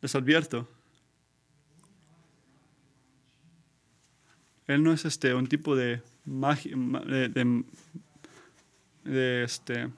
Les 0.00 0.14
advierto. 0.14 0.68
Él 4.66 4.82
no 4.82 4.92
es 4.92 5.04
este, 5.04 5.34
un 5.34 5.48
tipo 5.48 5.74
de 5.74 6.00
magia, 6.24 6.74
de, 6.76 7.64
de, 9.04 9.42
este, 9.42 9.90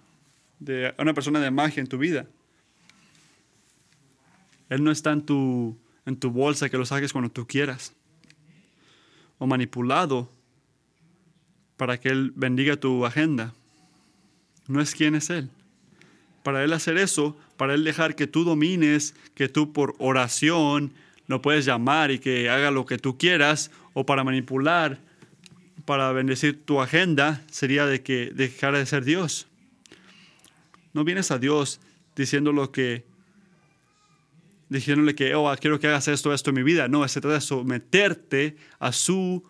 de 0.59 0.95
una 0.99 1.13
persona 1.13 1.41
de 1.41 1.51
magia 1.51 1.81
en 1.81 1.89
tu 1.89 1.99
vida. 1.99 2.27
Él 4.71 4.83
no 4.83 4.91
está 4.91 5.13
en 5.13 5.27
tu, 5.27 5.79
en 6.07 6.17
tu 6.17 6.31
bolsa 6.31 6.69
que 6.69 6.79
lo 6.79 6.87
saques 6.87 7.13
cuando 7.13 7.31
tú 7.31 7.47
quieras. 7.47 7.95
O 9.39 9.47
manipulado 9.47 10.31
para 11.77 11.99
que 11.99 12.11
Él 12.11 12.33
bendiga 12.37 12.77
tu 12.77 13.05
agenda. 13.05 13.55
No 14.69 14.81
es 14.81 14.95
quién 14.95 15.15
es 15.15 15.31
Él. 15.31 15.51
Para 16.43 16.65
Él 16.65 16.73
hacer 16.73 16.97
eso, 16.99 17.37
para 17.57 17.75
Él 17.75 17.85
dejar 17.85 18.15
que 18.15 18.27
tú 18.27 18.45
domines, 18.45 19.15
que 19.35 19.49
tú 19.49 19.73
por 19.73 19.95
oración 19.99 20.93
lo 21.27 21.41
puedes 21.43 21.65
llamar 21.65 22.11
y 22.11 22.19
que 22.19 22.51
haga 22.51 22.71
lo 22.71 22.85
que 22.85 22.99
tú 22.99 23.17
quieras, 23.17 23.71
o 23.95 24.05
para 24.05 24.25
manipular, 24.25 24.99
para 25.85 26.13
bendecir 26.13 26.65
tu 26.65 26.81
agenda, 26.81 27.43
sería 27.51 27.87
de 27.87 28.03
que 28.03 28.31
dejara 28.35 28.79
de 28.79 28.87
ser 28.87 29.05
Dios. 29.05 29.47
No 30.93 31.05
vienes 31.05 31.31
a 31.31 31.39
Dios 31.39 31.81
diciendo 32.17 32.53
lo 32.53 32.71
que 32.71 33.05
diciéndole 34.73 35.15
que, 35.15 35.35
oh, 35.35 35.55
quiero 35.61 35.79
que 35.79 35.87
hagas 35.87 36.09
esto, 36.09 36.33
esto 36.33 36.51
en 36.51 36.57
mi 36.57 36.63
vida. 36.63 36.89
No, 36.89 37.07
se 37.07 37.21
trata 37.21 37.35
de 37.35 37.41
someterte 37.41 38.57
a 38.79 38.93
su 38.93 39.45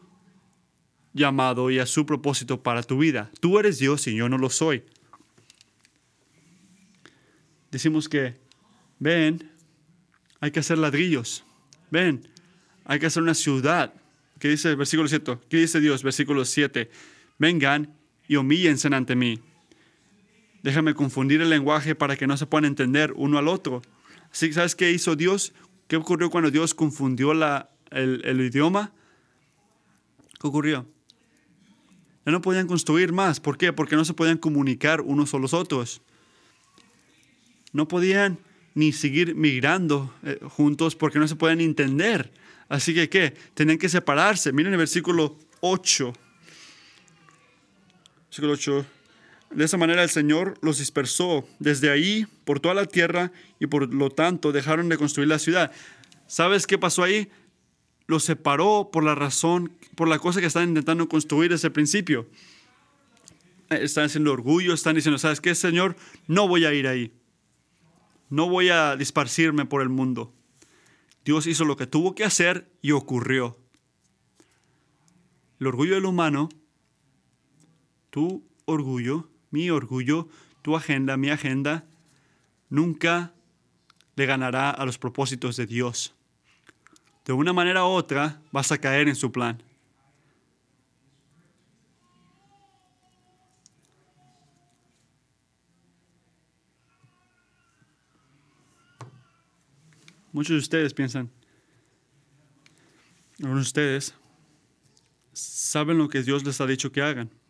llamado 1.15 1.71
y 1.71 1.79
a 1.79 1.87
su 1.87 2.05
propósito 2.05 2.63
para 2.63 2.83
tu 2.83 2.99
vida. 2.99 3.31
Tú 3.41 3.59
eres 3.59 3.79
Dios 3.79 4.07
y 4.07 4.15
yo 4.15 4.29
no 4.29 4.39
lo 4.39 4.51
soy 4.51 4.85
decimos 7.73 8.09
que, 8.09 8.37
ven, 9.01 9.51
hay 10.39 10.53
que 10.53 10.61
hacer 10.61 10.79
ladrillos, 10.79 11.43
ven, 11.91 12.29
hay 12.85 13.01
que 13.01 13.07
hacer 13.07 13.23
una 13.25 13.35
ciudad, 13.35 13.93
¿Qué 14.39 14.49
dice 14.49 14.71
el 14.71 14.77
versículo 14.77 15.09
7? 15.09 15.39
¿Qué 15.49 15.59
dice 15.59 15.79
Dios? 15.79 16.03
Versículo 16.03 16.45
7. 16.45 16.91
Vengan 17.39 17.95
y 18.27 18.35
humíllense 18.35 18.89
ante 18.89 19.15
mí. 19.15 19.39
Déjame 20.65 20.95
confundir 20.95 21.41
el 21.41 21.49
lenguaje 21.49 21.95
para 21.95 22.17
que 22.17 22.27
no 22.27 22.37
se 22.37 22.47
puedan 22.47 22.65
entender 22.65 23.13
uno 23.15 23.39
al 23.39 23.47
otro. 23.47 23.83
Así 24.33 24.53
¿sabes 24.53 24.75
qué 24.75 24.91
hizo 24.91 25.15
Dios? 25.15 25.53
¿Qué 25.87 25.97
ocurrió 25.97 26.31
cuando 26.31 26.51
Dios 26.51 26.75
confundió 26.75 27.35
la, 27.35 27.69
el, 27.91 28.23
el 28.25 28.41
idioma? 28.41 28.93
¿Qué 30.41 30.47
ocurrió? 30.47 30.87
Ya 32.25 32.33
no 32.33 32.41
podían 32.41 32.67
construir 32.67 33.13
más. 33.13 33.41
¿Por 33.41 33.59
qué? 33.59 33.73
Porque 33.73 33.97
no 33.97 34.05
se 34.05 34.15
podían 34.15 34.39
comunicar 34.39 35.01
unos 35.01 35.35
a 35.35 35.39
los 35.39 35.53
otros. 35.53 36.03
No 37.73 37.89
podían 37.89 38.39
ni 38.75 38.93
seguir 38.93 39.35
migrando 39.35 40.15
eh, 40.23 40.39
juntos 40.43 40.97
porque 40.97 41.19
no 41.19 41.29
se 41.29 41.37
podían 41.37 41.61
entender. 41.61 42.33
Así 42.69 42.95
que, 42.95 43.09
¿qué? 43.09 43.35
Tenían 43.55 43.79
que 43.79 43.89
separarse. 43.89 44.53
Miren 44.53 44.73
el 44.73 44.79
versículo 44.79 45.37
8. 45.61 46.13
Versículo 48.29 48.53
8. 48.55 48.87
De 49.55 49.65
esa 49.65 49.77
manera 49.77 50.03
el 50.03 50.09
Señor 50.09 50.59
los 50.63 50.79
dispersó 50.79 51.47
desde 51.59 51.91
ahí 51.91 52.27
por 52.45 52.61
toda 52.61 52.75
la 52.75 52.87
tierra 52.87 53.33
y 53.61 53.67
por 53.67 53.93
lo 53.93 54.11
tanto 54.11 54.53
dejaron 54.53 54.89
de 54.89 54.97
construir 54.97 55.29
la 55.29 55.39
ciudad. 55.39 55.73
¿Sabes 56.27 56.67
qué 56.67 56.79
pasó 56.79 57.03
ahí? 57.03 57.31
Los 58.07 58.25
separó 58.25 58.91
por 58.93 59.05
la 59.05 59.15
razón, 59.15 59.73
por 59.95 60.09
la 60.09 60.19
cosa 60.19 60.41
que 60.41 60.47
están 60.47 60.69
intentando 60.69 61.09
construir 61.09 61.51
desde 61.51 61.69
el 61.69 61.73
principio. 61.73 62.29
Están 63.69 64.05
haciendo 64.05 64.33
orgullo, 64.33 64.73
están 64.73 64.95
diciendo, 64.95 65.19
¿sabes 65.19 65.41
qué, 65.41 65.55
Señor? 65.55 65.97
No 66.27 66.49
voy 66.49 66.65
a 66.65 66.73
ir 66.73 66.89
ahí. 66.89 67.13
No 68.31 68.49
voy 68.49 68.71
a 68.71 68.97
disparcirme 68.97 69.67
por 69.67 69.83
el 69.83 69.91
mundo. 69.91 70.33
Dios 71.25 71.47
hizo 71.47 71.65
lo 71.65 71.77
que 71.77 71.87
tuvo 71.87 72.15
que 72.15 72.25
hacer 72.25 72.71
y 72.81 72.93
ocurrió. 72.93 73.59
El 75.61 75.69
orgullo 75.69 75.95
del 75.95 76.07
humano, 76.07 76.49
tu 78.11 78.43
orgullo, 78.65 79.32
mi 79.53 79.71
orgullo, 79.71 80.29
tu 80.63 80.75
agenda, 80.75 81.17
mi 81.17 81.31
agenda, 81.31 81.85
nunca 82.69 83.33
le 84.17 84.27
ganará 84.27 84.71
a 84.71 84.85
los 84.85 84.99
propósitos 84.99 85.57
de 85.57 85.67
Dios. 85.67 86.15
De 87.25 87.33
una 87.33 87.53
manera 87.53 87.85
u 87.85 87.89
otra 87.89 88.41
vas 88.51 88.73
a 88.73 88.79
caer 88.79 89.09
en 89.09 89.15
su 89.15 89.31
plan. 89.31 89.63
Muchos 100.33 100.55
de 100.55 100.59
ustedes 100.61 100.95
piensan, 100.95 101.31
algunos 103.39 103.65
de 103.65 103.69
ustedes 103.69 104.15
saben 105.35 105.99
lo 105.99 106.09
que 106.09 106.23
Dios 106.23 106.43
les 106.43 106.59
ha 106.63 106.67
dicho 106.67 106.91
que 106.91 107.03
hagan. 107.03 107.42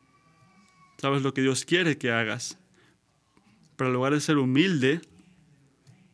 Sabes 1.02 1.22
lo 1.22 1.34
que 1.34 1.42
Dios 1.42 1.64
quiere 1.64 1.98
que 1.98 2.12
hagas. 2.12 2.58
Pero 3.74 3.88
en 3.88 3.94
lugar 3.94 4.12
de 4.12 4.20
ser 4.20 4.38
humilde, 4.38 5.00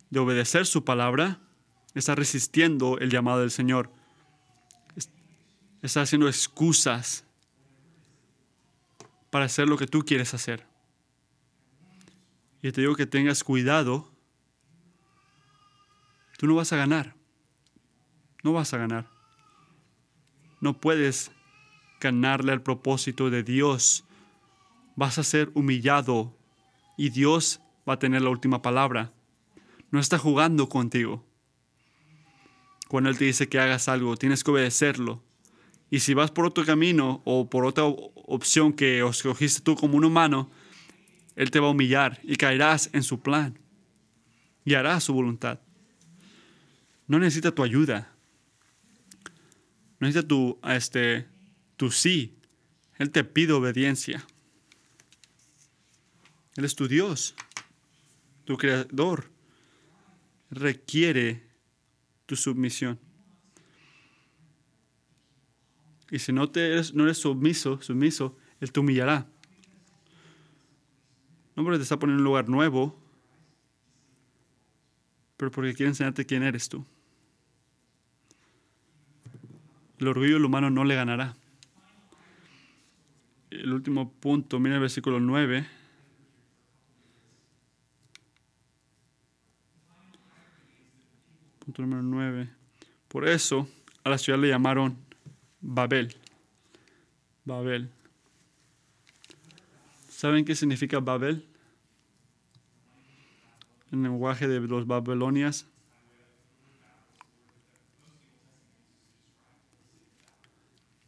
de 0.08 0.18
obedecer 0.18 0.64
su 0.64 0.82
palabra, 0.82 1.40
está 1.94 2.14
resistiendo 2.14 2.96
el 2.98 3.10
llamado 3.10 3.40
del 3.40 3.50
Señor. 3.50 3.92
Está 5.82 6.00
haciendo 6.00 6.26
excusas 6.26 7.24
para 9.28 9.44
hacer 9.44 9.68
lo 9.68 9.76
que 9.76 9.86
tú 9.86 10.06
quieres 10.06 10.32
hacer. 10.32 10.66
Y 12.62 12.72
te 12.72 12.80
digo 12.80 12.94
que 12.94 13.04
tengas 13.04 13.44
cuidado. 13.44 14.10
Tú 16.38 16.46
no 16.46 16.54
vas 16.54 16.72
a 16.72 16.76
ganar. 16.76 17.14
No 18.42 18.54
vas 18.54 18.72
a 18.72 18.78
ganar. 18.78 19.06
No 20.62 20.80
puedes 20.80 21.30
ganarle 22.00 22.52
al 22.52 22.62
propósito 22.62 23.28
de 23.28 23.42
Dios. 23.42 24.07
Vas 24.98 25.16
a 25.16 25.22
ser 25.22 25.52
humillado 25.54 26.36
y 26.96 27.10
Dios 27.10 27.60
va 27.88 27.92
a 27.92 27.98
tener 28.00 28.20
la 28.20 28.30
última 28.30 28.62
palabra. 28.62 29.12
No 29.92 30.00
está 30.00 30.18
jugando 30.18 30.68
contigo. 30.68 31.24
Cuando 32.88 33.08
Él 33.08 33.16
te 33.16 33.26
dice 33.26 33.48
que 33.48 33.60
hagas 33.60 33.86
algo, 33.86 34.16
tienes 34.16 34.42
que 34.42 34.50
obedecerlo. 34.50 35.22
Y 35.88 36.00
si 36.00 36.14
vas 36.14 36.32
por 36.32 36.46
otro 36.46 36.64
camino 36.64 37.22
o 37.24 37.48
por 37.48 37.64
otra 37.64 37.84
opción 37.84 38.72
que 38.72 39.06
escogiste 39.06 39.60
tú 39.60 39.76
como 39.76 39.96
un 39.96 40.04
humano, 40.04 40.50
Él 41.36 41.52
te 41.52 41.60
va 41.60 41.68
a 41.68 41.70
humillar 41.70 42.18
y 42.24 42.34
caerás 42.34 42.90
en 42.92 43.04
su 43.04 43.20
plan 43.20 43.56
y 44.64 44.74
harás 44.74 45.04
su 45.04 45.14
voluntad. 45.14 45.60
No 47.06 47.20
necesita 47.20 47.54
tu 47.54 47.62
ayuda. 47.62 48.12
No 50.00 50.08
necesita 50.08 50.26
tu, 50.26 50.58
este, 50.64 51.28
tu 51.76 51.92
sí. 51.92 52.34
Él 52.98 53.12
te 53.12 53.22
pide 53.22 53.52
obediencia. 53.52 54.26
Él 56.58 56.64
es 56.64 56.74
tu 56.74 56.88
Dios, 56.88 57.36
tu 58.44 58.56
creador. 58.56 59.30
Requiere 60.50 61.46
tu 62.26 62.34
submisión. 62.34 62.98
Y 66.10 66.18
si 66.18 66.32
no, 66.32 66.50
te 66.50 66.72
eres, 66.72 66.92
no 66.94 67.04
eres 67.04 67.18
sumiso, 67.18 67.80
sumiso, 67.80 68.36
Él 68.58 68.72
te 68.72 68.80
humillará. 68.80 69.28
No 71.54 71.62
porque 71.62 71.78
te 71.78 71.84
está 71.84 71.96
poniendo 71.96 72.22
en 72.22 72.26
un 72.26 72.28
lugar 72.32 72.48
nuevo, 72.48 73.00
pero 75.36 75.52
porque 75.52 75.74
quiere 75.74 75.90
enseñarte 75.90 76.26
quién 76.26 76.42
eres 76.42 76.68
tú. 76.68 76.84
El 80.00 80.08
orgullo 80.08 80.34
del 80.34 80.44
humano 80.44 80.70
no 80.70 80.82
le 80.82 80.96
ganará. 80.96 81.36
El 83.48 83.72
último 83.72 84.12
punto, 84.12 84.58
mira 84.58 84.74
el 84.74 84.80
versículo 84.80 85.20
9. 85.20 85.77
Número 91.76 92.02
9. 92.02 92.48
Por 93.08 93.28
eso 93.28 93.68
a 94.02 94.10
la 94.10 94.18
ciudad 94.18 94.38
le 94.38 94.48
llamaron 94.48 94.96
Babel. 95.60 96.16
Babel. 97.44 97.90
¿Saben 100.08 100.44
qué 100.44 100.54
significa 100.54 101.00
Babel? 101.00 101.46
En 103.92 103.98
el 103.98 104.10
lenguaje 104.10 104.48
de 104.48 104.60
los 104.60 104.86
babilonias. 104.86 105.66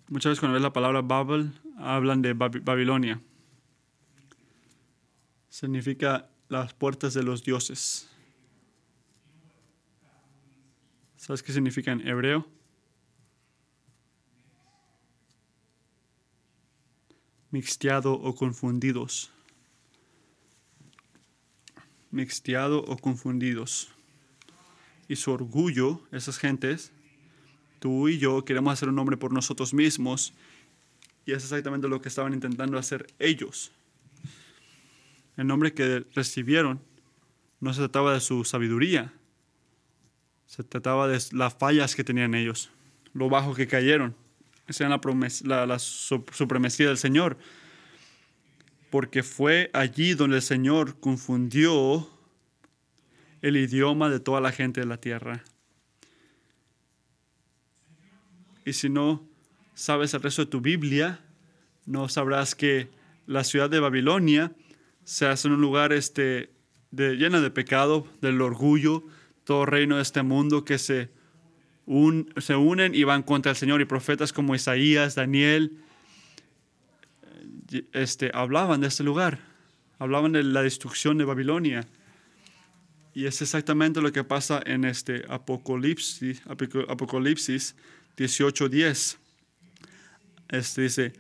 Muchas 0.08 0.30
veces 0.30 0.40
cuando 0.40 0.54
ves 0.54 0.62
la 0.62 0.72
palabra 0.72 1.02
Babel, 1.02 1.52
hablan 1.78 2.20
de 2.20 2.34
Babilonia. 2.34 3.20
Significa 5.48 6.28
las 6.48 6.74
puertas 6.74 7.14
de 7.14 7.22
los 7.22 7.44
dioses. 7.44 8.10
¿Sabes 11.30 11.44
qué 11.44 11.52
significa 11.52 11.92
en 11.92 12.08
hebreo? 12.08 12.44
Mixteado 17.52 18.14
o 18.14 18.34
confundidos. 18.34 19.30
Mixteado 22.10 22.82
o 22.82 22.96
confundidos. 22.96 23.92
Y 25.06 25.14
su 25.14 25.30
orgullo, 25.30 26.02
esas 26.10 26.36
gentes, 26.36 26.90
tú 27.78 28.08
y 28.08 28.18
yo 28.18 28.44
queremos 28.44 28.72
hacer 28.72 28.88
un 28.88 28.96
nombre 28.96 29.16
por 29.16 29.32
nosotros 29.32 29.72
mismos. 29.72 30.32
Y 31.26 31.30
es 31.30 31.44
exactamente 31.44 31.86
lo 31.86 32.00
que 32.00 32.08
estaban 32.08 32.34
intentando 32.34 32.76
hacer 32.76 33.06
ellos. 33.20 33.70
El 35.36 35.46
nombre 35.46 35.74
que 35.74 36.04
recibieron 36.12 36.80
no 37.60 37.72
se 37.72 37.78
trataba 37.78 38.14
de 38.14 38.20
su 38.20 38.42
sabiduría, 38.42 39.14
se 40.50 40.64
trataba 40.64 41.06
de 41.06 41.16
las 41.30 41.54
fallas 41.54 41.94
que 41.94 42.02
tenían 42.02 42.34
ellos, 42.34 42.72
lo 43.12 43.28
bajo 43.28 43.54
que 43.54 43.68
cayeron. 43.68 44.16
Esa 44.66 44.84
era 44.84 45.66
la, 45.66 45.78
supremacía 45.78 46.88
del 46.88 46.98
Señor. 46.98 47.38
Porque 48.90 49.22
fue 49.22 49.70
allí 49.72 50.14
donde 50.14 50.36
el 50.36 50.42
Señor 50.42 50.98
confundió 50.98 52.10
el 53.42 53.56
idioma 53.58 54.10
de 54.10 54.18
toda 54.18 54.40
la 54.40 54.50
gente 54.50 54.80
de 54.80 54.86
la 54.86 54.96
tierra. 54.96 55.44
Y 58.64 58.72
si 58.72 58.88
no 58.88 59.24
sabes 59.74 60.14
el 60.14 60.22
resto 60.22 60.44
de 60.44 60.50
tu 60.50 60.60
Biblia, 60.60 61.20
no 61.86 62.08
sabrás 62.08 62.56
que 62.56 62.90
la 63.24 63.44
ciudad 63.44 63.70
de 63.70 63.78
Babilonia 63.78 64.52
se 65.04 65.26
hace 65.26 65.46
en 65.46 65.54
un 65.54 65.60
lugar 65.60 65.92
este, 65.92 66.50
de, 66.90 67.14
lleno 67.14 67.40
de 67.40 67.52
pecado, 67.52 68.08
del 68.20 68.42
orgullo, 68.42 69.04
todo 69.50 69.66
reino 69.66 69.96
de 69.96 70.02
este 70.02 70.22
mundo 70.22 70.64
que 70.64 70.78
se, 70.78 71.10
se 72.36 72.54
unen 72.54 72.94
y 72.94 73.02
van 73.02 73.24
contra 73.24 73.50
el 73.50 73.56
Señor. 73.56 73.80
Y 73.80 73.84
profetas 73.84 74.32
como 74.32 74.54
Isaías, 74.54 75.16
Daniel, 75.16 75.76
eh, 77.72 77.82
este, 77.92 78.30
hablaban 78.32 78.80
de 78.80 78.86
este 78.86 79.02
lugar, 79.02 79.40
hablaban 79.98 80.30
de 80.30 80.44
la 80.44 80.62
destrucción 80.62 81.18
de 81.18 81.24
Babilonia. 81.24 81.84
Y 83.12 83.26
es 83.26 83.42
exactamente 83.42 84.00
lo 84.00 84.12
que 84.12 84.22
pasa 84.22 84.62
en 84.64 84.84
este 84.84 85.24
Apocalipsis, 85.28 86.40
Apocalipsis 86.46 87.74
18:10. 88.16 89.18
este 90.48 90.82
dice, 90.82 91.12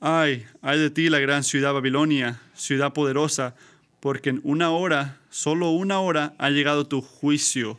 ay, 0.00 0.44
ay 0.60 0.80
de 0.80 0.90
ti 0.90 1.08
la 1.08 1.20
gran 1.20 1.44
ciudad 1.44 1.72
Babilonia, 1.72 2.40
ciudad 2.52 2.92
poderosa, 2.92 3.54
porque 4.00 4.30
en 4.30 4.40
una 4.44 4.70
hora, 4.70 5.20
solo 5.28 5.70
una 5.70 6.00
hora, 6.00 6.34
ha 6.38 6.50
llegado 6.50 6.86
tu 6.86 7.02
juicio. 7.02 7.78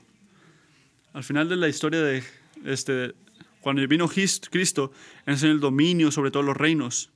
Al 1.13 1.24
final 1.24 1.49
de 1.49 1.57
la 1.57 1.67
historia 1.67 2.01
de 2.01 2.24
este, 2.63 3.13
cuando 3.59 3.86
vino 3.88 4.07
Cristo, 4.07 4.91
enseñó 5.26 5.51
el 5.53 5.59
dominio 5.59 6.11
sobre 6.11 6.32
todos 6.32 6.45
los 6.45 6.55
reinos. 6.55 7.11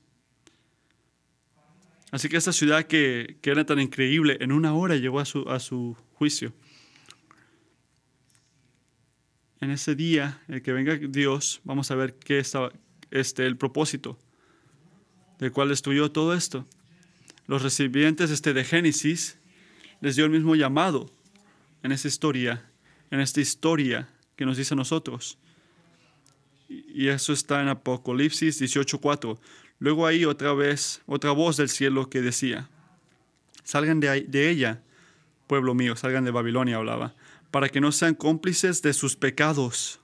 Así 2.10 2.28
que 2.28 2.36
esta 2.36 2.52
ciudad 2.52 2.84
que, 2.84 3.36
era 3.42 3.64
tan 3.64 3.80
increíble, 3.80 4.38
en 4.40 4.52
una 4.52 4.74
hora 4.74 4.96
llegó 4.96 5.20
a 5.20 5.24
su, 5.24 5.48
a 5.48 5.60
su 5.60 5.96
juicio. 6.14 6.52
En 9.60 9.70
ese 9.70 9.94
día, 9.94 10.42
el 10.48 10.62
que 10.62 10.72
venga 10.72 10.96
Dios, 10.96 11.60
vamos 11.64 11.90
a 11.90 11.94
ver 11.94 12.14
qué 12.14 12.38
estaba, 12.38 12.72
este, 13.10 13.46
el 13.46 13.56
propósito 13.56 14.18
del 15.38 15.52
cual 15.52 15.68
destruyó 15.68 16.10
todo 16.10 16.34
esto. 16.34 16.66
Los 17.46 17.62
recipientes 17.62 18.30
este, 18.30 18.52
de 18.52 18.64
Génesis 18.64 19.38
les 20.00 20.16
dio 20.16 20.24
el 20.24 20.30
mismo 20.30 20.56
llamado 20.56 21.10
en 21.82 21.92
esa 21.92 22.08
historia, 22.08 22.70
en 23.10 23.20
esta 23.20 23.40
historia 23.40 24.08
que 24.34 24.44
nos 24.44 24.56
dice 24.56 24.74
a 24.74 24.76
nosotros. 24.76 25.38
Y 26.68 27.08
eso 27.08 27.32
está 27.32 27.62
en 27.62 27.68
Apocalipsis 27.68 28.60
18:4. 28.60 29.38
Luego 29.78 30.06
ahí 30.06 30.24
otra 30.24 30.52
vez, 30.54 31.02
otra 31.06 31.30
voz 31.30 31.56
del 31.56 31.68
cielo 31.68 32.10
que 32.10 32.20
decía, 32.20 32.68
salgan 33.62 34.00
de, 34.00 34.50
ella, 34.50 34.82
pueblo 35.46 35.74
mío, 35.74 35.96
salgan 35.96 36.24
de 36.24 36.30
Babilonia, 36.30 36.76
hablaba, 36.76 37.14
para 37.50 37.68
que 37.68 37.80
no 37.80 37.92
sean 37.92 38.14
cómplices 38.14 38.82
de 38.82 38.92
sus 38.94 39.16
pecados, 39.16 40.00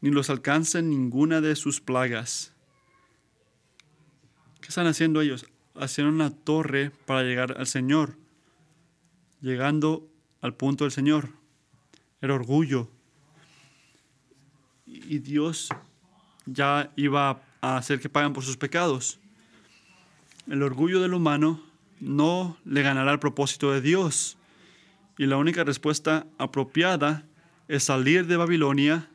ni 0.00 0.10
los 0.10 0.30
alcancen 0.30 0.90
ninguna 0.90 1.40
de 1.40 1.56
sus 1.56 1.80
plagas. 1.80 2.52
¿Qué 4.60 4.68
están 4.68 4.86
haciendo 4.86 5.20
ellos? 5.20 5.46
Haciendo 5.74 6.12
una 6.12 6.30
torre 6.30 6.90
para 7.06 7.22
llegar 7.22 7.56
al 7.58 7.66
Señor, 7.66 8.16
llegando 9.40 10.06
al 10.40 10.54
punto 10.54 10.84
del 10.84 10.92
Señor. 10.92 11.30
El 12.20 12.30
orgullo. 12.30 12.88
Y 14.86 15.18
Dios 15.18 15.68
ya 16.46 16.92
iba 16.96 17.42
a 17.60 17.76
hacer 17.76 18.00
que 18.00 18.08
paguen 18.08 18.32
por 18.32 18.44
sus 18.44 18.56
pecados. 18.56 19.18
El 20.46 20.62
orgullo 20.62 21.00
del 21.00 21.14
humano 21.14 21.62
no 22.00 22.56
le 22.64 22.82
ganará 22.82 23.12
el 23.12 23.18
propósito 23.18 23.72
de 23.72 23.80
Dios. 23.80 24.36
Y 25.16 25.26
la 25.26 25.36
única 25.36 25.64
respuesta 25.64 26.26
apropiada 26.38 27.24
es 27.68 27.84
salir 27.84 28.26
de 28.26 28.36
Babilonia 28.36 29.08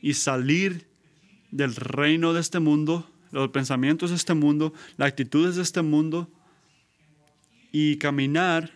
y 0.00 0.14
salir 0.14 0.86
del 1.50 1.76
reino 1.76 2.32
de 2.32 2.40
este 2.40 2.60
mundo, 2.60 3.08
los 3.34 3.50
pensamientos 3.50 4.10
de 4.10 4.16
este 4.16 4.34
mundo, 4.34 4.72
las 4.96 5.08
actitudes 5.08 5.56
de 5.56 5.62
este 5.62 5.82
mundo 5.82 6.30
y 7.72 7.98
caminar 7.98 8.70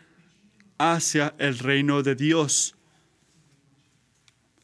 hacia 0.77 1.35
el 1.39 1.59
reino 1.59 2.03
de 2.03 2.15
Dios. 2.15 2.75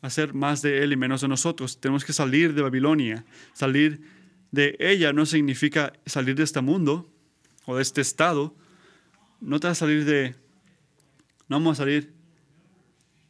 Hacer 0.03 0.35
más 0.35 0.61
de 0.61 0.83
Él 0.83 0.93
y 0.93 0.97
menos 0.97 1.21
de 1.21 1.29
nosotros. 1.29 1.81
Tenemos 1.81 2.05
que 2.05 2.13
salir 2.13 2.53
de 2.53 2.63
Babilonia. 2.63 3.25
Salir 3.53 4.03
de 4.51 4.77
ella 4.79 5.13
no 5.13 5.25
significa 5.25 5.93
salir 6.05 6.35
de 6.35 6.43
este 6.43 6.61
mundo 6.61 7.09
o 7.65 7.77
de 7.77 7.83
este 7.83 8.01
estado. 8.01 8.55
No 9.41 9.61
te 9.61 9.69
vas 9.69 9.79
a 9.79 9.87
salir 9.87 10.05
de 10.05 10.35
no 11.49 11.57
vamos 11.57 11.79
a 11.79 11.85
salir. 11.85 12.13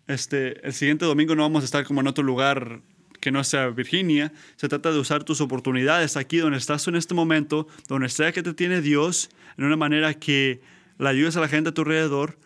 Este, 0.07 0.67
el 0.67 0.73
siguiente 0.73 1.05
domingo 1.05 1.35
no 1.35 1.43
vamos 1.43 1.63
a 1.63 1.67
estar 1.67 1.85
como 1.85 2.01
en 2.01 2.07
otro 2.07 2.25
lugar 2.25 2.81
que 3.25 3.33
no 3.33 3.43
sea 3.43 3.69
Virginia. 3.69 4.35
Se 4.57 4.69
trata 4.69 4.93
de 4.93 4.99
usar 4.99 5.25
tus 5.25 5.41
oportunidades 5.41 6.19
aquí 6.19 6.37
donde 6.37 6.59
estás 6.59 6.87
en 6.89 6.95
este 6.95 7.15
momento, 7.15 7.67
donde 7.89 8.11
sea 8.11 8.33
que 8.33 8.43
te 8.43 8.53
tiene 8.53 8.83
Dios, 8.83 9.31
en 9.57 9.65
una 9.65 9.79
manera 9.79 10.13
que 10.13 10.61
la 10.99 11.09
ayudes 11.09 11.35
a 11.39 11.41
la 11.41 11.49
gente 11.49 11.71
a 11.71 11.73
tu 11.73 11.81
alrededor 11.81 12.39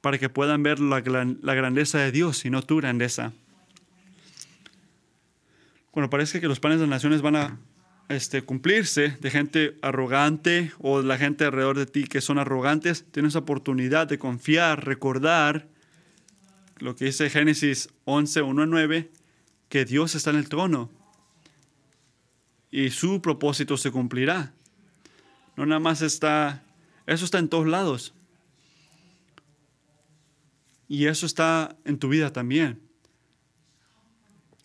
para 0.00 0.18
que 0.18 0.28
puedan 0.28 0.64
ver 0.64 0.80
la, 0.80 1.00
la 1.00 1.54
grandeza 1.54 1.98
de 1.98 2.10
Dios 2.10 2.44
y 2.44 2.50
no 2.50 2.60
tu 2.60 2.78
grandeza. 2.78 3.32
Cuando 5.92 6.10
parece 6.10 6.40
que 6.40 6.48
los 6.48 6.58
planes 6.58 6.80
de 6.80 6.86
las 6.86 6.90
naciones 6.90 7.22
van 7.22 7.36
a 7.36 7.60
este, 8.08 8.42
cumplirse 8.42 9.16
de 9.20 9.30
gente 9.30 9.76
arrogante 9.80 10.72
o 10.80 11.02
de 11.02 11.06
la 11.06 11.18
gente 11.18 11.44
alrededor 11.44 11.78
de 11.78 11.86
ti 11.86 12.02
que 12.02 12.20
son 12.20 12.40
arrogantes, 12.40 13.04
tienes 13.12 13.36
oportunidad 13.36 14.08
de 14.08 14.18
confiar, 14.18 14.84
recordar 14.84 15.68
lo 16.78 16.96
que 16.96 17.04
dice 17.04 17.30
Génesis 17.30 17.90
11, 18.06 18.42
1 18.42 18.62
a 18.62 18.66
9, 18.66 19.10
que 19.70 19.86
Dios 19.86 20.14
está 20.14 20.28
en 20.28 20.36
el 20.36 20.50
trono 20.50 20.90
y 22.70 22.90
su 22.90 23.22
propósito 23.22 23.78
se 23.78 23.90
cumplirá. 23.90 24.52
No 25.56 25.64
nada 25.64 25.80
más 25.80 26.02
está, 26.02 26.62
eso 27.06 27.24
está 27.24 27.38
en 27.38 27.48
todos 27.48 27.66
lados. 27.66 28.12
Y 30.88 31.06
eso 31.06 31.24
está 31.24 31.76
en 31.84 31.98
tu 31.98 32.08
vida 32.08 32.32
también. 32.32 32.82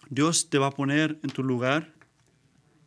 Dios 0.10 0.50
te 0.50 0.58
va 0.58 0.68
a 0.68 0.72
poner 0.72 1.20
en 1.24 1.30
tu 1.30 1.44
lugar 1.44 1.94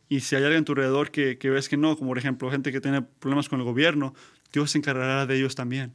y 0.09 0.21
si 0.21 0.35
hay 0.35 0.43
alguien 0.43 0.63
a 0.63 0.65
tu 0.65 0.71
alrededor 0.73 1.11
que, 1.11 1.37
ves 1.43 1.69
que 1.69 1.77
no, 1.77 1.95
como 1.95 2.09
por 2.09 2.17
ejemplo 2.17 2.49
gente 2.51 2.71
que 2.71 2.81
tiene 2.81 3.01
problemas 3.01 3.47
con 3.47 3.59
el 3.59 3.65
gobierno, 3.65 4.13
Dios 4.51 4.71
se 4.71 4.79
encargará 4.79 5.25
de 5.25 5.37
ellos 5.37 5.55
también. 5.55 5.93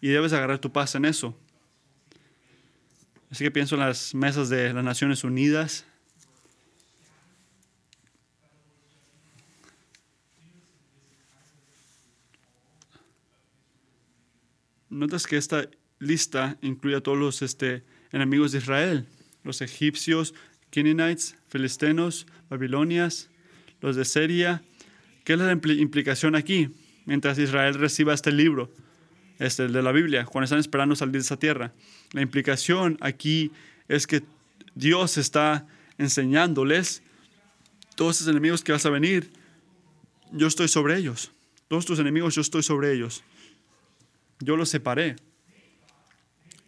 Y 0.00 0.08
debes 0.08 0.32
agarrar 0.32 0.58
tu 0.58 0.72
paz 0.72 0.94
en 0.96 1.04
eso. 1.04 1.38
Así 3.30 3.44
que 3.44 3.50
pienso 3.50 3.74
en 3.74 3.80
las 3.80 4.14
mesas 4.14 4.48
de 4.48 4.72
las 4.72 4.84
Naciones 4.84 5.24
Unidas. 5.24 5.84
Notas 14.88 15.26
que 15.26 15.36
esta 15.36 15.68
lista 15.98 16.56
incluye 16.62 16.96
a 16.96 17.00
todos 17.00 17.18
los 17.18 17.42
este, 17.42 17.84
enemigos 18.12 18.52
de 18.52 18.58
Israel, 18.58 19.06
los 19.42 19.60
egipcios, 19.60 20.32
Canaanites, 20.70 21.36
filistenos, 21.48 22.26
babilonias, 22.48 23.28
los 23.80 23.96
de 23.96 24.04
Siria. 24.04 24.62
¿Qué 25.24 25.34
es 25.34 25.38
la 25.38 25.52
implicación 25.52 26.36
aquí? 26.36 26.70
Mientras 27.04 27.38
Israel 27.38 27.74
reciba 27.74 28.14
este 28.14 28.32
libro, 28.32 28.72
este 29.38 29.68
de 29.68 29.82
la 29.82 29.92
Biblia, 29.92 30.24
cuando 30.24 30.44
están 30.44 30.58
esperando 30.58 30.96
salir 30.96 31.12
de 31.12 31.18
esa 31.18 31.38
tierra. 31.38 31.72
La 32.12 32.22
implicación 32.22 32.96
aquí 33.00 33.52
es 33.88 34.06
que 34.06 34.22
Dios 34.74 35.18
está 35.18 35.66
enseñándoles 35.98 37.02
todos 37.94 38.16
esos 38.16 38.28
enemigos 38.28 38.62
que 38.62 38.72
vas 38.72 38.84
a 38.86 38.90
venir, 38.90 39.32
yo 40.30 40.46
estoy 40.46 40.68
sobre 40.68 40.96
ellos. 40.98 41.32
Todos 41.68 41.86
tus 41.86 41.98
enemigos, 41.98 42.34
yo 42.34 42.42
estoy 42.42 42.62
sobre 42.62 42.92
ellos. 42.92 43.24
Yo 44.40 44.56
los 44.56 44.68
separé. 44.68 45.16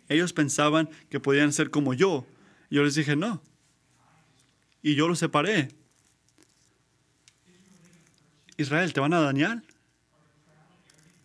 Ellos 0.09 0.33
pensaban 0.33 0.89
que 1.11 1.21
podían 1.21 1.53
ser 1.53 1.71
como 1.71 1.93
yo. 1.93 2.27
Yo 2.71 2.83
les 2.83 2.95
dije, 2.95 3.15
no, 3.15 3.43
y 4.83 4.95
yo 4.95 5.09
los 5.09 5.19
separé. 5.19 5.69
Israel, 8.57 8.93
¿te 8.93 9.01
van 9.01 9.13
a 9.13 9.21
dañar? 9.21 9.63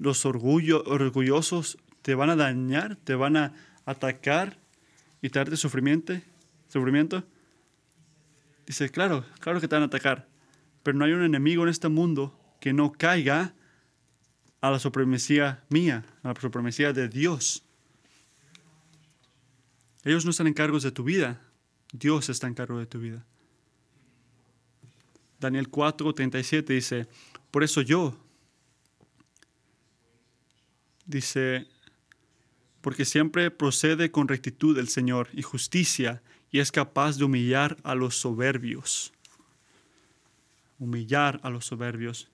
Los 0.04 0.26
orgullo, 0.26 0.84
orgullosos 0.86 1.78
te 2.02 2.14
van 2.14 2.30
a 2.30 2.36
dañar, 2.36 2.98
te 2.98 3.16
van 3.16 3.38
a 3.38 3.54
atacar 3.86 4.60
y 5.22 5.30
traerte 5.30 5.56
sufrimiento. 5.56 6.14
sufrimiento. 6.68 7.24
Dice, 8.68 8.90
claro, 8.90 9.24
claro 9.40 9.62
que 9.62 9.70
te 9.70 9.76
van 9.76 9.84
a 9.84 9.86
atacar, 9.86 10.28
pero 10.84 10.98
no 10.98 11.06
hay 11.06 11.14
un 11.14 11.24
enemigo 11.24 11.64
en 11.64 11.70
este 11.70 11.88
mundo 11.88 12.38
que 12.60 12.74
no 12.74 12.92
caiga 12.92 13.54
a 14.60 14.72
la 14.72 14.80
supremacía 14.80 15.64
mía, 15.70 16.04
a 16.22 16.34
la 16.34 16.42
supremacía 16.42 16.92
de 16.92 17.08
Dios. 17.08 17.64
Ellos 20.04 20.26
no 20.26 20.32
están 20.32 20.48
en 20.48 20.54
cargos 20.54 20.84
de 20.84 20.92
tu 20.92 21.06
vida, 21.06 21.42
Dios 21.94 22.28
está 22.28 22.48
en 22.48 22.56
cargo 22.56 22.78
de 22.78 22.88
tu 22.88 23.00
vida. 23.00 23.26
Daniel 25.40 25.70
4, 25.70 26.14
37 26.14 26.74
dice, 26.74 27.08
por 27.52 27.64
eso 27.64 27.80
yo, 27.82 28.18
dice, 31.06 31.68
porque 32.82 33.06
siempre 33.06 33.52
procede 33.52 34.12
con 34.12 34.28
rectitud 34.28 34.78
el 34.78 34.88
Señor 34.88 35.30
y 35.34 35.42
justicia 35.42 36.22
y 36.52 36.60
es 36.60 36.72
capaz 36.72 37.18
de 37.18 37.26
humillar 37.26 37.78
a 37.84 37.96
los 37.96 38.16
soberbios. 38.16 39.14
Humillar 40.80 41.40
a 41.44 41.50
los 41.50 41.66
soberbios. 41.66 42.30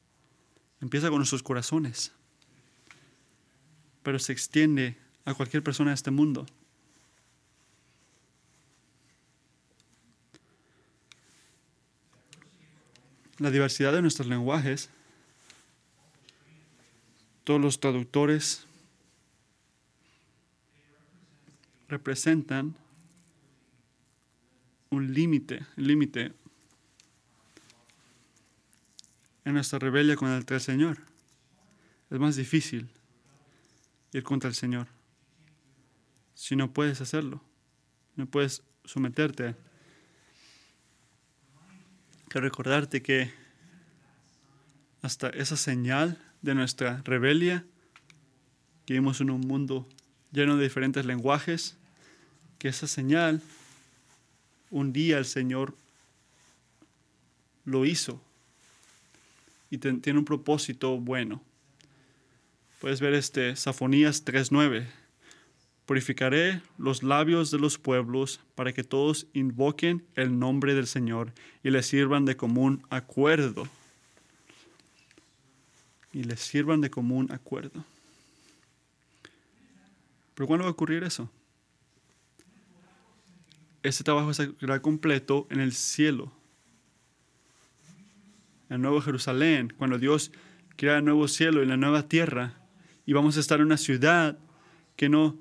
Empieza 0.82 1.10
con 1.10 1.18
nuestros 1.18 1.44
corazones, 1.44 2.14
pero 4.02 4.18
se 4.18 4.32
extiende 4.32 4.98
a 5.26 5.34
cualquier 5.34 5.64
persona 5.64 5.92
de 5.92 5.96
este 5.96 6.12
mundo. 6.12 6.46
la 13.40 13.52
diversidad 13.52 13.94
de 13.94 14.02
nuestros 14.02 14.28
lenguajes, 14.28 14.90
todos 17.50 17.60
los 17.60 17.80
traductores 17.80 18.68
representan 21.88 22.76
un 24.92 25.12
límite, 25.16 25.66
límite 25.76 26.32
en 29.46 29.54
nuestra 29.56 29.80
rebelión 29.80 30.16
contra 30.16 30.58
el 30.58 30.62
Señor. 30.62 31.00
Es 32.12 32.20
más 32.20 32.36
difícil 32.36 32.88
ir 34.14 34.22
contra 34.22 34.48
el 34.48 34.54
Señor. 34.54 34.86
Si 36.36 36.56
no 36.56 36.72
puedes 36.72 37.02
hacerlo, 37.02 37.42
no 38.16 38.28
puedes 38.28 38.62
someterte. 38.86 39.56
Quiero 42.28 42.46
recordarte 42.46 43.02
que 43.02 43.34
hasta 45.02 45.30
esa 45.30 45.58
señal 45.58 46.29
de 46.42 46.56
nuestra 46.56 47.02
rebelión, 47.04 47.66
que 48.86 48.94
vivimos 48.94 49.22
en 49.22 49.30
un 49.30 49.42
mundo 49.42 49.88
lleno 50.32 50.58
de 50.58 50.64
diferentes 50.64 51.06
lenguajes, 51.06 51.78
que 52.58 52.68
esa 52.68 52.88
señal, 52.88 53.42
un 54.72 54.94
día 54.94 55.18
el 55.18 55.26
Señor 55.26 55.76
lo 57.66 57.86
hizo 57.86 58.22
y 59.70 59.78
tiene 59.78 60.20
un 60.20 60.26
propósito 60.26 60.98
bueno. 60.98 61.42
Puedes 62.80 63.02
ver 63.02 63.14
este 63.14 63.56
Safonías 63.56 64.26
3.9. 64.26 64.88
Purificaré 65.86 66.62
los 66.78 67.04
labios 67.04 67.52
de 67.52 67.60
los 67.60 67.78
pueblos 67.78 68.42
para 68.56 68.74
que 68.74 68.84
todos 68.84 69.28
invoquen 69.34 70.06
el 70.16 70.38
nombre 70.38 70.76
del 70.76 70.88
Señor 70.88 71.34
y 71.64 71.72
le 71.72 71.84
sirvan 71.84 72.26
de 72.26 72.38
común 72.38 72.84
acuerdo. 72.90 73.68
Y 76.12 76.24
le 76.24 76.38
sirvan 76.38 76.82
de 76.82 76.90
común 76.90 77.32
acuerdo. 77.32 77.84
¿Pero 80.34 80.48
cuándo 80.48 80.64
va 80.64 80.70
a 80.70 80.72
ocurrir 80.72 81.04
eso? 81.04 81.30
Ese 83.84 84.04
trabajo 84.04 84.34
será 84.34 84.82
completo 84.82 85.48
en 85.50 85.60
el 85.60 85.74
cielo, 85.74 86.32
en 88.70 88.76
el 88.76 88.82
nuevo 88.82 89.02
Jerusalén, 89.02 89.74
cuando 89.78 89.98
Dios 89.98 90.32
crea 90.76 90.98
el 90.98 91.06
nuevo 91.06 91.28
cielo 91.28 91.62
y 91.62 91.66
la 91.66 91.78
nueva 91.78 92.08
tierra, 92.08 92.58
y 93.06 93.14
vamos 93.14 93.38
a 93.38 93.40
estar 93.40 93.60
en 93.60 93.66
una 93.68 93.78
ciudad 93.78 94.38
que 94.96 95.10
no 95.10 95.38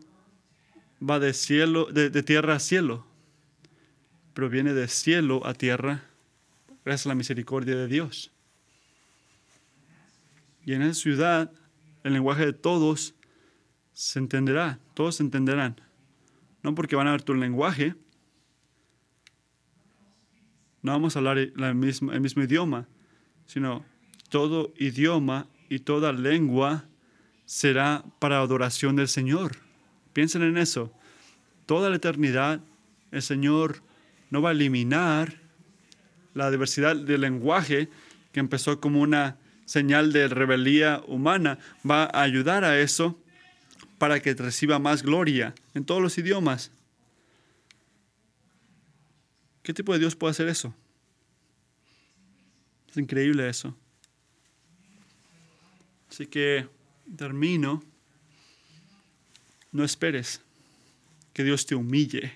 va 1.00 1.18
de 1.18 1.32
cielo, 1.32 1.86
de 1.86 2.22
tierra 2.22 2.56
a 2.56 2.60
cielo, 2.60 3.06
pero 4.34 4.48
viene 4.48 4.72
de 4.72 4.88
cielo 4.88 5.44
a 5.46 5.54
tierra, 5.54 6.04
gracias 6.84 7.06
a 7.06 7.10
la 7.10 7.14
misericordia 7.16 7.76
de 7.76 7.88
Dios. 7.88 8.30
Y 10.68 10.74
en 10.74 10.82
esa 10.82 11.00
ciudad, 11.00 11.50
el 12.04 12.12
lenguaje 12.12 12.44
de 12.44 12.52
todos 12.52 13.14
se 13.94 14.18
entenderá, 14.18 14.78
todos 14.92 15.14
se 15.14 15.22
entenderán. 15.22 15.80
No 16.62 16.74
porque 16.74 16.94
van 16.94 17.06
a 17.06 17.12
ver 17.12 17.22
tu 17.22 17.32
lenguaje, 17.32 17.94
no 20.82 20.92
vamos 20.92 21.16
a 21.16 21.20
hablar 21.20 21.38
el 21.38 21.74
mismo, 21.74 22.12
idioma, 22.12 22.86
sino 23.46 23.82
todo 24.28 24.74
idioma 24.76 25.46
y 25.70 25.78
toda 25.78 26.12
lengua 26.12 26.84
será 27.46 28.04
para 28.18 28.36
adoración 28.36 28.94
del 28.94 29.08
Señor. 29.08 29.56
Piensen 30.12 30.42
en 30.42 30.58
eso. 30.58 30.92
Toda 31.64 31.88
la 31.88 31.96
eternidad 31.96 32.60
el 33.10 33.22
Señor 33.22 33.82
no 34.28 34.42
va 34.42 34.50
a 34.50 34.52
eliminar 34.52 35.32
la 36.34 36.50
diversidad 36.50 36.94
del 36.94 37.22
lenguaje 37.22 37.88
que 38.32 38.40
empezó 38.40 38.82
como 38.82 39.00
una 39.00 39.38
señal 39.68 40.14
de 40.14 40.28
rebeldía 40.28 41.02
humana. 41.06 41.58
Va 41.88 42.04
a 42.04 42.22
ayudar 42.22 42.64
a 42.64 42.80
eso 42.80 43.22
para 43.98 44.20
que 44.20 44.32
reciba 44.32 44.78
más 44.78 45.02
gloria 45.02 45.54
en 45.74 45.84
todos 45.84 46.00
los 46.00 46.16
idiomas. 46.16 46.70
¿Qué 49.62 49.74
tipo 49.74 49.92
de 49.92 49.98
Dios 49.98 50.16
puede 50.16 50.30
hacer 50.30 50.48
eso? 50.48 50.74
Es 52.88 52.96
increíble 52.96 53.46
eso. 53.46 53.76
Así 56.08 56.26
que 56.26 56.66
termino. 57.14 57.84
No 59.70 59.84
esperes 59.84 60.40
que 61.34 61.44
Dios 61.44 61.66
te 61.66 61.74
humille. 61.74 62.32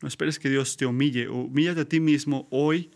No 0.00 0.06
esperes 0.06 0.38
que 0.38 0.48
Dios 0.48 0.76
te 0.76 0.86
humille. 0.86 1.28
Humíllate 1.28 1.80
a 1.80 1.88
ti 1.88 1.98
mismo 1.98 2.46
hoy. 2.50 2.92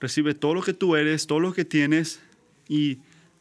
Recibe 0.00 0.34
todo 0.34 0.54
lo 0.54 0.62
que 0.62 0.74
tú 0.74 0.96
eres, 0.96 1.26
todo 1.26 1.40
lo 1.40 1.52
que 1.52 1.64
tienes 1.64 2.20
y 2.68 2.98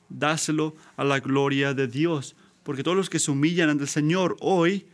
dáselo 0.09 0.75
a 0.95 1.03
la 1.03 1.19
gloria 1.19 1.73
de 1.73 1.87
Dios. 1.87 2.35
Porque 2.63 2.83
todos 2.83 2.95
los 2.95 3.09
que 3.09 3.19
se 3.19 3.31
humillan 3.31 3.69
ante 3.69 3.83
el 3.83 3.89
Señor 3.89 4.37
hoy 4.39 4.85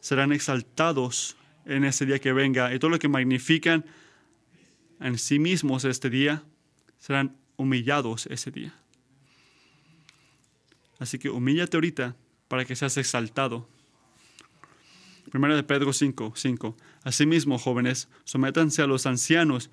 serán 0.00 0.32
exaltados 0.32 1.36
en 1.66 1.84
ese 1.84 2.06
día 2.06 2.18
que 2.18 2.32
venga. 2.32 2.74
Y 2.74 2.78
todos 2.78 2.90
los 2.90 3.00
que 3.00 3.08
magnifican 3.08 3.84
en 5.00 5.18
sí 5.18 5.38
mismos 5.38 5.84
este 5.84 6.10
día 6.10 6.42
serán 6.98 7.36
humillados 7.56 8.26
ese 8.26 8.50
día. 8.50 8.74
Así 10.98 11.18
que 11.18 11.28
humíllate 11.28 11.76
ahorita 11.76 12.16
para 12.48 12.64
que 12.64 12.76
seas 12.76 12.96
exaltado. 12.96 13.68
Primero 15.30 15.56
de 15.56 15.62
Pedro 15.64 15.92
5, 15.92 16.34
5. 16.36 16.76
Asimismo, 17.02 17.58
jóvenes, 17.58 18.08
sométanse 18.24 18.82
a 18.82 18.86
los 18.86 19.06
ancianos, 19.06 19.70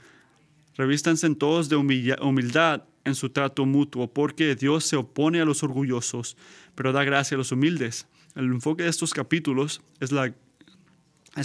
revístanse 0.75 1.33
todos 1.35 1.69
de 1.69 1.75
humildad 1.75 2.83
en 3.03 3.15
su 3.15 3.29
trato 3.29 3.65
mutuo, 3.65 4.07
porque 4.11 4.55
Dios 4.55 4.85
se 4.85 4.95
opone 4.95 5.41
a 5.41 5.45
los 5.45 5.63
orgullosos, 5.63 6.37
pero 6.75 6.93
da 6.93 7.03
gracia 7.03 7.35
a 7.35 7.37
los 7.37 7.51
humildes. 7.51 8.07
El 8.35 8.45
enfoque 8.45 8.83
de 8.83 8.89
estos 8.89 9.13
capítulos 9.13 9.81
es, 9.99 10.11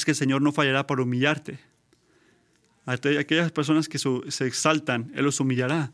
que 0.05 0.11
el 0.11 0.17
Señor 0.17 0.43
no 0.43 0.53
fallará 0.53 0.87
para 0.87 1.03
humillarte. 1.03 1.59
A 2.85 2.93
aquellas 2.93 3.51
personas 3.51 3.89
que 3.89 3.99
se 3.99 4.47
exaltan, 4.47 5.11
Él 5.15 5.25
los 5.25 5.41
humillará. 5.41 5.93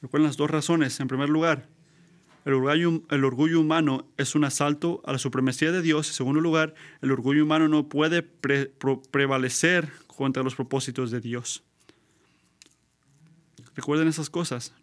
Recuerden 0.00 0.26
las 0.26 0.36
dos 0.36 0.50
razones. 0.50 1.00
En 1.00 1.08
primer 1.08 1.28
lugar, 1.28 1.68
el 2.44 2.54
orgullo, 3.24 3.60
humano 3.60 4.06
es 4.16 4.34
un 4.34 4.44
asalto 4.44 5.02
a 5.04 5.12
la 5.12 5.18
supremacía 5.18 5.72
de 5.72 5.82
Dios. 5.82 6.08
En 6.08 6.14
segundo 6.14 6.40
lugar, 6.40 6.74
el 7.02 7.10
orgullo 7.10 7.42
humano 7.42 7.68
no 7.68 7.88
puede 7.88 8.22
prevalecer 8.22 9.90
contra 10.06 10.42
los 10.42 10.54
propósitos 10.54 11.10
de 11.10 11.20
Dios. 11.20 11.64
Recuerden 13.78 14.08
esas 14.08 14.28
cosas. 14.28 14.74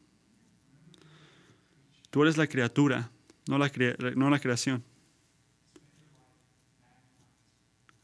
Tú 2.12 2.22
eres 2.22 2.38
la 2.38 2.48
criatura, 2.48 3.12
no 3.46 3.58
la, 3.58 3.70
creación. 4.40 4.86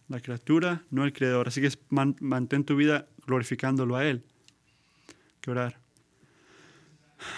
La 0.09 0.19
criatura, 0.19 0.83
no 0.89 1.05
el 1.05 1.13
creador. 1.13 1.47
Así 1.47 1.61
que 1.61 1.71
mantén 1.89 2.65
tu 2.65 2.75
vida 2.75 3.07
glorificándolo 3.25 3.95
a 3.95 4.05
Él. 4.05 4.25
Que 5.39 5.51
orar. 5.51 5.79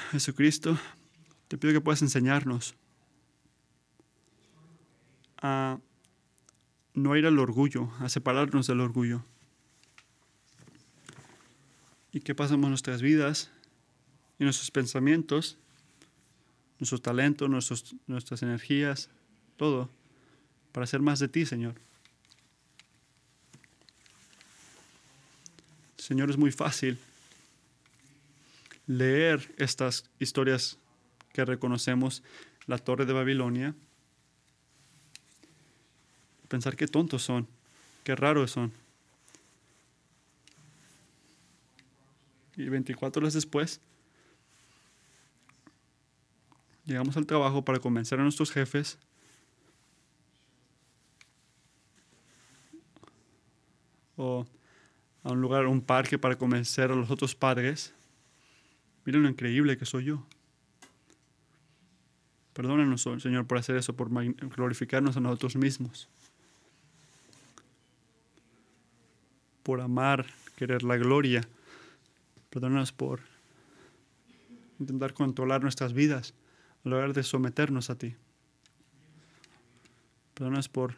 Jesucristo, 0.09 0.75
te 1.47 1.59
pido 1.59 1.73
que 1.73 1.81
puedas 1.81 2.01
enseñarnos 2.01 2.73
a 5.43 5.77
no 6.95 7.15
ir 7.15 7.27
al 7.27 7.37
orgullo, 7.37 7.91
a 7.99 8.09
separarnos 8.09 8.65
del 8.65 8.79
orgullo. 8.79 9.23
Y 12.13 12.21
que 12.21 12.33
pasamos 12.33 12.69
nuestras 12.69 13.01
vidas 13.01 13.49
y 14.39 14.45
nuestros 14.45 14.71
pensamientos, 14.71 15.57
nuestros 16.79 17.01
talentos, 17.01 17.49
nuestras 18.07 18.43
energías, 18.43 19.09
todo, 19.57 19.89
para 20.71 20.85
hacer 20.85 21.01
más 21.01 21.19
de 21.19 21.27
ti, 21.27 21.45
Señor. 21.45 21.75
Señor, 25.97 26.29
es 26.29 26.37
muy 26.37 26.51
fácil 26.51 26.99
leer 28.87 29.53
estas 29.57 30.09
historias 30.19 30.77
que 31.31 31.45
reconocemos, 31.45 32.23
la 32.67 32.77
torre 32.77 33.05
de 33.05 33.13
Babilonia, 33.13 33.73
pensar 36.47 36.75
qué 36.75 36.87
tontos 36.87 37.23
son, 37.23 37.47
qué 38.03 38.15
raros 38.15 38.51
son. 38.51 38.71
Y 42.55 42.69
24 42.69 43.21
horas 43.21 43.33
después, 43.33 43.81
llegamos 46.85 47.17
al 47.17 47.25
trabajo 47.25 47.63
para 47.63 47.79
convencer 47.79 48.19
a 48.19 48.23
nuestros 48.23 48.51
jefes 48.51 48.97
o 54.15 54.45
a 55.23 55.31
un 55.31 55.41
lugar, 55.41 55.65
un 55.65 55.81
parque 55.81 56.19
para 56.19 56.37
convencer 56.37 56.91
a 56.91 56.95
los 56.95 57.09
otros 57.09 57.33
padres. 57.33 57.93
Miren 59.05 59.23
lo 59.23 59.29
increíble 59.29 59.77
que 59.77 59.85
soy 59.85 60.05
yo. 60.05 60.25
Perdónanos, 62.53 63.01
Señor, 63.01 63.47
por 63.47 63.57
hacer 63.57 63.77
eso, 63.77 63.95
por 63.95 64.09
glorificarnos 64.11 65.17
a 65.17 65.19
nosotros 65.19 65.55
mismos. 65.55 66.07
Por 69.63 69.81
amar, 69.81 70.25
querer 70.55 70.83
la 70.83 70.97
gloria. 70.97 71.41
Perdónanos 72.53 72.91
por 72.91 73.21
intentar 74.79 75.15
controlar 75.15 75.63
nuestras 75.63 75.93
vidas 75.93 76.35
en 76.85 76.91
lugar 76.91 77.13
de 77.13 77.23
someternos 77.23 77.89
a 77.89 77.97
ti. 77.97 78.15
Perdónanos 80.35 80.69
por 80.69 80.95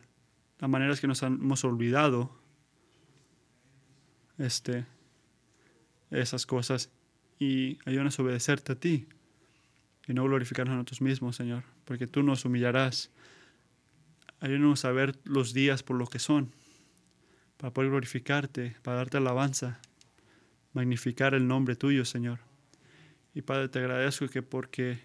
las 0.59 0.69
maneras 0.69 0.99
que 0.99 1.07
nos 1.07 1.23
hemos 1.23 1.63
olvidado 1.63 2.29
este, 4.37 4.85
esas 6.11 6.45
cosas 6.45 6.89
y 7.39 7.79
ayúdanos 7.85 8.19
a 8.19 8.23
obedecerte 8.23 8.73
a 8.73 8.75
ti 8.75 9.07
y 10.07 10.13
no 10.13 10.25
glorificarnos 10.25 10.73
a 10.73 10.75
nosotros 10.75 11.01
mismos, 11.01 11.37
Señor, 11.37 11.63
porque 11.85 12.05
tú 12.05 12.21
nos 12.21 12.43
humillarás. 12.43 13.11
Ayúdanos 14.41 14.83
a 14.83 14.91
ver 14.91 15.17
los 15.23 15.53
días 15.53 15.83
por 15.83 15.95
lo 15.95 16.07
que 16.07 16.19
son, 16.19 16.51
para 17.55 17.71
poder 17.71 17.91
glorificarte, 17.91 18.75
para 18.83 18.97
darte 18.97 19.15
alabanza, 19.15 19.79
magnificar 20.75 21.33
el 21.33 21.47
nombre 21.47 21.75
tuyo, 21.75 22.05
Señor. 22.05 22.39
Y 23.33 23.41
Padre, 23.41 23.69
te 23.69 23.79
agradezco 23.79 24.27
que 24.27 24.43
porque 24.43 24.99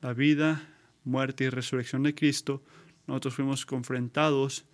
la 0.00 0.14
vida, 0.14 0.62
muerte 1.04 1.44
y 1.44 1.48
resurrección 1.50 2.04
de 2.04 2.14
Cristo, 2.14 2.62
nosotros 3.06 3.34
fuimos 3.34 3.66
confrontados 3.66 4.64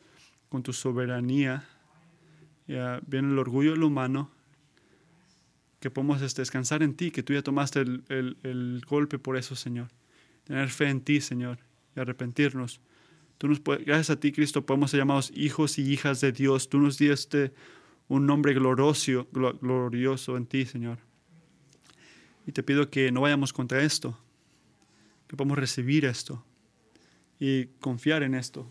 con 0.50 0.62
tu 0.62 0.74
soberanía. 0.74 1.66
Ya 2.68 3.00
viene 3.06 3.32
el 3.32 3.38
orgullo 3.38 3.72
del 3.72 3.82
humano, 3.82 4.30
que 5.80 5.90
podemos 5.90 6.20
este, 6.20 6.42
descansar 6.42 6.82
en 6.82 6.94
ti, 6.94 7.10
que 7.10 7.22
tú 7.22 7.32
ya 7.32 7.42
tomaste 7.42 7.80
el, 7.80 8.82
golpe 8.86 9.18
por 9.18 9.36
eso, 9.36 9.56
Señor. 9.56 9.88
Tener 10.44 10.68
fe 10.68 10.88
en 10.88 11.00
ti, 11.00 11.20
Señor, 11.22 11.58
y 11.96 12.00
arrepentirnos. 12.00 12.80
Tú 13.38 13.48
nos 13.48 13.62
gracias 13.64 14.10
a 14.10 14.20
ti, 14.20 14.30
Cristo, 14.30 14.64
podemos 14.64 14.90
ser 14.90 15.00
llamados 15.00 15.32
hijos 15.34 15.78
y 15.78 15.90
hijas 15.90 16.20
de 16.20 16.32
Dios. 16.32 16.68
Tú 16.68 16.78
nos 16.78 16.98
diste 16.98 17.52
un 18.08 18.26
nombre 18.26 18.52
glorioso, 18.54 19.28
glorioso 19.30 20.36
en 20.36 20.46
ti, 20.46 20.66
Señor. 20.66 20.98
Y 22.46 22.52
te 22.52 22.62
pido 22.62 22.90
que 22.90 23.12
no 23.12 23.20
vayamos 23.20 23.52
contra 23.52 23.82
esto, 23.82 24.18
que 25.28 25.36
podamos 25.36 25.58
recibir 25.58 26.04
esto 26.04 26.44
y 27.38 27.66
confiar 27.80 28.22
en 28.22 28.34
esto 28.34 28.70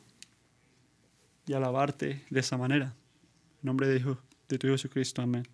y 1.47 1.53
alabarte 1.53 2.23
de 2.29 2.39
esa 2.39 2.57
manera. 2.57 2.95
En 3.61 3.67
nombre 3.67 3.87
de, 3.87 3.97
Hijo, 3.97 4.17
de 4.47 4.57
tu 4.57 4.67
Jesucristo. 4.67 5.21
Amén. 5.21 5.47